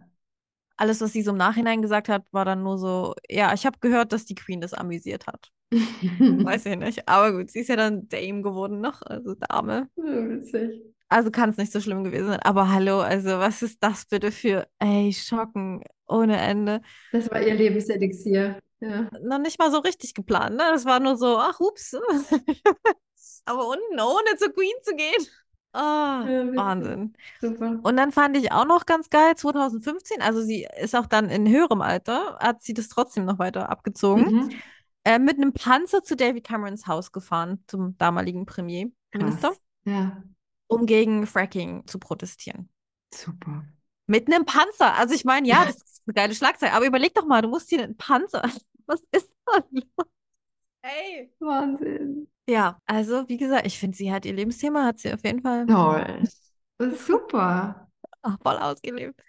alles, 0.77 1.01
was 1.01 1.13
sie 1.13 1.21
so 1.21 1.31
im 1.31 1.37
Nachhinein 1.37 1.81
gesagt 1.81 2.09
hat, 2.09 2.23
war 2.31 2.45
dann 2.45 2.63
nur 2.63 2.77
so, 2.77 3.13
ja, 3.29 3.53
ich 3.53 3.65
habe 3.65 3.79
gehört, 3.79 4.11
dass 4.11 4.25
die 4.25 4.35
Queen 4.35 4.61
das 4.61 4.73
amüsiert 4.73 5.27
hat. 5.27 5.51
Weiß 5.71 6.65
ich 6.65 6.77
nicht. 6.77 7.07
Aber 7.07 7.33
gut, 7.33 7.51
sie 7.51 7.59
ist 7.59 7.69
ja 7.69 7.75
dann 7.75 8.07
Dame 8.07 8.41
geworden 8.41 8.81
noch, 8.81 9.01
also 9.01 9.35
Dame. 9.35 9.89
Ja, 9.97 10.29
witzig. 10.29 10.94
Also 11.09 11.31
kann 11.31 11.51
es 11.51 11.57
nicht 11.57 11.71
so 11.71 11.79
schlimm 11.79 12.03
gewesen 12.03 12.27
sein. 12.27 12.39
Aber 12.41 12.71
hallo, 12.71 12.99
also 12.99 13.39
was 13.39 13.61
ist 13.61 13.83
das 13.83 14.05
bitte 14.05 14.31
für, 14.31 14.67
ey, 14.79 15.13
Schocken 15.13 15.83
ohne 16.07 16.37
Ende. 16.37 16.81
Das 17.11 17.29
war 17.29 17.41
ihr 17.41 17.55
Lebenselixier. 17.55 18.59
Ja. 18.79 19.09
Noch 19.21 19.39
nicht 19.39 19.59
mal 19.59 19.71
so 19.71 19.79
richtig 19.79 20.13
geplant, 20.13 20.57
ne? 20.57 20.63
Das 20.71 20.85
war 20.85 20.99
nur 20.99 21.17
so, 21.17 21.37
ach, 21.37 21.59
ups. 21.59 21.95
Aber 23.45 23.67
unten 23.67 23.99
ohne 23.99 24.37
zur 24.37 24.53
Queen 24.53 24.73
zu 24.83 24.95
gehen. 24.95 25.27
Oh, 25.73 25.77
ja, 25.77 26.55
Wahnsinn. 26.55 27.13
Super. 27.41 27.79
Und 27.83 27.97
dann 27.97 28.13
fand 28.13 28.37
ich 28.37 28.51
auch 28.53 28.65
noch 28.65 28.85
ganz 28.85 29.09
geil, 29.09 29.35
2015, 29.35 30.21
also 30.21 30.41
sie 30.41 30.65
ist 30.81 30.95
auch 30.95 31.05
dann 31.05 31.29
in 31.29 31.49
höherem 31.49 31.81
Alter, 31.81 32.37
hat 32.39 32.61
sie 32.61 32.73
das 32.73 32.87
trotzdem 32.87 33.25
noch 33.25 33.39
weiter 33.39 33.69
abgezogen, 33.69 34.23
mhm. 34.23 34.49
äh, 35.03 35.19
mit 35.19 35.35
einem 35.35 35.51
Panzer 35.51 36.01
zu 36.01 36.15
David 36.15 36.45
Camerons 36.45 36.87
Haus 36.87 37.11
gefahren, 37.11 37.61
zum 37.67 37.97
damaligen 37.97 38.45
Premierminister, 38.45 39.51
ja. 39.83 40.23
Um 40.67 40.85
gegen 40.85 41.27
Fracking 41.27 41.85
zu 41.87 41.99
protestieren. 41.99 42.69
Super. 43.13 43.65
Mit 44.07 44.27
einem 44.27 44.45
Panzer. 44.45 44.93
Also 44.95 45.15
ich 45.15 45.25
meine, 45.25 45.47
ja, 45.47 45.65
das 45.65 45.75
ist 45.77 46.03
eine 46.05 46.13
geile 46.13 46.35
Schlagzeile, 46.35 46.73
aber 46.73 46.85
überleg 46.85 47.13
doch 47.13 47.25
mal, 47.25 47.41
du 47.41 47.47
musst 47.47 47.69
hier 47.69 47.83
einen 47.83 47.97
Panzer. 47.97 48.43
Was 48.87 49.01
ist 49.11 49.31
da 49.45 49.63
los? 49.71 50.07
Ey. 50.81 51.31
Wahnsinn. 51.39 52.27
Ja, 52.47 52.77
also 52.85 53.27
wie 53.27 53.37
gesagt, 53.37 53.65
ich 53.65 53.79
finde, 53.79 53.97
sie 53.97 54.11
hat 54.11 54.25
ihr 54.25 54.33
Lebensthema, 54.33 54.85
hat 54.85 54.99
sie 54.99 55.11
auf 55.11 55.23
jeden 55.23 55.41
Fall 55.41 55.65
Toll. 55.65 56.19
Das 56.77 56.93
ist 56.93 57.07
super. 57.07 57.89
Ach, 58.21 58.37
voll 58.43 58.57
ausgelebt. 58.57 59.19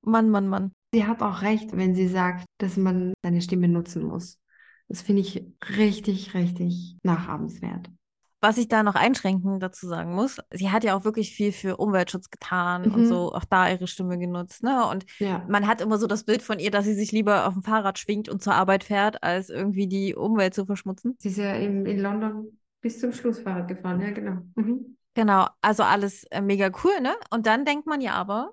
Mann, 0.00 0.30
Mann, 0.30 0.48
Mann. 0.48 0.72
Sie 0.92 1.06
hat 1.06 1.22
auch 1.22 1.42
recht, 1.42 1.76
wenn 1.76 1.94
sie 1.94 2.08
sagt, 2.08 2.46
dass 2.58 2.76
man 2.76 3.12
seine 3.22 3.42
Stimme 3.42 3.68
nutzen 3.68 4.04
muss. 4.04 4.38
Das 4.88 5.02
finde 5.02 5.22
ich 5.22 5.44
richtig, 5.76 6.34
richtig 6.34 6.96
nachahmenswert. 7.02 7.90
Was 8.44 8.58
ich 8.58 8.68
da 8.68 8.82
noch 8.82 8.94
einschränkend 8.94 9.62
dazu 9.62 9.88
sagen 9.88 10.14
muss, 10.14 10.36
sie 10.50 10.70
hat 10.70 10.84
ja 10.84 10.94
auch 10.94 11.06
wirklich 11.06 11.30
viel 11.34 11.50
für 11.50 11.78
Umweltschutz 11.78 12.28
getan 12.28 12.82
mhm. 12.82 12.94
und 12.94 13.06
so 13.06 13.32
auch 13.32 13.46
da 13.46 13.70
ihre 13.70 13.86
Stimme 13.86 14.18
genutzt. 14.18 14.62
Ne? 14.62 14.86
Und 14.86 15.06
ja. 15.18 15.46
man 15.48 15.66
hat 15.66 15.80
immer 15.80 15.96
so 15.96 16.06
das 16.06 16.24
Bild 16.24 16.42
von 16.42 16.58
ihr, 16.58 16.70
dass 16.70 16.84
sie 16.84 16.92
sich 16.92 17.10
lieber 17.10 17.46
auf 17.46 17.54
dem 17.54 17.62
Fahrrad 17.62 17.98
schwingt 17.98 18.28
und 18.28 18.42
zur 18.42 18.54
Arbeit 18.54 18.84
fährt, 18.84 19.22
als 19.22 19.48
irgendwie 19.48 19.86
die 19.86 20.14
Umwelt 20.14 20.52
zu 20.52 20.66
verschmutzen. 20.66 21.16
Sie 21.20 21.30
ist 21.30 21.38
ja 21.38 21.54
in, 21.54 21.86
in 21.86 21.98
London 21.98 22.58
bis 22.82 23.00
zum 23.00 23.14
Schluss 23.14 23.38
Fahrrad 23.38 23.66
gefahren, 23.66 24.02
ja, 24.02 24.10
genau. 24.10 24.42
Mhm. 24.56 24.98
Genau, 25.14 25.46
also 25.62 25.82
alles 25.82 26.24
äh, 26.24 26.42
mega 26.42 26.70
cool, 26.84 27.00
ne? 27.00 27.14
Und 27.30 27.46
dann 27.46 27.64
denkt 27.64 27.86
man 27.86 28.02
ja 28.02 28.12
aber, 28.12 28.52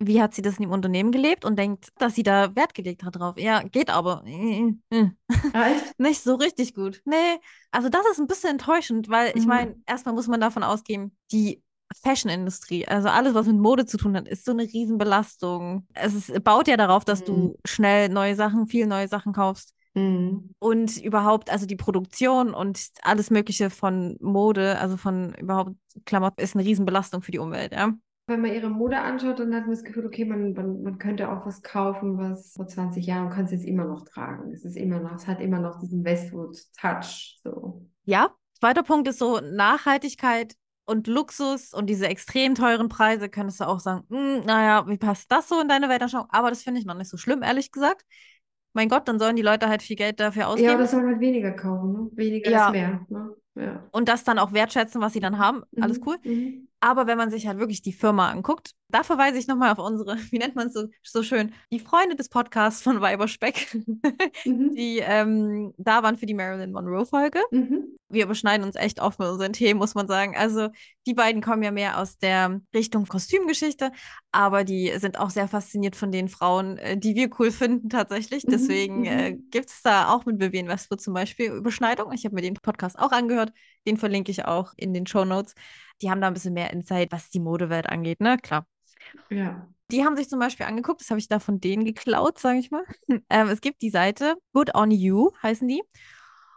wie 0.00 0.22
hat 0.22 0.34
sie 0.34 0.42
das 0.42 0.56
in 0.56 0.62
dem 0.62 0.70
Unternehmen 0.70 1.10
gelebt 1.10 1.44
und 1.44 1.58
denkt, 1.58 1.88
dass 1.98 2.14
sie 2.14 2.22
da 2.22 2.54
Wert 2.54 2.74
gelegt 2.74 3.02
hat 3.02 3.16
drauf. 3.16 3.34
Ja, 3.36 3.62
geht 3.62 3.90
aber. 3.90 4.24
Ah, 4.24 5.70
echt? 5.70 5.94
Nicht 5.98 6.22
so 6.22 6.36
richtig 6.36 6.74
gut. 6.74 7.02
Nee, 7.04 7.40
also 7.72 7.88
das 7.88 8.06
ist 8.12 8.20
ein 8.20 8.28
bisschen 8.28 8.50
enttäuschend, 8.50 9.08
weil 9.08 9.32
mhm. 9.32 9.40
ich 9.40 9.46
meine, 9.46 9.76
erstmal 9.86 10.14
muss 10.14 10.28
man 10.28 10.40
davon 10.40 10.62
ausgehen, 10.62 11.16
die 11.32 11.62
Fashion-Industrie, 12.02 12.86
also 12.86 13.08
alles, 13.08 13.34
was 13.34 13.46
mit 13.46 13.56
Mode 13.56 13.86
zu 13.86 13.96
tun 13.96 14.16
hat, 14.16 14.28
ist 14.28 14.44
so 14.44 14.52
eine 14.52 14.64
Riesenbelastung. 14.64 15.86
Es 15.94 16.14
ist, 16.14 16.44
baut 16.44 16.68
ja 16.68 16.76
darauf, 16.76 17.04
dass 17.04 17.20
mhm. 17.22 17.24
du 17.24 17.58
schnell 17.64 18.08
neue 18.08 18.36
Sachen, 18.36 18.68
viel 18.68 18.86
neue 18.86 19.08
Sachen 19.08 19.32
kaufst. 19.32 19.74
Mhm. 19.94 20.54
Und 20.60 20.96
überhaupt, 20.98 21.50
also 21.50 21.66
die 21.66 21.76
Produktion 21.76 22.54
und 22.54 22.88
alles 23.02 23.30
Mögliche 23.30 23.70
von 23.70 24.16
Mode, 24.20 24.78
also 24.78 24.96
von 24.96 25.34
überhaupt 25.34 25.72
Klamotten, 26.04 26.40
ist 26.40 26.54
eine 26.54 26.64
Riesenbelastung 26.64 27.22
für 27.22 27.32
die 27.32 27.38
Umwelt, 27.40 27.72
ja 27.72 27.94
wenn 28.28 28.42
man 28.42 28.52
ihre 28.52 28.68
Mode 28.68 29.00
anschaut, 29.00 29.38
dann 29.38 29.54
hat 29.54 29.62
man 29.62 29.70
das 29.70 29.84
Gefühl, 29.84 30.06
okay, 30.06 30.24
man, 30.24 30.52
man, 30.52 30.82
man 30.82 30.98
könnte 30.98 31.30
auch 31.30 31.46
was 31.46 31.62
kaufen, 31.62 32.18
was 32.18 32.52
vor 32.52 32.66
20 32.66 33.06
Jahren, 33.06 33.30
kann 33.30 33.46
es 33.46 33.52
jetzt 33.52 33.64
immer 33.64 33.84
noch 33.84 34.04
tragen. 34.04 34.52
Es 34.52 34.64
ist 34.64 34.76
immer 34.76 35.00
noch, 35.00 35.14
es 35.14 35.26
hat 35.26 35.40
immer 35.40 35.58
noch 35.58 35.80
diesen 35.80 36.04
Westwood-Touch. 36.04 37.40
So. 37.42 37.86
Ja, 38.04 38.34
zweiter 38.60 38.82
Punkt 38.82 39.08
ist 39.08 39.18
so 39.18 39.40
Nachhaltigkeit 39.40 40.54
und 40.84 41.06
Luxus 41.06 41.72
und 41.72 41.86
diese 41.86 42.06
extrem 42.06 42.54
teuren 42.54 42.88
Preise, 42.88 43.30
könntest 43.30 43.60
du 43.60 43.64
auch 43.66 43.80
sagen, 43.80 44.04
hm, 44.10 44.44
naja, 44.44 44.86
wie 44.86 44.98
passt 44.98 45.32
das 45.32 45.48
so 45.48 45.60
in 45.60 45.68
deine 45.68 45.88
Weltanschauung? 45.88 46.26
Aber 46.28 46.50
das 46.50 46.62
finde 46.62 46.80
ich 46.80 46.86
noch 46.86 46.94
nicht 46.94 47.10
so 47.10 47.16
schlimm, 47.16 47.42
ehrlich 47.42 47.72
gesagt. 47.72 48.04
Mein 48.74 48.90
Gott, 48.90 49.08
dann 49.08 49.18
sollen 49.18 49.36
die 49.36 49.42
Leute 49.42 49.68
halt 49.68 49.82
viel 49.82 49.96
Geld 49.96 50.20
dafür 50.20 50.48
ausgeben. 50.48 50.68
Ja, 50.68 50.76
das 50.76 50.90
sollen 50.90 51.06
halt 51.06 51.20
weniger 51.20 51.52
kaufen, 51.52 51.92
ne? 51.92 52.10
Weniger 52.12 52.50
ja. 52.50 52.66
ist 52.66 52.72
mehr. 52.72 53.06
Ne? 53.08 53.34
Ja. 53.54 53.88
Und 53.90 54.08
das 54.08 54.24
dann 54.24 54.38
auch 54.38 54.52
wertschätzen, 54.52 55.00
was 55.00 55.14
sie 55.14 55.20
dann 55.20 55.38
haben. 55.38 55.62
Alles 55.80 55.98
mhm. 55.98 56.04
cool. 56.06 56.16
Mhm. 56.22 56.67
Aber 56.80 57.06
wenn 57.06 57.18
man 57.18 57.30
sich 57.30 57.46
halt 57.46 57.58
wirklich 57.58 57.82
die 57.82 57.92
Firma 57.92 58.30
anguckt, 58.30 58.72
da 58.90 59.02
verweise 59.02 59.38
ich 59.38 59.46
nochmal 59.46 59.72
auf 59.72 59.78
unsere, 59.78 60.16
wie 60.30 60.38
nennt 60.38 60.54
man 60.54 60.68
es 60.68 60.72
so, 60.72 60.86
so 61.02 61.22
schön, 61.22 61.52
die 61.70 61.80
Freunde 61.80 62.16
des 62.16 62.28
Podcasts 62.28 62.82
von 62.82 63.00
Weiberspeck, 63.00 63.74
mhm. 64.44 64.74
die 64.74 64.98
ähm, 64.98 65.74
da 65.76 66.02
waren 66.02 66.16
für 66.16 66.26
die 66.26 66.34
Marilyn 66.34 66.72
Monroe-Folge. 66.72 67.40
Mhm. 67.50 67.98
Wir 68.08 68.24
überschneiden 68.24 68.66
uns 68.66 68.76
echt 68.76 69.00
oft 69.00 69.18
mit 69.18 69.28
unseren 69.28 69.52
Themen, 69.52 69.78
muss 69.78 69.94
man 69.94 70.08
sagen. 70.08 70.34
Also 70.34 70.70
die 71.06 71.12
beiden 71.12 71.42
kommen 71.42 71.62
ja 71.62 71.70
mehr 71.70 71.98
aus 71.98 72.16
der 72.16 72.60
Richtung 72.74 73.06
Kostümgeschichte, 73.06 73.92
aber 74.32 74.64
die 74.64 74.92
sind 74.96 75.18
auch 75.18 75.28
sehr 75.28 75.48
fasziniert 75.48 75.94
von 75.94 76.10
den 76.10 76.28
Frauen, 76.28 76.78
äh, 76.78 76.96
die 76.96 77.14
wir 77.14 77.28
cool 77.38 77.50
finden 77.50 77.90
tatsächlich. 77.90 78.46
Mhm. 78.46 78.50
Deswegen 78.50 79.04
äh, 79.04 79.32
mhm. 79.32 79.50
gibt 79.50 79.68
es 79.68 79.82
da 79.82 80.10
auch 80.10 80.24
mit 80.24 80.40
Vivian 80.40 80.68
Westwood 80.68 81.02
zum 81.02 81.12
Beispiel 81.12 81.50
Überschneidung. 81.50 82.12
Ich 82.12 82.24
habe 82.24 82.34
mir 82.34 82.42
den 82.42 82.54
Podcast 82.54 82.98
auch 82.98 83.12
angehört. 83.12 83.52
Den 83.86 83.98
verlinke 83.98 84.30
ich 84.30 84.46
auch 84.46 84.72
in 84.76 84.94
den 84.94 85.06
Show 85.06 85.24
Notes 85.24 85.54
die 86.02 86.10
haben 86.10 86.20
da 86.20 86.28
ein 86.28 86.34
bisschen 86.34 86.54
mehr 86.54 86.72
Insight, 86.72 87.12
was 87.12 87.30
die 87.30 87.40
Modewelt 87.40 87.88
angeht, 87.88 88.20
ne? 88.20 88.38
Klar. 88.38 88.66
Ja. 89.30 89.68
Die 89.90 90.04
haben 90.04 90.16
sich 90.16 90.28
zum 90.28 90.38
Beispiel 90.38 90.66
angeguckt, 90.66 91.00
das 91.00 91.10
habe 91.10 91.18
ich 91.18 91.28
da 91.28 91.38
von 91.38 91.60
denen 91.60 91.84
geklaut, 91.84 92.38
sage 92.38 92.58
ich 92.58 92.70
mal. 92.70 92.84
ähm, 93.30 93.48
es 93.48 93.60
gibt 93.60 93.80
die 93.82 93.90
Seite 93.90 94.36
Good 94.52 94.74
on 94.74 94.90
You, 94.90 95.30
heißen 95.42 95.66
die. 95.66 95.82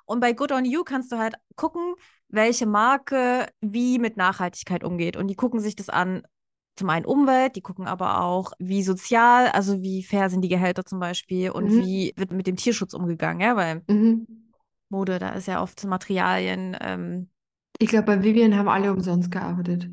Und 0.06 0.20
bei 0.20 0.34
Good 0.34 0.52
on 0.52 0.66
You 0.66 0.84
kannst 0.84 1.12
du 1.12 1.18
halt 1.18 1.36
gucken, 1.56 1.96
welche 2.28 2.66
Marke 2.66 3.48
wie 3.62 4.00
mit 4.00 4.18
Nachhaltigkeit 4.18 4.84
umgeht. 4.84 5.16
Und 5.16 5.28
die 5.28 5.36
gucken 5.36 5.60
sich 5.60 5.76
das 5.76 5.90
an, 5.90 6.24
zum 6.76 6.90
einen 6.90 7.06
Umwelt, 7.06 7.56
die 7.56 7.62
gucken 7.62 7.88
aber 7.88 8.22
auch, 8.22 8.54
wie 8.60 8.84
sozial, 8.84 9.48
also 9.50 9.82
wie 9.82 10.04
fair 10.04 10.30
sind 10.30 10.42
die 10.42 10.50
Gehälter 10.50 10.86
zum 10.86 11.00
Beispiel 11.00 11.52
und 11.52 11.66
mhm. 11.66 11.86
wie 11.86 12.14
wird 12.16 12.32
mit 12.32 12.48
dem 12.48 12.56
Tierschutz 12.56 12.94
umgegangen, 12.94 13.42
ja, 13.42 13.56
weil 13.56 13.84
mhm. 13.88 14.52
Mode, 14.90 15.20
da 15.20 15.30
ist 15.30 15.48
ja 15.48 15.62
oft 15.62 15.84
Materialien, 15.86 16.78
ähm, 16.82 17.30
ich 17.82 17.90
glaube, 17.90 18.06
bei 18.06 18.24
Vivian 18.24 18.56
haben 18.56 18.70
alle 18.70 18.92
umsonst 18.92 19.32
gearbeitet. 19.32 19.90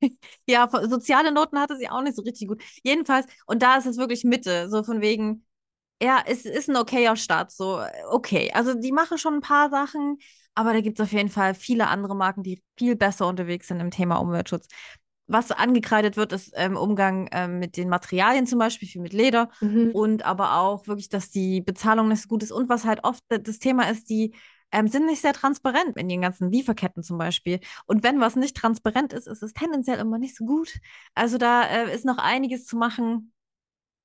ja, 0.46 0.68
soziale 0.88 1.32
Noten 1.32 1.58
hatte 1.58 1.76
sie 1.76 1.88
auch 1.88 2.02
nicht 2.02 2.16
so 2.16 2.22
richtig 2.22 2.48
gut. 2.48 2.62
Jedenfalls, 2.84 3.26
und 3.46 3.62
da 3.62 3.76
ist 3.76 3.86
es 3.86 3.96
wirklich 3.96 4.22
Mitte, 4.22 4.68
so 4.68 4.84
von 4.84 5.00
wegen, 5.00 5.44
ja, 6.00 6.22
es 6.24 6.44
ist 6.44 6.70
ein 6.70 6.76
okayer 6.76 7.16
Start, 7.16 7.50
so 7.50 7.80
okay. 8.10 8.52
Also 8.54 8.74
die 8.74 8.92
machen 8.92 9.18
schon 9.18 9.34
ein 9.34 9.40
paar 9.40 9.70
Sachen, 9.70 10.18
aber 10.54 10.72
da 10.72 10.80
gibt 10.80 11.00
es 11.00 11.04
auf 11.04 11.12
jeden 11.12 11.30
Fall 11.30 11.54
viele 11.54 11.88
andere 11.88 12.14
Marken, 12.14 12.44
die 12.44 12.62
viel 12.78 12.94
besser 12.94 13.26
unterwegs 13.26 13.68
sind 13.68 13.80
im 13.80 13.90
Thema 13.90 14.16
Umweltschutz. 14.16 14.68
Was 15.26 15.50
angekreidet 15.50 16.16
wird, 16.16 16.32
ist 16.32 16.52
ähm, 16.54 16.76
Umgang 16.76 17.28
ähm, 17.32 17.58
mit 17.58 17.76
den 17.76 17.88
Materialien 17.88 18.46
zum 18.46 18.58
Beispiel, 18.58 18.88
viel 18.88 19.00
mit 19.00 19.14
Leder 19.14 19.48
mhm. 19.60 19.90
und 19.92 20.24
aber 20.24 20.58
auch 20.58 20.86
wirklich, 20.86 21.08
dass 21.08 21.30
die 21.30 21.60
Bezahlung 21.60 22.08
nicht 22.08 22.22
so 22.22 22.28
gut 22.28 22.42
ist 22.42 22.52
und 22.52 22.68
was 22.68 22.84
halt 22.84 23.02
oft 23.02 23.24
das 23.28 23.58
Thema 23.58 23.90
ist, 23.90 24.10
die 24.10 24.34
ähm, 24.74 24.88
sind 24.88 25.06
nicht 25.06 25.22
sehr 25.22 25.32
transparent 25.32 25.96
in 25.96 26.08
den 26.08 26.20
ganzen 26.20 26.50
Lieferketten 26.50 27.02
zum 27.02 27.18
Beispiel. 27.18 27.60
Und 27.86 28.02
wenn 28.02 28.20
was 28.20 28.36
nicht 28.36 28.56
transparent 28.56 29.12
ist, 29.12 29.26
ist 29.28 29.42
es 29.42 29.52
tendenziell 29.52 29.98
immer 29.98 30.18
nicht 30.18 30.36
so 30.36 30.44
gut. 30.44 30.74
Also 31.14 31.38
da 31.38 31.64
äh, 31.64 31.94
ist 31.94 32.04
noch 32.04 32.18
einiges 32.18 32.66
zu 32.66 32.76
machen. 32.76 33.32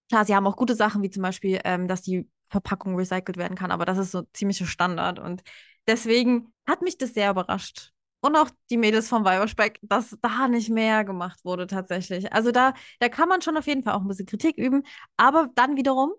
Klar, 0.09 0.25
sie 0.25 0.35
haben 0.35 0.47
auch 0.47 0.55
gute 0.55 0.75
Sachen, 0.75 1.01
wie 1.03 1.09
zum 1.09 1.23
Beispiel, 1.23 1.59
ähm, 1.65 1.87
dass 1.87 2.01
die 2.01 2.29
Verpackung 2.49 2.95
recycelt 2.95 3.37
werden 3.37 3.57
kann, 3.57 3.71
aber 3.71 3.85
das 3.85 3.97
ist 3.97 4.11
so 4.11 4.23
ziemlicher 4.33 4.65
Standard. 4.65 5.19
Und 5.19 5.43
deswegen 5.87 6.53
hat 6.67 6.81
mich 6.81 6.97
das 6.97 7.13
sehr 7.13 7.31
überrascht, 7.31 7.91
und 8.21 8.35
auch 8.35 8.49
die 8.69 8.77
Mädels 8.77 9.07
vom 9.07 9.23
Weiberspeck, 9.23 9.79
dass 9.81 10.17
da 10.21 10.47
nicht 10.47 10.69
mehr 10.69 11.05
gemacht 11.05 11.39
wurde 11.45 11.67
tatsächlich. 11.67 12.33
Also 12.33 12.51
da, 12.51 12.73
da 12.99 13.09
kann 13.09 13.29
man 13.29 13.41
schon 13.41 13.57
auf 13.57 13.67
jeden 13.67 13.83
Fall 13.83 13.93
auch 13.93 14.01
ein 14.01 14.07
bisschen 14.07 14.25
Kritik 14.25 14.57
üben, 14.57 14.83
aber 15.17 15.49
dann 15.55 15.77
wiederum 15.77 16.11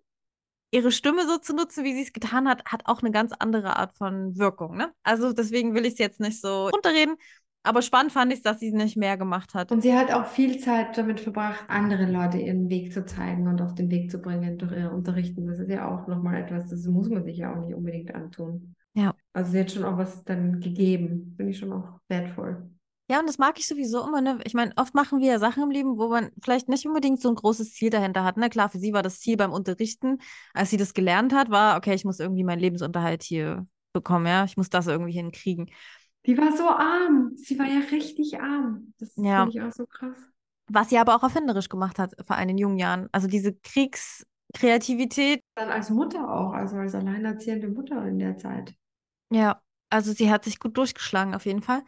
ihre 0.70 0.92
Stimme 0.92 1.26
so 1.26 1.38
zu 1.38 1.54
nutzen, 1.54 1.84
wie 1.84 1.94
sie 1.94 2.02
es 2.02 2.12
getan 2.12 2.48
hat, 2.48 2.64
hat 2.64 2.82
auch 2.86 3.02
eine 3.02 3.10
ganz 3.10 3.32
andere 3.38 3.76
Art 3.76 3.92
von 3.96 4.36
Wirkung. 4.38 4.76
Ne? 4.76 4.92
Also 5.02 5.32
deswegen 5.32 5.74
will 5.74 5.84
ich 5.84 5.94
es 5.94 5.98
jetzt 5.98 6.20
nicht 6.20 6.40
so 6.40 6.68
runterreden. 6.68 7.16
Aber 7.62 7.82
spannend 7.82 8.12
fand 8.12 8.32
ich, 8.32 8.40
dass 8.40 8.58
sie 8.58 8.72
nicht 8.72 8.96
mehr 8.96 9.18
gemacht 9.18 9.52
hat. 9.52 9.70
Und 9.70 9.82
sie 9.82 9.94
hat 9.94 10.10
auch 10.12 10.24
viel 10.26 10.58
Zeit 10.58 10.96
damit 10.96 11.20
verbracht, 11.20 11.64
andere 11.68 12.10
Leute 12.10 12.38
ihren 12.38 12.70
Weg 12.70 12.92
zu 12.92 13.04
zeigen 13.04 13.48
und 13.48 13.60
auf 13.60 13.74
den 13.74 13.90
Weg 13.90 14.10
zu 14.10 14.18
bringen 14.18 14.56
durch 14.56 14.72
ihr 14.72 14.90
Unterrichten. 14.90 15.46
Das 15.46 15.58
ist 15.58 15.68
ja 15.68 15.86
auch 15.86 16.06
nochmal 16.06 16.42
etwas, 16.42 16.70
das 16.70 16.86
muss 16.86 17.10
man 17.10 17.22
sich 17.24 17.36
ja 17.36 17.52
auch 17.52 17.60
nicht 17.60 17.74
unbedingt 17.74 18.14
antun. 18.14 18.74
Ja. 18.94 19.14
Also 19.34 19.52
sie 19.52 19.60
hat 19.60 19.70
schon 19.70 19.84
auch 19.84 19.98
was 19.98 20.24
dann 20.24 20.60
gegeben. 20.60 21.34
Finde 21.36 21.52
ich 21.52 21.58
schon 21.58 21.72
auch 21.72 22.00
wertvoll. 22.08 22.70
Ja, 23.10 23.18
und 23.18 23.28
das 23.28 23.38
mag 23.38 23.58
ich 23.58 23.66
sowieso 23.66 24.06
immer, 24.06 24.20
ne? 24.20 24.38
Ich 24.44 24.54
meine, 24.54 24.72
oft 24.76 24.94
machen 24.94 25.18
wir 25.18 25.26
ja 25.26 25.38
Sachen 25.40 25.64
im 25.64 25.70
Leben, 25.72 25.98
wo 25.98 26.10
man 26.10 26.30
vielleicht 26.40 26.68
nicht 26.68 26.86
unbedingt 26.86 27.20
so 27.20 27.28
ein 27.28 27.34
großes 27.34 27.74
Ziel 27.74 27.90
dahinter 27.90 28.22
hat. 28.22 28.36
Na 28.36 28.44
ne? 28.44 28.50
klar, 28.50 28.68
für 28.68 28.78
sie 28.78 28.92
war 28.92 29.02
das 29.02 29.18
Ziel 29.18 29.36
beim 29.36 29.52
Unterrichten, 29.52 30.18
als 30.54 30.70
sie 30.70 30.76
das 30.76 30.94
gelernt 30.94 31.34
hat, 31.34 31.50
war, 31.50 31.76
okay, 31.76 31.92
ich 31.92 32.04
muss 32.04 32.20
irgendwie 32.20 32.44
meinen 32.44 32.60
Lebensunterhalt 32.60 33.24
hier 33.24 33.66
bekommen, 33.92 34.26
ja. 34.26 34.44
Ich 34.44 34.56
muss 34.56 34.70
das 34.70 34.86
irgendwie 34.86 35.10
hinkriegen. 35.10 35.72
Die 36.24 36.38
war 36.38 36.56
so 36.56 36.68
arm. 36.68 37.32
Sie 37.34 37.58
war 37.58 37.66
ja 37.66 37.80
richtig 37.90 38.40
arm. 38.40 38.94
Das 39.00 39.10
ja. 39.16 39.44
finde 39.44 39.58
ich 39.58 39.62
auch 39.64 39.72
so 39.72 39.86
krass. 39.86 40.16
Was 40.68 40.90
sie 40.90 40.98
aber 40.98 41.16
auch 41.16 41.24
erfinderisch 41.24 41.68
gemacht 41.68 41.98
hat, 41.98 42.14
vor 42.24 42.36
allem 42.36 42.50
in 42.50 42.58
jungen 42.58 42.78
Jahren. 42.78 43.08
Also 43.10 43.26
diese 43.26 43.54
Kriegskreativität. 43.54 45.42
Dann 45.56 45.70
als 45.70 45.90
Mutter 45.90 46.32
auch, 46.32 46.52
also 46.52 46.76
als 46.76 46.94
alleinerziehende 46.94 47.66
Mutter 47.66 48.06
in 48.06 48.20
der 48.20 48.36
Zeit. 48.36 48.72
Ja, 49.32 49.60
also 49.88 50.12
sie 50.12 50.30
hat 50.30 50.44
sich 50.44 50.60
gut 50.60 50.76
durchgeschlagen 50.76 51.34
auf 51.34 51.44
jeden 51.44 51.62
Fall. 51.62 51.82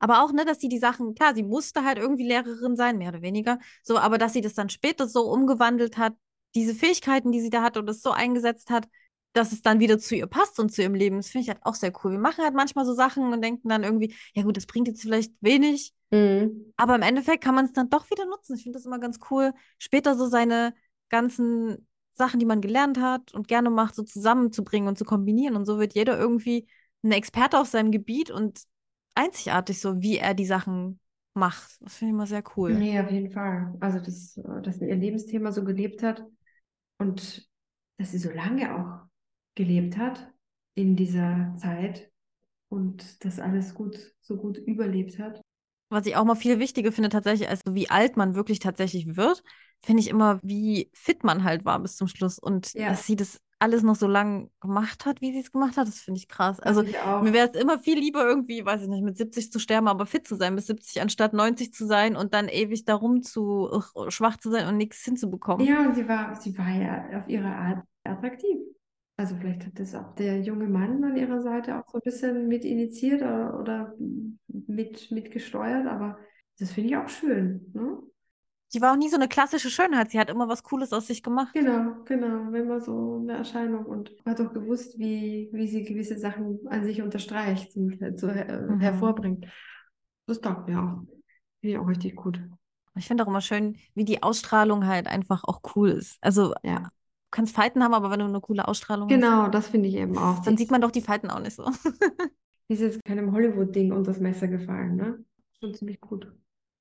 Aber 0.00 0.24
auch, 0.24 0.32
ne, 0.32 0.44
dass 0.44 0.58
sie 0.58 0.68
die 0.68 0.78
Sachen, 0.78 1.14
klar, 1.14 1.34
sie 1.34 1.42
musste 1.42 1.84
halt 1.84 1.98
irgendwie 1.98 2.26
Lehrerin 2.26 2.74
sein, 2.74 2.98
mehr 2.98 3.10
oder 3.10 3.22
weniger. 3.22 3.58
So, 3.82 3.98
aber 3.98 4.18
dass 4.18 4.32
sie 4.32 4.40
das 4.40 4.54
dann 4.54 4.70
später 4.70 5.06
so 5.06 5.30
umgewandelt 5.30 5.98
hat, 5.98 6.14
diese 6.54 6.74
Fähigkeiten, 6.74 7.30
die 7.30 7.40
sie 7.40 7.50
da 7.50 7.62
hat 7.62 7.76
und 7.76 7.86
das 7.86 8.02
so 8.02 8.10
eingesetzt 8.10 8.70
hat, 8.70 8.88
dass 9.32 9.52
es 9.52 9.62
dann 9.62 9.78
wieder 9.78 9.98
zu 9.98 10.16
ihr 10.16 10.26
passt 10.26 10.58
und 10.58 10.72
zu 10.72 10.82
ihrem 10.82 10.94
Leben. 10.94 11.16
Das 11.18 11.28
finde 11.28 11.42
ich 11.44 11.48
halt 11.50 11.60
auch 11.62 11.74
sehr 11.74 11.92
cool. 12.02 12.12
Wir 12.12 12.18
machen 12.18 12.42
halt 12.42 12.54
manchmal 12.54 12.84
so 12.84 12.94
Sachen 12.94 13.32
und 13.32 13.42
denken 13.42 13.68
dann 13.68 13.84
irgendwie, 13.84 14.14
ja 14.34 14.42
gut, 14.42 14.56
das 14.56 14.66
bringt 14.66 14.88
jetzt 14.88 15.02
vielleicht 15.02 15.32
wenig. 15.40 15.92
Mhm. 16.10 16.72
Aber 16.76 16.96
im 16.96 17.02
Endeffekt 17.02 17.44
kann 17.44 17.54
man 17.54 17.66
es 17.66 17.72
dann 17.72 17.90
doch 17.90 18.10
wieder 18.10 18.24
nutzen. 18.26 18.56
Ich 18.56 18.64
finde 18.64 18.78
das 18.78 18.86
immer 18.86 18.98
ganz 18.98 19.20
cool, 19.30 19.52
später 19.78 20.16
so 20.16 20.26
seine 20.26 20.74
ganzen 21.08 21.86
Sachen, 22.14 22.40
die 22.40 22.46
man 22.46 22.60
gelernt 22.60 22.98
hat 22.98 23.32
und 23.32 23.48
gerne 23.48 23.70
macht, 23.70 23.94
so 23.94 24.02
zusammenzubringen 24.02 24.88
und 24.88 24.98
zu 24.98 25.04
kombinieren. 25.04 25.56
Und 25.56 25.64
so 25.64 25.78
wird 25.78 25.94
jeder 25.94 26.18
irgendwie 26.18 26.66
ein 27.02 27.12
Experte 27.12 27.58
auf 27.58 27.68
seinem 27.68 27.92
Gebiet 27.92 28.30
und 28.30 28.62
einzigartig, 29.14 29.80
so 29.80 30.00
wie 30.00 30.18
er 30.18 30.34
die 30.34 30.46
Sachen 30.46 31.00
macht. 31.34 31.78
Das 31.80 31.96
finde 31.96 32.10
ich 32.10 32.14
immer 32.14 32.26
sehr 32.26 32.42
cool. 32.56 32.74
Nee, 32.74 32.98
auf 33.00 33.10
jeden 33.10 33.30
Fall. 33.30 33.74
Also, 33.80 33.98
dass, 34.00 34.40
dass 34.62 34.80
ihr 34.80 34.96
Lebensthema 34.96 35.52
so 35.52 35.64
gelebt 35.64 36.02
hat 36.02 36.24
und 36.98 37.48
dass 37.98 38.12
sie 38.12 38.18
so 38.18 38.30
lange 38.30 38.74
auch 38.74 39.06
gelebt 39.54 39.96
hat 39.96 40.32
in 40.74 40.96
dieser 40.96 41.54
Zeit 41.56 42.10
und 42.68 43.24
das 43.24 43.40
alles 43.40 43.74
gut, 43.74 43.98
so 44.20 44.36
gut 44.36 44.56
überlebt 44.58 45.18
hat. 45.18 45.40
Was 45.90 46.06
ich 46.06 46.16
auch 46.16 46.24
mal 46.24 46.36
viel 46.36 46.60
wichtiger 46.60 46.92
finde, 46.92 47.08
tatsächlich, 47.08 47.48
als 47.48 47.62
wie 47.68 47.90
alt 47.90 48.16
man 48.16 48.34
wirklich 48.34 48.60
tatsächlich 48.60 49.16
wird, 49.16 49.42
finde 49.82 50.00
ich 50.00 50.08
immer, 50.08 50.38
wie 50.42 50.88
fit 50.92 51.24
man 51.24 51.42
halt 51.42 51.64
war 51.64 51.80
bis 51.80 51.96
zum 51.96 52.06
Schluss 52.06 52.38
und 52.38 52.72
ja. 52.74 52.90
dass 52.90 53.06
sie 53.06 53.16
das 53.16 53.40
alles 53.60 53.82
noch 53.82 53.94
so 53.94 54.08
lang 54.08 54.50
gemacht 54.60 55.04
hat, 55.04 55.20
wie 55.20 55.32
sie 55.32 55.40
es 55.40 55.52
gemacht 55.52 55.76
hat, 55.76 55.86
das 55.86 56.00
finde 56.00 56.18
ich 56.18 56.28
krass. 56.28 56.58
Also 56.60 56.82
mir 56.82 57.32
wäre 57.32 57.50
es 57.52 57.60
immer 57.60 57.78
viel 57.78 57.98
lieber 57.98 58.26
irgendwie, 58.26 58.64
weiß 58.64 58.82
ich 58.82 58.88
nicht, 58.88 59.04
mit 59.04 59.16
70 59.16 59.52
zu 59.52 59.58
sterben, 59.58 59.86
aber 59.86 60.06
fit 60.06 60.26
zu 60.26 60.34
sein 60.34 60.56
bis 60.56 60.66
70, 60.66 61.02
anstatt 61.02 61.34
90 61.34 61.72
zu 61.72 61.86
sein 61.86 62.16
und 62.16 62.32
dann 62.32 62.48
ewig 62.48 62.86
darum 62.86 63.22
zu 63.22 63.70
ugh, 63.70 64.10
schwach 64.10 64.38
zu 64.38 64.50
sein 64.50 64.66
und 64.66 64.78
nichts 64.78 65.04
hinzubekommen. 65.04 65.66
Ja, 65.66 65.86
und 65.86 65.94
sie 65.94 66.08
war, 66.08 66.34
sie 66.34 66.56
war 66.56 66.70
ja 66.70 67.20
auf 67.20 67.28
ihre 67.28 67.48
Art 67.48 67.84
attraktiv. 68.04 68.58
Also 69.18 69.36
vielleicht 69.36 69.66
hat 69.66 69.78
das 69.78 69.94
auch 69.94 70.14
der 70.14 70.40
junge 70.40 70.66
Mann 70.66 71.04
an 71.04 71.16
ihrer 71.16 71.42
Seite 71.42 71.78
auch 71.78 71.84
so 71.90 71.98
ein 71.98 72.02
bisschen 72.02 72.48
mit 72.48 72.64
initiiert 72.64 73.20
oder, 73.20 73.60
oder 73.60 73.94
mit, 74.48 75.10
mit 75.10 75.30
gesteuert, 75.30 75.86
aber 75.86 76.16
das 76.58 76.72
finde 76.72 76.88
ich 76.88 76.96
auch 76.96 77.08
schön. 77.08 77.70
Ne? 77.74 77.98
Die 78.72 78.80
war 78.80 78.92
auch 78.92 78.96
nie 78.96 79.08
so 79.08 79.16
eine 79.16 79.28
klassische 79.28 79.70
Schönheit. 79.70 80.10
Sie 80.10 80.18
hat 80.18 80.30
immer 80.30 80.48
was 80.48 80.62
Cooles 80.62 80.92
aus 80.92 81.06
sich 81.06 81.22
gemacht. 81.22 81.52
Genau, 81.54 81.96
genau. 82.04 82.52
Immer 82.52 82.80
so 82.80 83.18
eine 83.22 83.38
Erscheinung 83.38 83.84
und 83.84 84.12
hat 84.24 84.40
auch 84.40 84.52
gewusst, 84.52 84.98
wie, 84.98 85.48
wie 85.52 85.66
sie 85.66 85.84
gewisse 85.84 86.18
Sachen 86.18 86.60
an 86.68 86.84
sich 86.84 87.02
unterstreicht 87.02 87.76
und 87.76 87.98
so 88.18 88.28
äh, 88.28 88.60
mhm. 88.60 88.80
hervorbringt. 88.80 89.46
Das 90.26 90.40
taugt 90.40 90.68
mir 90.68 90.78
auch. 90.78 91.02
Finde 91.60 91.74
ich 91.74 91.78
auch 91.78 91.88
richtig 91.88 92.16
gut. 92.16 92.40
Ich 92.96 93.06
finde 93.06 93.24
auch 93.24 93.28
immer 93.28 93.40
schön, 93.40 93.76
wie 93.94 94.04
die 94.04 94.22
Ausstrahlung 94.22 94.86
halt 94.86 95.06
einfach 95.06 95.44
auch 95.44 95.60
cool 95.74 95.90
ist. 95.90 96.18
Also 96.20 96.54
ja 96.62 96.90
kannst 97.30 97.54
Falten 97.54 97.82
haben, 97.82 97.94
aber 97.94 98.10
wenn 98.10 98.20
du 98.20 98.26
eine 98.26 98.40
coole 98.40 98.66
Ausstrahlung 98.66 99.08
genau, 99.08 99.26
hast. 99.26 99.36
Genau, 99.36 99.50
das 99.50 99.68
finde 99.68 99.88
ich 99.88 99.94
eben 99.94 100.18
auch. 100.18 100.40
Dann 100.40 100.56
sieht 100.56 100.70
man 100.70 100.80
doch 100.80 100.90
die 100.90 101.00
Falten 101.00 101.30
auch 101.30 101.40
nicht 101.40 101.56
so. 101.56 101.64
ist 102.68 102.80
jetzt 102.80 103.04
keinem 103.04 103.32
Hollywood-Ding 103.32 103.92
unter 103.92 104.12
das 104.12 104.20
Messer 104.20 104.48
gefallen, 104.48 104.96
ne? 104.96 105.24
Schon 105.58 105.74
ziemlich 105.74 106.00
gut. 106.00 106.32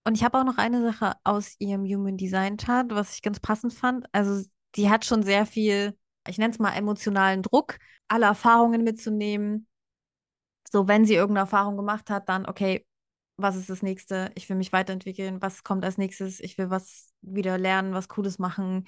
Und 0.03 0.15
ich 0.15 0.23
habe 0.23 0.39
auch 0.39 0.43
noch 0.43 0.57
eine 0.57 0.81
Sache 0.81 1.13
aus 1.23 1.55
ihrem 1.59 1.83
Human 1.85 2.17
Design 2.17 2.57
Chart, 2.57 2.87
was 2.89 3.15
ich 3.15 3.21
ganz 3.21 3.39
passend 3.39 3.73
fand. 3.73 4.05
Also 4.11 4.43
sie 4.75 4.89
hat 4.89 5.05
schon 5.05 5.23
sehr 5.23 5.45
viel, 5.45 5.97
ich 6.27 6.37
nenne 6.37 6.53
es 6.53 6.59
mal 6.59 6.73
emotionalen 6.73 7.43
Druck, 7.43 7.77
alle 8.07 8.25
Erfahrungen 8.25 8.83
mitzunehmen. 8.83 9.67
So, 10.71 10.87
wenn 10.87 11.05
sie 11.05 11.15
irgendeine 11.15 11.41
Erfahrung 11.45 11.77
gemacht 11.77 12.09
hat, 12.09 12.29
dann, 12.29 12.45
okay, 12.45 12.85
was 13.37 13.55
ist 13.55 13.69
das 13.69 13.81
nächste? 13.81 14.31
Ich 14.35 14.47
will 14.49 14.57
mich 14.57 14.73
weiterentwickeln. 14.73 15.41
Was 15.41 15.63
kommt 15.63 15.85
als 15.85 15.97
nächstes? 15.97 16.39
Ich 16.39 16.57
will 16.57 16.69
was 16.69 17.13
wieder 17.21 17.57
lernen, 17.57 17.93
was 17.93 18.07
Cooles 18.07 18.39
machen 18.39 18.85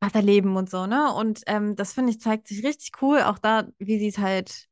was 0.00 0.14
erleben 0.14 0.56
und 0.56 0.70
so, 0.70 0.86
ne? 0.86 1.12
Und 1.14 1.42
ähm, 1.46 1.76
das 1.76 1.92
finde 1.92 2.10
ich, 2.12 2.20
zeigt 2.20 2.48
sich 2.48 2.64
richtig 2.64 3.02
cool, 3.02 3.20
auch 3.20 3.38
da, 3.38 3.68
wie 3.78 3.98
sie 3.98 4.08
es 4.08 4.18
halt 4.18 4.69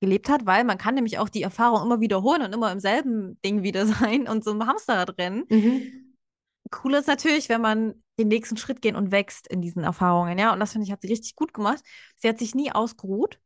gelebt 0.00 0.28
hat, 0.28 0.46
weil 0.46 0.64
man 0.64 0.78
kann 0.78 0.94
nämlich 0.94 1.18
auch 1.18 1.28
die 1.28 1.42
Erfahrung 1.42 1.82
immer 1.82 2.00
wiederholen 2.00 2.42
und 2.42 2.52
immer 2.52 2.70
im 2.72 2.80
selben 2.80 3.40
Ding 3.44 3.62
wieder 3.62 3.86
sein 3.86 4.28
und 4.28 4.44
so 4.44 4.52
im 4.52 4.66
Hamsterrad 4.66 5.18
rennen. 5.18 5.44
Mhm. 5.48 6.14
Cool 6.84 6.94
ist 6.94 7.08
natürlich, 7.08 7.48
wenn 7.48 7.62
man 7.62 7.94
den 8.18 8.28
nächsten 8.28 8.56
Schritt 8.56 8.82
gehen 8.82 8.96
und 8.96 9.10
wächst 9.10 9.48
in 9.48 9.62
diesen 9.62 9.84
Erfahrungen, 9.84 10.38
ja. 10.38 10.52
Und 10.52 10.60
das 10.60 10.72
finde 10.72 10.86
ich, 10.86 10.92
hat 10.92 11.00
sie 11.00 11.08
richtig 11.08 11.34
gut 11.34 11.54
gemacht. 11.54 11.82
Sie 12.16 12.28
hat 12.28 12.38
sich 12.38 12.54
nie 12.54 12.72
ausgeruht 12.72 13.38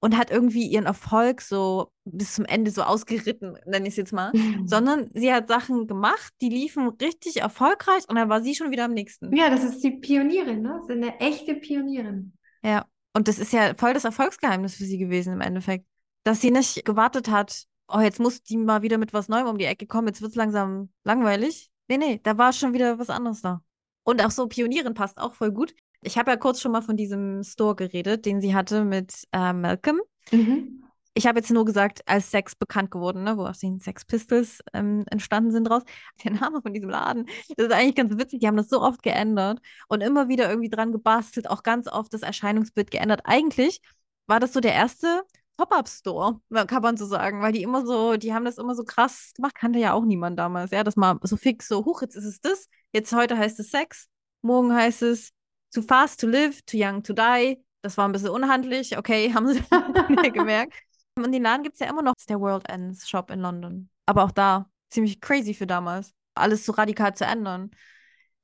und 0.00 0.16
hat 0.16 0.30
irgendwie 0.30 0.66
ihren 0.66 0.86
Erfolg 0.86 1.40
so 1.40 1.92
bis 2.04 2.34
zum 2.34 2.44
Ende 2.44 2.72
so 2.72 2.82
ausgeritten, 2.82 3.56
nenne 3.66 3.86
ich 3.86 3.92
es 3.92 3.96
jetzt 3.96 4.12
mal, 4.12 4.32
mhm. 4.34 4.66
sondern 4.66 5.10
sie 5.14 5.32
hat 5.32 5.48
Sachen 5.48 5.86
gemacht, 5.86 6.32
die 6.40 6.48
liefen 6.48 6.88
richtig 7.00 7.40
erfolgreich 7.40 8.08
und 8.08 8.16
dann 8.16 8.28
war 8.28 8.42
sie 8.42 8.56
schon 8.56 8.72
wieder 8.72 8.86
am 8.86 8.94
nächsten. 8.94 9.34
Ja, 9.34 9.48
das 9.48 9.62
ist 9.62 9.82
die 9.84 9.92
Pionierin, 9.92 10.62
ne? 10.62 10.80
Das 10.80 10.88
ist 10.88 10.90
eine 10.90 11.20
echte 11.20 11.54
Pionierin. 11.54 12.32
Ja, 12.64 12.86
und 13.14 13.28
das 13.28 13.38
ist 13.38 13.52
ja 13.52 13.74
voll 13.76 13.94
das 13.94 14.04
Erfolgsgeheimnis 14.04 14.74
für 14.74 14.84
sie 14.84 14.98
gewesen 14.98 15.34
im 15.34 15.40
Endeffekt, 15.40 15.86
dass 16.24 16.40
sie 16.40 16.50
nicht 16.50 16.84
gewartet 16.84 17.28
hat, 17.28 17.64
oh, 17.88 18.00
jetzt 18.00 18.20
muss 18.20 18.42
die 18.42 18.56
mal 18.56 18.82
wieder 18.82 18.98
mit 18.98 19.12
was 19.12 19.28
Neuem 19.28 19.46
um 19.46 19.58
die 19.58 19.64
Ecke 19.64 19.86
kommen, 19.86 20.08
jetzt 20.08 20.22
wird 20.22 20.30
es 20.30 20.36
langsam 20.36 20.90
langweilig. 21.04 21.70
Nee, 21.88 21.98
nee, 21.98 22.20
da 22.22 22.38
war 22.38 22.52
schon 22.52 22.72
wieder 22.72 22.98
was 22.98 23.10
anderes 23.10 23.42
da. 23.42 23.62
Und 24.04 24.24
auch 24.24 24.30
so 24.30 24.46
Pionierin 24.48 24.94
passt 24.94 25.18
auch 25.18 25.34
voll 25.34 25.52
gut. 25.52 25.74
Ich 26.00 26.18
habe 26.18 26.30
ja 26.30 26.36
kurz 26.36 26.60
schon 26.60 26.72
mal 26.72 26.82
von 26.82 26.96
diesem 26.96 27.42
Store 27.44 27.76
geredet, 27.76 28.26
den 28.26 28.40
sie 28.40 28.54
hatte 28.54 28.84
mit 28.84 29.26
äh, 29.32 29.52
Malcolm. 29.52 30.00
Mhm. 30.30 30.82
Ich 31.14 31.26
habe 31.26 31.38
jetzt 31.38 31.50
nur 31.50 31.66
gesagt, 31.66 32.00
als 32.06 32.30
Sex 32.30 32.56
bekannt 32.56 32.90
geworden, 32.90 33.22
ne, 33.22 33.36
wo 33.36 33.44
aus 33.44 33.58
den 33.58 33.78
Sex 33.78 34.04
Pistols 34.06 34.60
ähm, 34.72 35.04
entstanden 35.10 35.52
sind 35.52 35.64
draus. 35.64 35.82
Der 36.24 36.32
Name 36.32 36.62
von 36.62 36.72
diesem 36.72 36.88
Laden, 36.88 37.26
das 37.56 37.66
ist 37.66 37.72
eigentlich 37.72 37.94
ganz 37.94 38.16
witzig. 38.18 38.40
Die 38.40 38.46
haben 38.46 38.56
das 38.56 38.68
so 38.68 38.80
oft 38.80 39.02
geändert 39.02 39.60
und 39.88 40.00
immer 40.00 40.28
wieder 40.28 40.48
irgendwie 40.48 40.70
dran 40.70 40.90
gebastelt, 40.90 41.50
auch 41.50 41.62
ganz 41.62 41.86
oft 41.86 42.12
das 42.14 42.22
Erscheinungsbild 42.22 42.90
geändert. 42.90 43.20
Eigentlich 43.24 43.80
war 44.26 44.40
das 44.40 44.54
so 44.54 44.60
der 44.60 44.72
erste 44.72 45.22
Pop-up-Store, 45.66 46.40
kann 46.66 46.82
man 46.82 46.96
so 46.96 47.06
sagen, 47.06 47.42
weil 47.42 47.52
die 47.52 47.62
immer 47.62 47.86
so, 47.86 48.16
die 48.16 48.34
haben 48.34 48.44
das 48.44 48.58
immer 48.58 48.74
so 48.74 48.84
krass 48.84 49.32
gemacht, 49.34 49.54
kannte 49.54 49.78
ja 49.78 49.92
auch 49.92 50.04
niemand 50.04 50.38
damals, 50.38 50.70
ja, 50.70 50.84
das 50.84 50.96
mal 50.96 51.18
so 51.22 51.36
fix, 51.36 51.68
so, 51.68 51.84
huch, 51.84 52.02
jetzt 52.02 52.16
ist 52.16 52.24
es 52.24 52.40
das, 52.40 52.68
jetzt 52.92 53.12
heute 53.12 53.36
heißt 53.38 53.58
es 53.60 53.70
Sex, 53.70 54.08
morgen 54.42 54.74
heißt 54.74 55.02
es 55.02 55.32
Too 55.72 55.80
fast 55.80 56.20
to 56.20 56.26
live, 56.26 56.60
too 56.66 56.76
young 56.76 57.02
to 57.02 57.14
die. 57.14 57.58
Das 57.80 57.96
war 57.96 58.06
ein 58.06 58.12
bisschen 58.12 58.28
unhandlich. 58.28 58.98
Okay, 58.98 59.32
haben 59.32 59.48
sie 59.48 59.62
gemerkt. 60.32 60.74
Und 61.16 61.32
den 61.32 61.42
Laden 61.42 61.62
gibt 61.62 61.74
es 61.74 61.80
ja 61.80 61.88
immer 61.88 62.02
noch. 62.02 62.12
Das 62.12 62.22
ist 62.22 62.30
der 62.30 62.40
World 62.40 62.68
Ends 62.68 63.08
Shop 63.08 63.30
in 63.30 63.40
London. 63.40 63.88
Aber 64.06 64.24
auch 64.24 64.30
da 64.30 64.68
ziemlich 64.90 65.20
crazy 65.20 65.54
für 65.54 65.66
damals. 65.66 66.12
Alles 66.34 66.66
so 66.66 66.72
radikal 66.72 67.14
zu 67.14 67.24
ändern. 67.24 67.70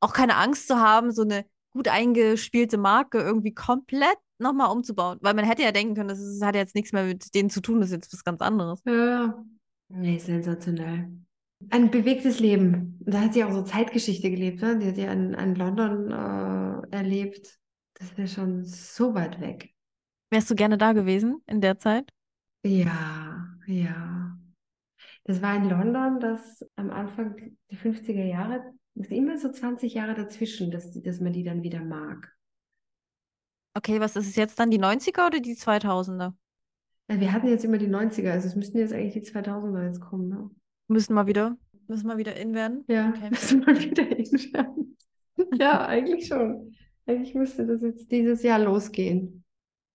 Auch 0.00 0.14
keine 0.14 0.36
Angst 0.36 0.68
zu 0.68 0.78
haben, 0.78 1.12
so 1.12 1.22
eine 1.22 1.44
gut 1.70 1.88
eingespielte 1.88 2.78
Marke 2.78 3.20
irgendwie 3.20 3.52
komplett 3.52 4.18
nochmal 4.38 4.70
umzubauen. 4.70 5.18
Weil 5.20 5.34
man 5.34 5.44
hätte 5.44 5.62
ja 5.62 5.72
denken 5.72 5.94
können, 5.94 6.08
das, 6.08 6.18
ist, 6.18 6.40
das 6.40 6.46
hat 6.46 6.54
jetzt 6.54 6.74
nichts 6.74 6.92
mehr 6.92 7.04
mit 7.04 7.34
denen 7.34 7.50
zu 7.50 7.60
tun, 7.60 7.80
das 7.80 7.90
ist 7.90 7.96
jetzt 7.96 8.12
was 8.12 8.24
ganz 8.24 8.40
anderes. 8.40 8.82
Ja, 8.86 9.44
nee, 9.88 10.18
sensationell. 10.18 11.10
Ein 11.70 11.90
bewegtes 11.90 12.38
Leben. 12.38 12.98
Da 13.00 13.22
hat 13.22 13.34
sie 13.34 13.42
auch 13.42 13.52
so 13.52 13.62
Zeitgeschichte 13.62 14.30
gelebt. 14.30 14.62
Ne? 14.62 14.78
Die 14.78 14.86
hat 14.86 14.96
ja 14.96 15.12
in, 15.12 15.34
in 15.34 15.54
London 15.56 16.10
äh, 16.10 16.96
erlebt. 16.96 17.58
Das 17.94 18.10
ist 18.10 18.18
ja 18.18 18.26
schon 18.26 18.64
so 18.64 19.14
weit 19.14 19.40
weg. 19.40 19.74
Wärst 20.30 20.50
du 20.50 20.54
gerne 20.54 20.78
da 20.78 20.92
gewesen 20.92 21.42
in 21.46 21.60
der 21.60 21.78
Zeit? 21.78 22.12
Ja, 22.64 23.48
ja. 23.66 24.38
Das 25.24 25.42
war 25.42 25.56
in 25.56 25.68
London, 25.68 26.20
das 26.20 26.64
am 26.76 26.90
Anfang 26.90 27.56
die 27.70 27.76
50er 27.76 28.24
Jahre, 28.24 28.72
das 28.94 29.08
ist 29.08 29.12
immer 29.12 29.36
so 29.36 29.50
20 29.50 29.94
Jahre 29.94 30.14
dazwischen, 30.14 30.70
dass, 30.70 30.92
dass 31.02 31.20
man 31.20 31.32
die 31.32 31.44
dann 31.44 31.62
wieder 31.62 31.84
mag. 31.84 32.34
Okay, 33.78 34.00
was 34.00 34.16
ist 34.16 34.26
es 34.26 34.34
jetzt 34.34 34.58
dann, 34.58 34.72
die 34.72 34.80
90er 34.80 35.28
oder 35.28 35.38
die 35.38 35.54
2000er? 35.54 36.32
Ja, 37.08 37.20
wir 37.20 37.32
hatten 37.32 37.46
jetzt 37.46 37.64
immer 37.64 37.78
die 37.78 37.86
90er, 37.86 38.32
also 38.32 38.48
es 38.48 38.56
müssten 38.56 38.78
jetzt 38.78 38.92
eigentlich 38.92 39.12
die 39.12 39.30
2000er 39.30 39.86
jetzt 39.86 40.00
kommen. 40.00 40.28
Ne? 40.28 40.50
Müssen 40.88 41.14
wir 41.14 41.28
wieder, 41.28 41.56
müssen 41.86 42.08
wir 42.08 42.16
wieder 42.16 42.34
in 42.34 42.54
werden? 42.54 42.84
Ja, 42.88 43.10
okay. 43.10 43.28
müssen 43.30 43.64
wir 43.64 43.80
wieder 43.80 44.02
in 44.02 44.52
werden. 44.52 44.96
ja, 45.60 45.86
eigentlich 45.86 46.26
schon. 46.26 46.74
Eigentlich 47.06 47.36
müsste 47.36 47.68
das 47.68 47.82
jetzt 47.82 48.10
dieses 48.10 48.42
Jahr 48.42 48.58
losgehen. 48.58 49.44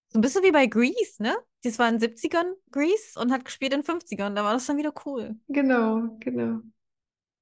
So 0.07 0.19
ein 0.19 0.21
bisschen 0.21 0.43
wie 0.43 0.53
bei 0.53 0.65
Grease, 0.67 1.21
ne? 1.21 1.36
Das 1.63 1.77
war 1.77 1.89
in 1.89 1.99
den 1.99 2.09
70ern 2.09 2.53
Grease 2.71 3.19
und 3.19 3.34
hat 3.34 3.43
gespielt 3.43 3.73
in 3.73 3.81
den 3.81 3.99
50ern. 3.99 4.34
Da 4.34 4.45
war 4.45 4.53
das 4.53 4.65
dann 4.65 4.77
wieder 4.77 4.93
cool. 5.05 5.36
Genau, 5.49 6.15
genau. 6.21 6.61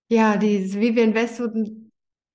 Ja, 0.10 0.38
die 0.38 0.74
Vivian 0.74 1.14
Westwood, 1.14 1.54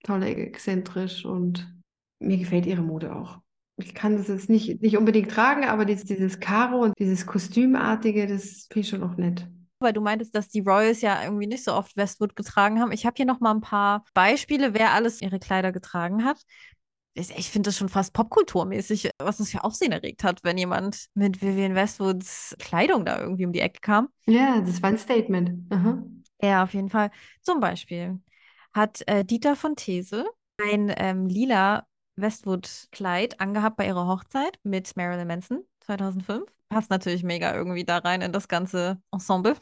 toll 0.04 0.22
exzentrisch 0.22 1.24
und 1.24 1.76
mir 2.20 2.38
gefällt 2.38 2.66
ihre 2.66 2.82
Mode 2.82 3.12
auch. 3.12 3.40
Ich 3.76 3.94
kann 3.94 4.16
das 4.16 4.28
jetzt 4.28 4.48
nicht, 4.48 4.80
nicht 4.80 4.96
unbedingt 4.96 5.30
tragen, 5.30 5.64
aber 5.64 5.84
dieses, 5.84 6.04
dieses 6.04 6.40
Karo 6.40 6.82
und 6.82 6.94
dieses 6.98 7.26
Kostümartige, 7.26 8.26
das 8.26 8.66
finde 8.70 8.80
ich 8.80 8.88
schon 8.88 9.02
auch 9.02 9.16
nett. 9.16 9.46
Weil 9.78 9.92
du 9.92 10.00
meintest, 10.00 10.34
dass 10.34 10.48
die 10.48 10.60
Royals 10.60 11.02
ja 11.02 11.22
irgendwie 11.22 11.46
nicht 11.46 11.62
so 11.62 11.74
oft 11.74 11.96
Westwood 11.96 12.34
getragen 12.34 12.80
haben. 12.80 12.92
Ich 12.92 13.04
habe 13.04 13.14
hier 13.16 13.26
noch 13.26 13.40
mal 13.40 13.52
ein 13.52 13.60
paar 13.60 14.04
Beispiele, 14.14 14.72
wer 14.72 14.92
alles 14.92 15.20
ihre 15.20 15.38
Kleider 15.38 15.72
getragen 15.72 16.24
hat 16.24 16.42
ich 17.16 17.50
finde 17.50 17.68
das 17.68 17.78
schon 17.78 17.88
fast 17.88 18.12
popkulturmäßig, 18.12 19.10
was 19.18 19.40
es 19.40 19.50
für 19.50 19.64
Aufsehen 19.64 19.92
erregt 19.92 20.22
hat, 20.22 20.40
wenn 20.44 20.58
jemand 20.58 21.06
mit 21.14 21.40
Vivian 21.40 21.74
Westwoods 21.74 22.54
Kleidung 22.58 23.04
da 23.04 23.20
irgendwie 23.20 23.46
um 23.46 23.52
die 23.52 23.60
Ecke 23.60 23.80
kam. 23.80 24.08
Ja, 24.26 24.60
das 24.60 24.82
war 24.82 24.90
ein 24.90 24.98
Statement. 24.98 25.72
Aha. 25.72 26.02
Ja, 26.42 26.62
auf 26.62 26.74
jeden 26.74 26.90
Fall. 26.90 27.10
Zum 27.40 27.60
Beispiel 27.60 28.20
hat 28.74 29.02
äh, 29.06 29.24
Dieter 29.24 29.56
von 29.56 29.76
These 29.76 30.26
ein 30.62 30.92
ähm, 30.96 31.26
lila 31.26 31.86
Westwood-Kleid 32.16 33.40
angehabt 33.40 33.76
bei 33.76 33.86
ihrer 33.86 34.06
Hochzeit 34.06 34.58
mit 34.62 34.96
Marilyn 34.96 35.28
Manson 35.28 35.64
2005. 35.80 36.44
Passt 36.68 36.90
natürlich 36.90 37.22
mega 37.22 37.54
irgendwie 37.54 37.84
da 37.84 37.98
rein 37.98 38.22
in 38.22 38.32
das 38.32 38.48
ganze 38.48 39.00
Ensemble. 39.12 39.54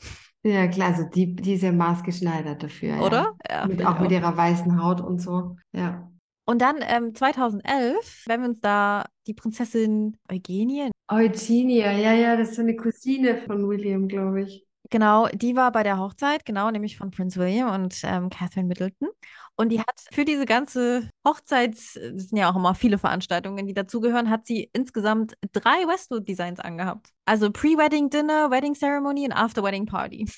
Ja, 0.43 0.67
klar, 0.69 0.89
also 0.89 1.05
die, 1.05 1.35
die 1.35 1.55
ist 1.55 1.63
ja 1.63 1.73
maßgeschneidert 1.73 2.63
dafür. 2.63 3.01
Oder? 3.03 3.35
Ja. 3.49 3.63
Ja, 3.63 3.67
mit, 3.67 3.85
auch, 3.85 3.97
auch 3.97 4.01
mit 4.01 4.13
ihrer 4.13 4.37
weißen 4.37 4.83
Haut 4.83 5.01
und 5.01 5.21
so. 5.21 5.57
Ja. 5.73 6.11
Und 6.47 6.61
dann 6.61 6.77
ähm, 6.83 7.15
2011, 7.15 8.25
wenn 8.27 8.43
wir 8.43 8.49
uns 8.51 8.61
da 8.61 9.07
die 9.27 9.35
Prinzessin 9.35 10.17
Eugenie. 10.31 10.91
Eugenia, 11.09 11.93
ja, 11.93 12.13
ja, 12.13 12.37
das 12.37 12.51
ist 12.51 12.57
so 12.57 12.63
eine 12.63 12.77
Cousine 12.77 13.39
von 13.47 13.67
William, 13.69 14.09
glaube 14.09 14.43
ich. 14.43 14.67
Genau, 14.91 15.27
die 15.29 15.57
war 15.57 15.73
bei 15.73 15.83
der 15.83 15.99
Hochzeit, 15.99 16.45
genau, 16.45 16.71
nämlich 16.71 16.99
von 16.99 17.11
Prince 17.11 17.41
William 17.41 17.75
und 17.75 17.99
ähm, 18.05 18.29
Catherine 18.29 18.69
Middleton. 18.69 19.09
Und 19.57 19.69
die 19.69 19.81
hat 19.81 20.01
für 20.13 20.25
diese 20.25 20.47
ganze 20.47 21.09
Hochzeit, 21.25 21.75
es 21.75 21.93
sind 21.95 22.37
ja 22.37 22.51
auch 22.51 22.57
immer 22.57 22.75
viele 22.75 22.99
Veranstaltungen, 22.99 23.67
die 23.67 23.75
dazugehören, 23.75 24.29
hat 24.29 24.47
sie 24.47 24.69
insgesamt 24.73 25.35
drei 25.53 25.87
Westwood-Designs 25.87 26.59
angehabt. 26.59 27.11
Also 27.25 27.51
Pre-Wedding 27.53 28.11
Dinner, 28.11 28.51
Wedding 28.51 28.75
Ceremony 28.75 29.25
und 29.27 29.33
After-Wedding 29.33 29.87
Party. 29.87 30.29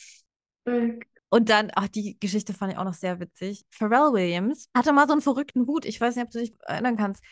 Und 1.29 1.49
dann, 1.49 1.71
ach, 1.75 1.89
die 1.89 2.19
Geschichte 2.21 2.53
fand 2.53 2.73
ich 2.73 2.79
auch 2.79 2.85
noch 2.85 2.95
sehr 2.95 3.19
witzig. 3.19 3.65
Pharrell 3.71 4.13
Williams 4.13 4.69
hatte 4.77 4.93
mal 4.93 5.07
so 5.07 5.13
einen 5.13 5.23
verrückten 5.23 5.67
Hut. 5.67 5.85
Ich 5.85 6.01
weiß 6.01 6.15
nicht, 6.15 6.25
ob 6.25 6.31
du 6.31 6.39
dich 6.39 6.55
erinnern 6.61 6.97
kannst. 6.97 7.23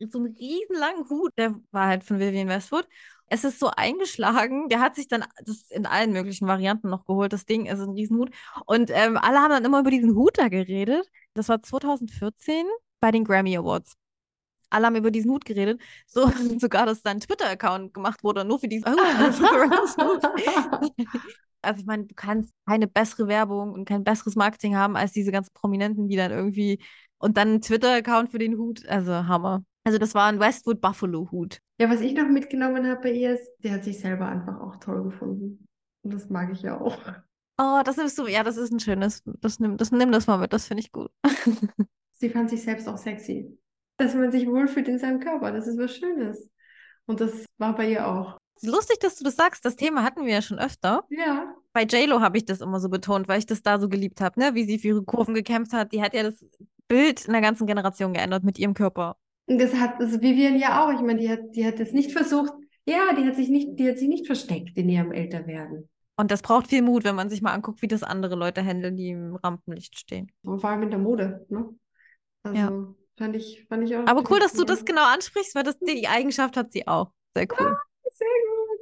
So 0.00 0.18
einen 0.18 0.34
riesenlangen 0.34 1.08
Hut, 1.08 1.32
der 1.38 1.54
war 1.70 1.86
halt 1.86 2.04
von 2.04 2.18
Vivian 2.18 2.48
Westwood. 2.48 2.86
Es 3.26 3.44
ist 3.44 3.58
so 3.60 3.70
eingeschlagen. 3.70 4.68
Der 4.68 4.80
hat 4.80 4.96
sich 4.96 5.08
dann 5.08 5.24
das 5.44 5.70
in 5.70 5.86
allen 5.86 6.12
möglichen 6.12 6.46
Varianten 6.48 6.90
noch 6.90 7.06
geholt. 7.06 7.32
Das 7.32 7.46
Ding 7.46 7.66
ist 7.66 7.80
ein 7.80 7.90
Riesenhut. 7.90 8.30
Und 8.66 8.90
ähm, 8.92 9.16
alle 9.16 9.38
haben 9.38 9.50
dann 9.50 9.64
immer 9.64 9.80
über 9.80 9.90
diesen 9.90 10.14
Hut 10.14 10.36
da 10.36 10.48
geredet. 10.48 11.08
Das 11.34 11.48
war 11.48 11.62
2014 11.62 12.66
bei 13.00 13.10
den 13.10 13.24
Grammy 13.24 13.56
Awards 13.56 13.96
alle 14.74 14.86
haben 14.86 14.96
über 14.96 15.10
diesen 15.10 15.30
Hut 15.30 15.44
geredet. 15.44 15.80
So, 16.06 16.26
sogar, 16.58 16.86
dass 16.86 17.02
dein 17.02 17.20
Twitter-Account 17.20 17.94
gemacht 17.94 18.22
wurde, 18.24 18.44
nur 18.44 18.58
für 18.58 18.68
diesen 18.68 18.86
Hut. 18.92 20.24
also 21.62 21.80
ich 21.80 21.86
meine, 21.86 22.04
du 22.04 22.14
kannst 22.14 22.52
keine 22.66 22.88
bessere 22.88 23.28
Werbung 23.28 23.72
und 23.72 23.86
kein 23.86 24.04
besseres 24.04 24.36
Marketing 24.36 24.76
haben 24.76 24.96
als 24.96 25.12
diese 25.12 25.32
ganzen 25.32 25.52
Prominenten, 25.54 26.08
die 26.08 26.16
dann 26.16 26.32
irgendwie 26.32 26.82
und 27.18 27.36
dann 27.36 27.48
einen 27.48 27.60
Twitter-Account 27.62 28.30
für 28.30 28.38
den 28.38 28.58
Hut. 28.58 28.86
Also 28.86 29.12
Hammer. 29.12 29.64
Also 29.84 29.98
das 29.98 30.14
war 30.14 30.26
ein 30.26 30.40
Westwood 30.40 30.80
Buffalo 30.80 31.30
Hut. 31.30 31.58
Ja, 31.78 31.90
was 31.90 32.00
ich 32.00 32.14
noch 32.14 32.28
mitgenommen 32.28 32.86
habe 32.86 33.00
bei 33.02 33.12
ihr 33.12 33.34
ist, 33.34 33.50
sie 33.60 33.70
hat 33.70 33.84
sich 33.84 33.98
selber 33.98 34.26
einfach 34.26 34.60
auch 34.60 34.76
toll 34.76 35.04
gefunden. 35.04 35.66
Und 36.02 36.14
das 36.14 36.28
mag 36.30 36.52
ich 36.52 36.62
ja 36.62 36.80
auch. 36.80 36.98
Oh, 37.58 37.82
das 37.84 37.96
nimmst 37.96 38.18
du, 38.18 38.26
ja, 38.26 38.42
das 38.42 38.56
ist 38.56 38.72
ein 38.72 38.80
schönes, 38.80 39.22
das 39.24 39.60
nimm 39.60 39.76
das, 39.76 39.92
nimm 39.92 40.10
das 40.10 40.26
mal 40.26 40.38
mit, 40.38 40.52
das 40.52 40.66
finde 40.66 40.82
ich 40.82 40.90
gut. 40.90 41.10
sie 42.12 42.30
fand 42.30 42.50
sich 42.50 42.62
selbst 42.62 42.88
auch 42.88 42.98
sexy. 42.98 43.58
Dass 43.96 44.14
man 44.14 44.32
sich 44.32 44.46
wohlfühlt 44.48 44.88
in 44.88 44.98
seinem 44.98 45.20
Körper, 45.20 45.52
das 45.52 45.68
ist 45.68 45.78
was 45.78 45.96
Schönes. 45.96 46.48
Und 47.06 47.20
das 47.20 47.44
war 47.58 47.76
bei 47.76 47.90
ihr 47.90 48.06
auch. 48.08 48.38
Lustig, 48.62 48.98
dass 49.00 49.16
du 49.16 49.24
das 49.24 49.36
sagst. 49.36 49.64
Das 49.64 49.76
Thema 49.76 50.02
hatten 50.02 50.24
wir 50.24 50.32
ja 50.32 50.42
schon 50.42 50.58
öfter. 50.58 51.04
Ja. 51.10 51.54
Bei 51.72 51.84
JLo 51.84 52.20
habe 52.20 52.38
ich 52.38 52.44
das 52.44 52.60
immer 52.60 52.80
so 52.80 52.88
betont, 52.88 53.28
weil 53.28 53.38
ich 53.38 53.46
das 53.46 53.62
da 53.62 53.78
so 53.78 53.88
geliebt 53.88 54.20
habe, 54.20 54.40
ne? 54.40 54.54
wie 54.54 54.64
sie 54.64 54.78
für 54.78 54.88
ihre 54.88 55.04
Kurven 55.04 55.34
gekämpft 55.34 55.72
hat. 55.72 55.92
Die 55.92 56.02
hat 56.02 56.14
ja 56.14 56.22
das 56.22 56.44
Bild 56.88 57.24
in 57.26 57.32
der 57.32 57.42
ganzen 57.42 57.66
Generation 57.66 58.12
geändert 58.14 58.44
mit 58.44 58.58
ihrem 58.58 58.74
Körper. 58.74 59.16
Und 59.46 59.60
das 59.60 59.74
hat 59.74 60.00
das 60.00 60.20
Vivian 60.20 60.56
ja 60.56 60.84
auch. 60.84 60.92
Ich 60.92 61.00
meine, 61.00 61.20
die 61.20 61.28
hat, 61.28 61.40
die 61.54 61.66
hat 61.66 61.78
das 61.78 61.92
nicht 61.92 62.12
versucht. 62.12 62.52
Ja, 62.86 63.14
die 63.14 63.26
hat 63.26 63.36
sich 63.36 63.48
nicht, 63.48 63.78
die 63.78 63.88
hat 63.88 63.98
sich 63.98 64.08
nicht 64.08 64.26
versteckt 64.26 64.76
in 64.76 64.88
ihrem 64.88 65.12
Älterwerden. 65.12 65.88
Und 66.16 66.30
das 66.30 66.42
braucht 66.42 66.68
viel 66.68 66.82
Mut, 66.82 67.04
wenn 67.04 67.16
man 67.16 67.28
sich 67.28 67.42
mal 67.42 67.52
anguckt, 67.52 67.82
wie 67.82 67.88
das 67.88 68.02
andere 68.02 68.36
Leute 68.36 68.64
handeln, 68.64 68.96
die 68.96 69.10
im 69.10 69.34
Rampenlicht 69.36 69.98
stehen. 69.98 70.30
Und 70.42 70.60
vor 70.60 70.70
allem 70.70 70.84
in 70.84 70.90
der 70.90 70.98
Mode, 71.00 71.44
ne? 71.48 71.74
Also 72.44 72.58
ja. 72.58 72.94
fand 73.16 73.36
ich, 73.36 73.66
fand 73.68 73.84
ich 73.84 73.96
auch. 73.96 74.06
Aber 74.06 74.22
cool, 74.30 74.38
dass 74.38 74.52
du 74.52 74.64
das 74.64 74.84
genau 74.84 75.04
ansprichst, 75.04 75.54
weil 75.54 75.64
das 75.64 75.78
die 75.78 76.06
Eigenschaft 76.06 76.56
hat 76.56 76.72
sie 76.72 76.86
auch. 76.86 77.10
Sehr 77.36 77.46
cool. 77.58 77.66
Ja, 77.66 78.10
sehr 78.10 78.28
gut, 78.46 78.78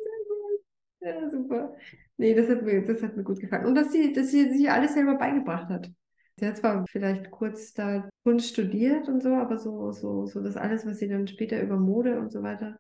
sehr 1.01 1.15
gut. 1.15 1.23
Ja, 1.23 1.31
super. 1.31 1.77
Nee, 2.19 2.35
das 2.35 2.49
hat 2.49 2.63
mir, 2.63 2.85
das 2.85 3.03
hat 3.03 3.17
mir 3.17 3.25
gut 3.25 3.41
gefallen. 3.41 3.67
Und 3.67 3.77
dass 3.77 3.93
sie, 3.93 4.13
dass 4.13 4.31
sie 4.31 4.53
sich 4.53 4.71
alles 4.71 4.95
selber 4.95 5.15
beigebracht 5.15 5.69
hat. 5.69 5.91
Sie 6.39 6.47
hat 6.47 6.57
zwar 6.57 6.85
vielleicht 6.87 7.31
kurz 7.31 7.73
da 7.73 8.09
Kunst 8.25 8.49
studiert 8.51 9.09
und 9.09 9.23
so, 9.23 9.35
aber 9.35 9.59
so, 9.59 9.93
so, 9.93 10.27
so 10.27 10.43
das 10.43 10.57
alles, 10.57 10.85
was 10.87 10.99
sie 10.99 11.09
dann 11.09 11.29
später 11.29 11.63
über 11.63 11.77
Mode 11.77 12.19
und 12.19 12.33
so 12.33 12.43
weiter 12.43 12.79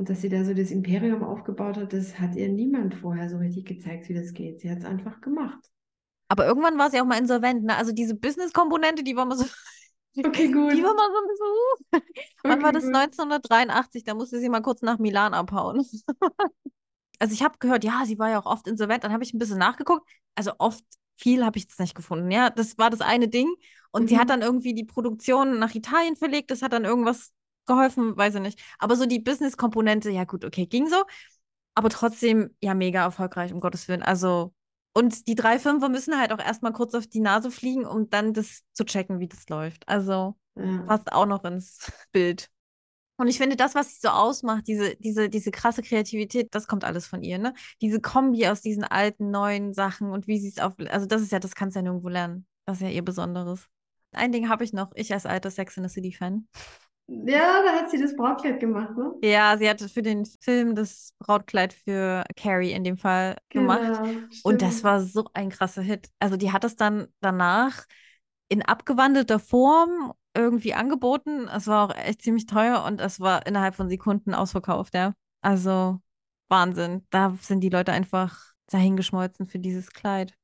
und 0.00 0.08
dass 0.08 0.22
sie 0.22 0.30
da 0.30 0.44
so 0.44 0.54
das 0.54 0.70
Imperium 0.70 1.22
aufgebaut 1.22 1.76
hat, 1.76 1.92
das 1.92 2.18
hat 2.18 2.34
ihr 2.34 2.48
niemand 2.48 2.94
vorher 2.94 3.28
so 3.28 3.36
richtig 3.36 3.66
gezeigt, 3.66 4.08
wie 4.08 4.14
das 4.14 4.32
geht. 4.32 4.58
Sie 4.58 4.70
hat 4.70 4.78
es 4.78 4.86
einfach 4.86 5.20
gemacht. 5.20 5.70
Aber 6.28 6.46
irgendwann 6.46 6.78
war 6.78 6.90
sie 6.90 6.98
auch 7.02 7.04
mal 7.04 7.18
insolvent. 7.18 7.64
Ne? 7.64 7.76
Also 7.76 7.92
diese 7.92 8.14
Business-Komponente, 8.14 9.04
die 9.04 9.14
war 9.14 9.26
mal 9.26 9.36
so. 9.36 9.44
Okay, 10.16 10.50
gut. 10.50 10.72
Die 10.72 10.82
war 10.82 10.94
mal 10.94 11.08
so 11.12 11.18
ein 11.18 11.28
bisschen. 11.28 11.46
Uh. 11.46 12.22
Wann 12.44 12.52
okay, 12.52 12.62
war 12.62 12.72
das? 12.72 12.84
Gut. 12.84 12.94
1983. 12.94 14.04
Da 14.04 14.14
musste 14.14 14.40
sie 14.40 14.48
mal 14.48 14.62
kurz 14.62 14.80
nach 14.80 14.98
Milan 14.98 15.34
abhauen. 15.34 15.84
also 17.18 17.34
ich 17.34 17.42
habe 17.42 17.58
gehört, 17.58 17.84
ja, 17.84 18.02
sie 18.06 18.18
war 18.18 18.30
ja 18.30 18.40
auch 18.40 18.46
oft 18.46 18.66
insolvent. 18.68 19.04
Dann 19.04 19.12
habe 19.12 19.22
ich 19.22 19.34
ein 19.34 19.38
bisschen 19.38 19.58
nachgeguckt. 19.58 20.08
Also 20.34 20.52
oft 20.56 20.82
viel 21.18 21.44
habe 21.44 21.58
ich 21.58 21.64
jetzt 21.64 21.78
nicht 21.78 21.94
gefunden. 21.94 22.30
Ja, 22.30 22.48
das 22.48 22.78
war 22.78 22.88
das 22.88 23.02
eine 23.02 23.28
Ding. 23.28 23.54
Und 23.92 24.04
mhm. 24.04 24.08
sie 24.08 24.18
hat 24.18 24.28
mhm. 24.28 24.30
dann 24.30 24.42
irgendwie 24.42 24.72
die 24.72 24.84
Produktion 24.84 25.58
nach 25.58 25.74
Italien 25.74 26.16
verlegt. 26.16 26.50
Das 26.50 26.62
hat 26.62 26.72
dann 26.72 26.86
irgendwas 26.86 27.32
geholfen, 27.66 28.16
weiß 28.16 28.36
ich 28.36 28.40
nicht. 28.40 28.60
Aber 28.78 28.96
so 28.96 29.06
die 29.06 29.20
Business-Komponente, 29.20 30.10
ja 30.10 30.24
gut, 30.24 30.44
okay, 30.44 30.66
ging 30.66 30.88
so. 30.88 31.02
Aber 31.74 31.88
trotzdem, 31.88 32.54
ja, 32.60 32.74
mega 32.74 33.02
erfolgreich, 33.02 33.52
um 33.52 33.60
Gottes 33.60 33.88
Willen. 33.88 34.02
Also, 34.02 34.52
und 34.92 35.28
die 35.28 35.34
drei 35.34 35.58
Fünfer 35.58 35.88
müssen 35.88 36.18
halt 36.18 36.32
auch 36.32 36.40
erstmal 36.40 36.72
kurz 36.72 36.94
auf 36.94 37.06
die 37.06 37.20
Nase 37.20 37.50
fliegen, 37.50 37.86
um 37.86 38.10
dann 38.10 38.34
das 38.34 38.62
zu 38.72 38.84
checken, 38.84 39.20
wie 39.20 39.28
das 39.28 39.48
läuft. 39.48 39.88
Also, 39.88 40.36
ja. 40.56 40.82
passt 40.86 41.12
auch 41.12 41.26
noch 41.26 41.44
ins 41.44 41.90
Bild. 42.12 42.50
Und 43.16 43.28
ich 43.28 43.38
finde, 43.38 43.54
das, 43.54 43.74
was 43.74 43.90
sie 43.90 44.00
so 44.00 44.08
ausmacht, 44.08 44.66
diese, 44.66 44.96
diese, 44.96 45.28
diese 45.28 45.50
krasse 45.50 45.82
Kreativität, 45.82 46.54
das 46.54 46.66
kommt 46.66 46.84
alles 46.84 47.06
von 47.06 47.22
ihr, 47.22 47.38
ne? 47.38 47.52
Diese 47.82 48.00
Kombi 48.00 48.46
aus 48.48 48.62
diesen 48.62 48.82
alten, 48.82 49.30
neuen 49.30 49.74
Sachen 49.74 50.10
und 50.10 50.26
wie 50.26 50.38
sie 50.40 50.48
es 50.48 50.58
auf. 50.58 50.72
Also, 50.88 51.06
das 51.06 51.22
ist 51.22 51.30
ja, 51.30 51.38
das 51.38 51.54
kannst 51.54 51.76
du 51.76 51.80
ja 51.80 51.82
nirgendwo 51.82 52.08
lernen. 52.08 52.46
Das 52.64 52.78
ist 52.78 52.82
ja 52.82 52.88
ihr 52.88 53.04
Besonderes. 53.04 53.68
Ein 54.12 54.32
Ding 54.32 54.48
habe 54.48 54.64
ich 54.64 54.72
noch, 54.72 54.90
ich 54.94 55.12
als 55.12 55.26
alter 55.26 55.50
Sex 55.50 55.76
in 55.76 55.84
the 55.84 55.88
City-Fan. 55.88 56.48
Ja, 57.26 57.62
da 57.64 57.72
hat 57.72 57.90
sie 57.90 58.00
das 58.00 58.14
Brautkleid 58.14 58.60
gemacht, 58.60 58.96
ne? 58.96 59.12
Ja, 59.22 59.56
sie 59.58 59.68
hatte 59.68 59.88
für 59.88 60.02
den 60.02 60.24
Film 60.24 60.74
das 60.74 61.12
Brautkleid 61.18 61.72
für 61.72 62.24
Carrie 62.36 62.72
in 62.72 62.84
dem 62.84 62.96
Fall 62.96 63.36
genau, 63.48 63.76
gemacht. 63.76 64.06
Stimmt. 64.06 64.40
Und 64.44 64.62
das 64.62 64.84
war 64.84 65.00
so 65.00 65.24
ein 65.34 65.50
krasser 65.50 65.82
Hit. 65.82 66.08
Also, 66.20 66.36
die 66.36 66.52
hat 66.52 66.64
es 66.64 66.76
dann 66.76 67.08
danach 67.20 67.84
in 68.48 68.62
abgewandelter 68.62 69.38
Form 69.38 70.12
irgendwie 70.36 70.74
angeboten. 70.74 71.48
Es 71.48 71.66
war 71.66 71.88
auch 71.88 71.96
echt 71.96 72.22
ziemlich 72.22 72.46
teuer 72.46 72.84
und 72.84 73.00
es 73.00 73.20
war 73.20 73.46
innerhalb 73.46 73.74
von 73.74 73.88
Sekunden 73.88 74.34
ausverkauft, 74.34 74.94
ja. 74.94 75.14
Also 75.40 75.98
Wahnsinn. 76.48 77.06
Da 77.10 77.36
sind 77.40 77.60
die 77.60 77.68
Leute 77.70 77.92
einfach 77.92 78.52
dahingeschmolzen 78.70 79.46
für 79.46 79.58
dieses 79.58 79.90
Kleid. 79.90 80.34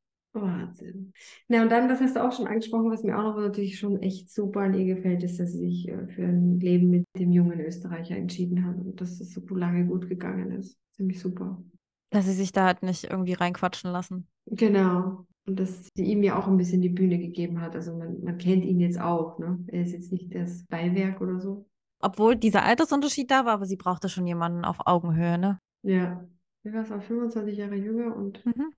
Wahnsinn. 0.40 1.12
Na, 1.48 1.62
und 1.62 1.70
dann, 1.70 1.88
das 1.88 2.00
hast 2.00 2.16
du 2.16 2.24
auch 2.24 2.32
schon 2.32 2.46
angesprochen, 2.46 2.90
was 2.90 3.02
mir 3.02 3.18
auch 3.18 3.22
noch 3.22 3.36
natürlich 3.38 3.78
schon 3.78 4.00
echt 4.02 4.30
super 4.30 4.60
an 4.60 4.74
ihr 4.74 4.94
gefällt, 4.94 5.22
ist, 5.22 5.38
dass 5.40 5.52
sie 5.52 5.58
sich 5.58 5.88
äh, 5.88 6.06
für 6.08 6.24
ein 6.24 6.60
Leben 6.60 6.90
mit 6.90 7.04
dem 7.18 7.32
jungen 7.32 7.60
Österreicher 7.60 8.16
entschieden 8.16 8.64
hat 8.64 8.76
und 8.76 9.00
dass 9.00 9.20
es 9.20 9.32
so 9.32 9.40
lange 9.54 9.86
gut 9.86 10.08
gegangen 10.08 10.52
ist. 10.52 10.78
Ziemlich 10.92 11.20
super. 11.20 11.62
Dass 12.10 12.24
sie 12.24 12.32
sich 12.32 12.52
da 12.52 12.64
halt 12.66 12.82
nicht 12.82 13.04
irgendwie 13.04 13.34
reinquatschen 13.34 13.90
lassen. 13.90 14.28
Genau. 14.46 15.26
Und 15.46 15.60
dass 15.60 15.88
sie 15.94 16.04
ihm 16.04 16.22
ja 16.22 16.38
auch 16.38 16.46
ein 16.48 16.56
bisschen 16.56 16.82
die 16.82 16.88
Bühne 16.88 17.18
gegeben 17.18 17.60
hat. 17.60 17.74
Also 17.74 17.96
man, 17.96 18.22
man 18.22 18.38
kennt 18.38 18.64
ihn 18.64 18.80
jetzt 18.80 19.00
auch, 19.00 19.38
ne? 19.38 19.58
Er 19.68 19.82
ist 19.82 19.92
jetzt 19.92 20.12
nicht 20.12 20.34
das 20.34 20.64
Beiwerk 20.66 21.20
oder 21.20 21.40
so. 21.40 21.66
Obwohl 22.00 22.36
dieser 22.36 22.64
Altersunterschied 22.64 23.30
da 23.30 23.44
war, 23.44 23.54
aber 23.54 23.66
sie 23.66 23.76
brauchte 23.76 24.08
schon 24.08 24.26
jemanden 24.26 24.64
auf 24.64 24.78
Augenhöhe, 24.86 25.38
ne? 25.38 25.58
Ja. 25.82 26.28
Er 26.64 26.72
war 26.72 26.98
auch 26.98 27.02
25 27.02 27.56
Jahre 27.56 27.76
jünger 27.76 28.14
und 28.16 28.44
Mhm. 28.44 28.72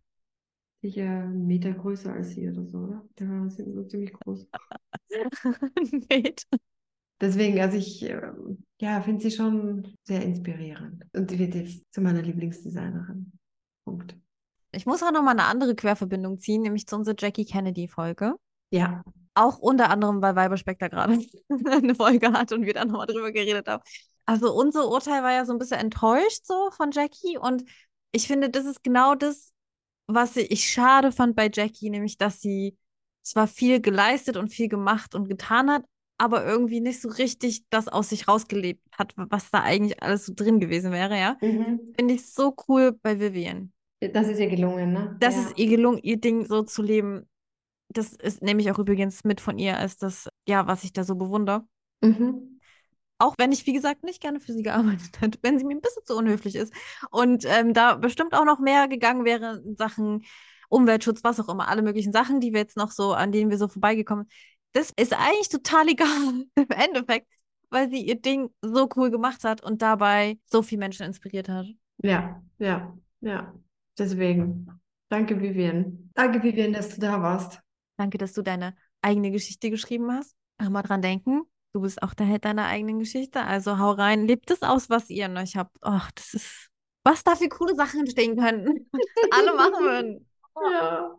Sicher 0.80 1.24
einen 1.24 1.46
Meter 1.46 1.72
größer 1.72 2.12
als 2.12 2.30
sie 2.30 2.48
oder 2.48 2.64
so, 2.66 2.78
oder? 2.78 3.04
Der 3.18 3.28
war 3.28 3.50
so 3.50 3.84
ziemlich 3.84 4.12
groß. 4.12 4.46
Deswegen, 7.20 7.60
also 7.60 7.76
ich 7.76 8.02
ähm, 8.02 8.64
ja, 8.80 9.00
finde 9.00 9.22
sie 9.22 9.32
schon 9.32 9.92
sehr 10.04 10.22
inspirierend. 10.22 11.04
Und 11.14 11.30
die 11.30 11.38
wird 11.38 11.54
jetzt 11.54 11.92
zu 11.92 12.00
meiner 12.00 12.22
Lieblingsdesignerin. 12.22 13.32
Punkt. 13.84 14.16
Ich 14.70 14.86
muss 14.86 15.02
auch 15.02 15.10
noch 15.10 15.22
mal 15.22 15.32
eine 15.32 15.46
andere 15.46 15.74
Querverbindung 15.74 16.38
ziehen, 16.38 16.62
nämlich 16.62 16.86
zu 16.86 16.94
unserer 16.94 17.16
Jackie 17.18 17.44
Kennedy-Folge. 17.44 18.34
Ja. 18.70 19.02
Auch 19.34 19.58
unter 19.58 19.90
anderem, 19.90 20.22
weil 20.22 20.36
Weiberspeck 20.36 20.78
da 20.78 20.88
gerade 20.88 21.18
eine 21.70 21.94
Folge 21.94 22.32
hat 22.32 22.52
und 22.52 22.64
wir 22.64 22.74
da 22.74 22.84
nochmal 22.84 23.06
drüber 23.06 23.32
geredet 23.32 23.66
haben. 23.66 23.82
Also 24.26 24.54
unser 24.54 24.88
Urteil 24.88 25.22
war 25.22 25.32
ja 25.32 25.44
so 25.46 25.52
ein 25.52 25.58
bisschen 25.58 25.80
enttäuscht 25.80 26.44
so 26.44 26.70
von 26.72 26.90
Jackie 26.90 27.38
und 27.38 27.64
ich 28.12 28.26
finde, 28.26 28.50
das 28.50 28.66
ist 28.66 28.82
genau 28.84 29.14
das, 29.14 29.52
was 30.08 30.36
ich 30.36 30.68
schade 30.68 31.12
fand 31.12 31.36
bei 31.36 31.50
Jackie, 31.52 31.90
nämlich 31.90 32.18
dass 32.18 32.40
sie 32.40 32.76
zwar 33.22 33.46
viel 33.46 33.80
geleistet 33.80 34.36
und 34.36 34.48
viel 34.48 34.68
gemacht 34.68 35.14
und 35.14 35.28
getan 35.28 35.70
hat, 35.70 35.84
aber 36.18 36.44
irgendwie 36.44 36.80
nicht 36.80 37.00
so 37.00 37.08
richtig 37.10 37.64
das 37.70 37.88
aus 37.88 38.08
sich 38.08 38.26
rausgelebt 38.26 38.82
hat, 38.92 39.12
was 39.16 39.50
da 39.50 39.62
eigentlich 39.62 40.02
alles 40.02 40.26
so 40.26 40.32
drin 40.34 40.60
gewesen 40.60 40.92
wäre, 40.92 41.16
ja. 41.16 41.36
Mhm. 41.40 41.94
Finde 41.96 42.14
ich 42.14 42.26
so 42.26 42.56
cool 42.66 42.98
bei 43.02 43.20
Vivian. 43.20 43.72
Das 44.00 44.28
ist 44.28 44.40
ihr 44.40 44.48
gelungen, 44.48 44.92
ne? 44.92 45.16
Das 45.20 45.36
ja. 45.36 45.42
ist 45.42 45.58
ihr 45.58 45.68
gelungen, 45.68 45.98
ihr 46.02 46.18
Ding 46.18 46.46
so 46.46 46.62
zu 46.62 46.82
leben. 46.82 47.28
Das 47.90 48.12
ist 48.12 48.42
nämlich 48.42 48.70
auch 48.70 48.78
übrigens 48.78 49.24
mit 49.24 49.40
von 49.40 49.58
ihr 49.58 49.78
als 49.78 49.96
das, 49.96 50.28
ja, 50.46 50.66
was 50.66 50.84
ich 50.84 50.92
da 50.92 51.04
so 51.04 51.16
bewundere. 51.16 51.66
Mhm. 52.02 52.57
Auch 53.18 53.34
wenn 53.38 53.52
ich, 53.52 53.66
wie 53.66 53.72
gesagt, 53.72 54.04
nicht 54.04 54.20
gerne 54.22 54.40
für 54.40 54.52
sie 54.52 54.62
gearbeitet 54.62 55.10
hätte, 55.20 55.38
wenn 55.42 55.58
sie 55.58 55.64
mir 55.64 55.76
ein 55.76 55.80
bisschen 55.80 56.04
zu 56.04 56.16
unhöflich 56.16 56.54
ist. 56.54 56.72
Und 57.10 57.44
ähm, 57.46 57.74
da 57.74 57.96
bestimmt 57.96 58.34
auch 58.34 58.44
noch 58.44 58.60
mehr 58.60 58.88
gegangen 58.88 59.24
wäre 59.24 59.62
in 59.64 59.76
Sachen 59.76 60.24
Umweltschutz, 60.68 61.24
was 61.24 61.40
auch 61.40 61.48
immer, 61.48 61.68
alle 61.68 61.82
möglichen 61.82 62.12
Sachen, 62.12 62.40
die 62.40 62.52
wir 62.52 62.60
jetzt 62.60 62.76
noch 62.76 62.90
so, 62.90 63.14
an 63.14 63.32
denen 63.32 63.50
wir 63.50 63.58
so 63.58 63.68
vorbeigekommen 63.68 64.24
sind. 64.24 64.34
Das 64.72 64.92
ist 64.96 65.14
eigentlich 65.14 65.48
total 65.48 65.88
egal 65.88 66.44
im 66.54 66.68
Endeffekt, 66.68 67.26
weil 67.70 67.90
sie 67.90 68.02
ihr 68.02 68.20
Ding 68.20 68.50
so 68.62 68.88
cool 68.96 69.10
gemacht 69.10 69.44
hat 69.44 69.62
und 69.62 69.82
dabei 69.82 70.38
so 70.44 70.62
viele 70.62 70.80
Menschen 70.80 71.06
inspiriert 71.06 71.48
hat. 71.48 71.66
Ja, 72.02 72.42
ja, 72.58 72.96
ja. 73.20 73.54
Deswegen. 73.98 74.68
Danke, 75.08 75.40
Vivian. 75.40 76.10
Danke, 76.14 76.42
Vivian, 76.42 76.72
dass 76.72 76.94
du 76.94 77.00
da 77.00 77.20
warst. 77.20 77.60
Danke, 77.96 78.18
dass 78.18 78.32
du 78.34 78.42
deine 78.42 78.76
eigene 79.02 79.30
Geschichte 79.30 79.70
geschrieben 79.70 80.12
hast. 80.12 80.36
Auch 80.58 80.68
mal 80.68 80.82
dran 80.82 81.02
denken, 81.02 81.42
du 81.72 81.80
bist 81.80 82.02
auch 82.02 82.14
der 82.14 82.26
Held 82.26 82.44
deiner 82.44 82.66
eigenen 82.66 82.98
Geschichte. 82.98 83.42
Also 83.42 83.78
hau 83.78 83.92
rein, 83.92 84.26
lebt 84.26 84.50
es 84.50 84.62
aus, 84.62 84.90
was 84.90 85.10
ihr 85.10 85.26
in 85.26 85.36
euch 85.36 85.56
habt. 85.56 85.76
Ach, 85.80 86.10
das 86.12 86.34
ist, 86.34 86.68
was 87.04 87.24
da 87.24 87.34
für 87.34 87.48
coole 87.48 87.74
Sachen 87.74 88.00
entstehen 88.00 88.36
könnten. 88.36 88.90
Alle 89.30 89.54
machen 89.54 89.84
würden. 89.84 90.24
Ja. 90.60 91.14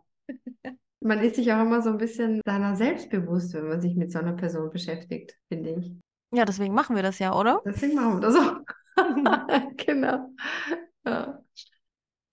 Man 1.00 1.20
ist 1.20 1.36
sich 1.36 1.50
auch 1.50 1.62
immer 1.62 1.80
so 1.80 1.88
ein 1.88 1.96
bisschen 1.96 2.42
seiner 2.44 2.76
selbst 2.76 3.08
bewusst, 3.08 3.54
wenn 3.54 3.68
man 3.68 3.80
sich 3.80 3.96
mit 3.96 4.12
so 4.12 4.18
einer 4.18 4.34
Person 4.34 4.68
beschäftigt, 4.68 5.34
finde 5.48 5.70
ich. 5.70 5.92
Ja, 6.30 6.44
deswegen 6.44 6.74
machen 6.74 6.94
wir 6.94 7.02
das 7.02 7.18
ja, 7.18 7.34
oder? 7.34 7.62
Deswegen 7.64 7.94
machen 7.94 8.20
wir 8.20 8.20
das 8.20 8.36
auch. 8.36 8.60
Genau. 9.78 10.30
Ja. 11.06 11.42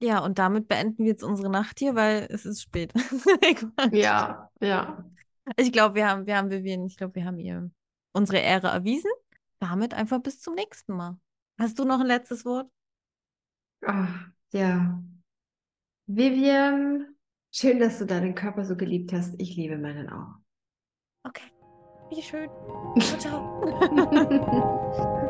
Ja, 0.01 0.19
und 0.19 0.37
damit 0.37 0.67
beenden 0.67 0.97
wir 0.99 1.11
jetzt 1.11 1.23
unsere 1.23 1.49
Nacht 1.49 1.79
hier, 1.79 1.95
weil 1.95 2.27
es 2.29 2.45
ist 2.45 2.61
spät. 2.61 2.91
Ja, 3.91 4.49
ja. 4.59 5.05
Ich 5.55 5.71
glaube, 5.71 5.95
wir 5.95 6.09
haben, 6.09 6.27
wir 6.27 6.35
haben 6.35 6.49
Vivian, 6.49 6.85
ich 6.85 6.97
glaube, 6.97 7.15
wir 7.15 7.23
haben 7.23 7.39
ihr 7.39 7.71
unsere 8.17 8.39
Ehre 8.39 8.67
erwiesen. 8.67 9.11
Damit 9.59 9.93
einfach 9.93 10.21
bis 10.21 10.41
zum 10.41 10.55
nächsten 10.55 10.93
Mal. 10.93 11.17
Hast 11.59 11.79
du 11.79 11.85
noch 11.85 11.99
ein 11.99 12.07
letztes 12.07 12.45
Wort? 12.45 12.69
Ach, 13.85 14.27
ja. 14.51 15.01
Vivian, 16.07 17.15
schön, 17.51 17.79
dass 17.79 17.99
du 17.99 18.05
deinen 18.05 18.35
Körper 18.35 18.65
so 18.65 18.75
geliebt 18.75 19.13
hast. 19.13 19.35
Ich 19.39 19.55
liebe 19.55 19.77
meinen 19.77 20.09
auch. 20.09 20.35
Okay. 21.23 21.51
Wie 22.09 22.21
schön. 22.21 22.49
Ciao, 22.99 23.19
ciao. 23.19 25.17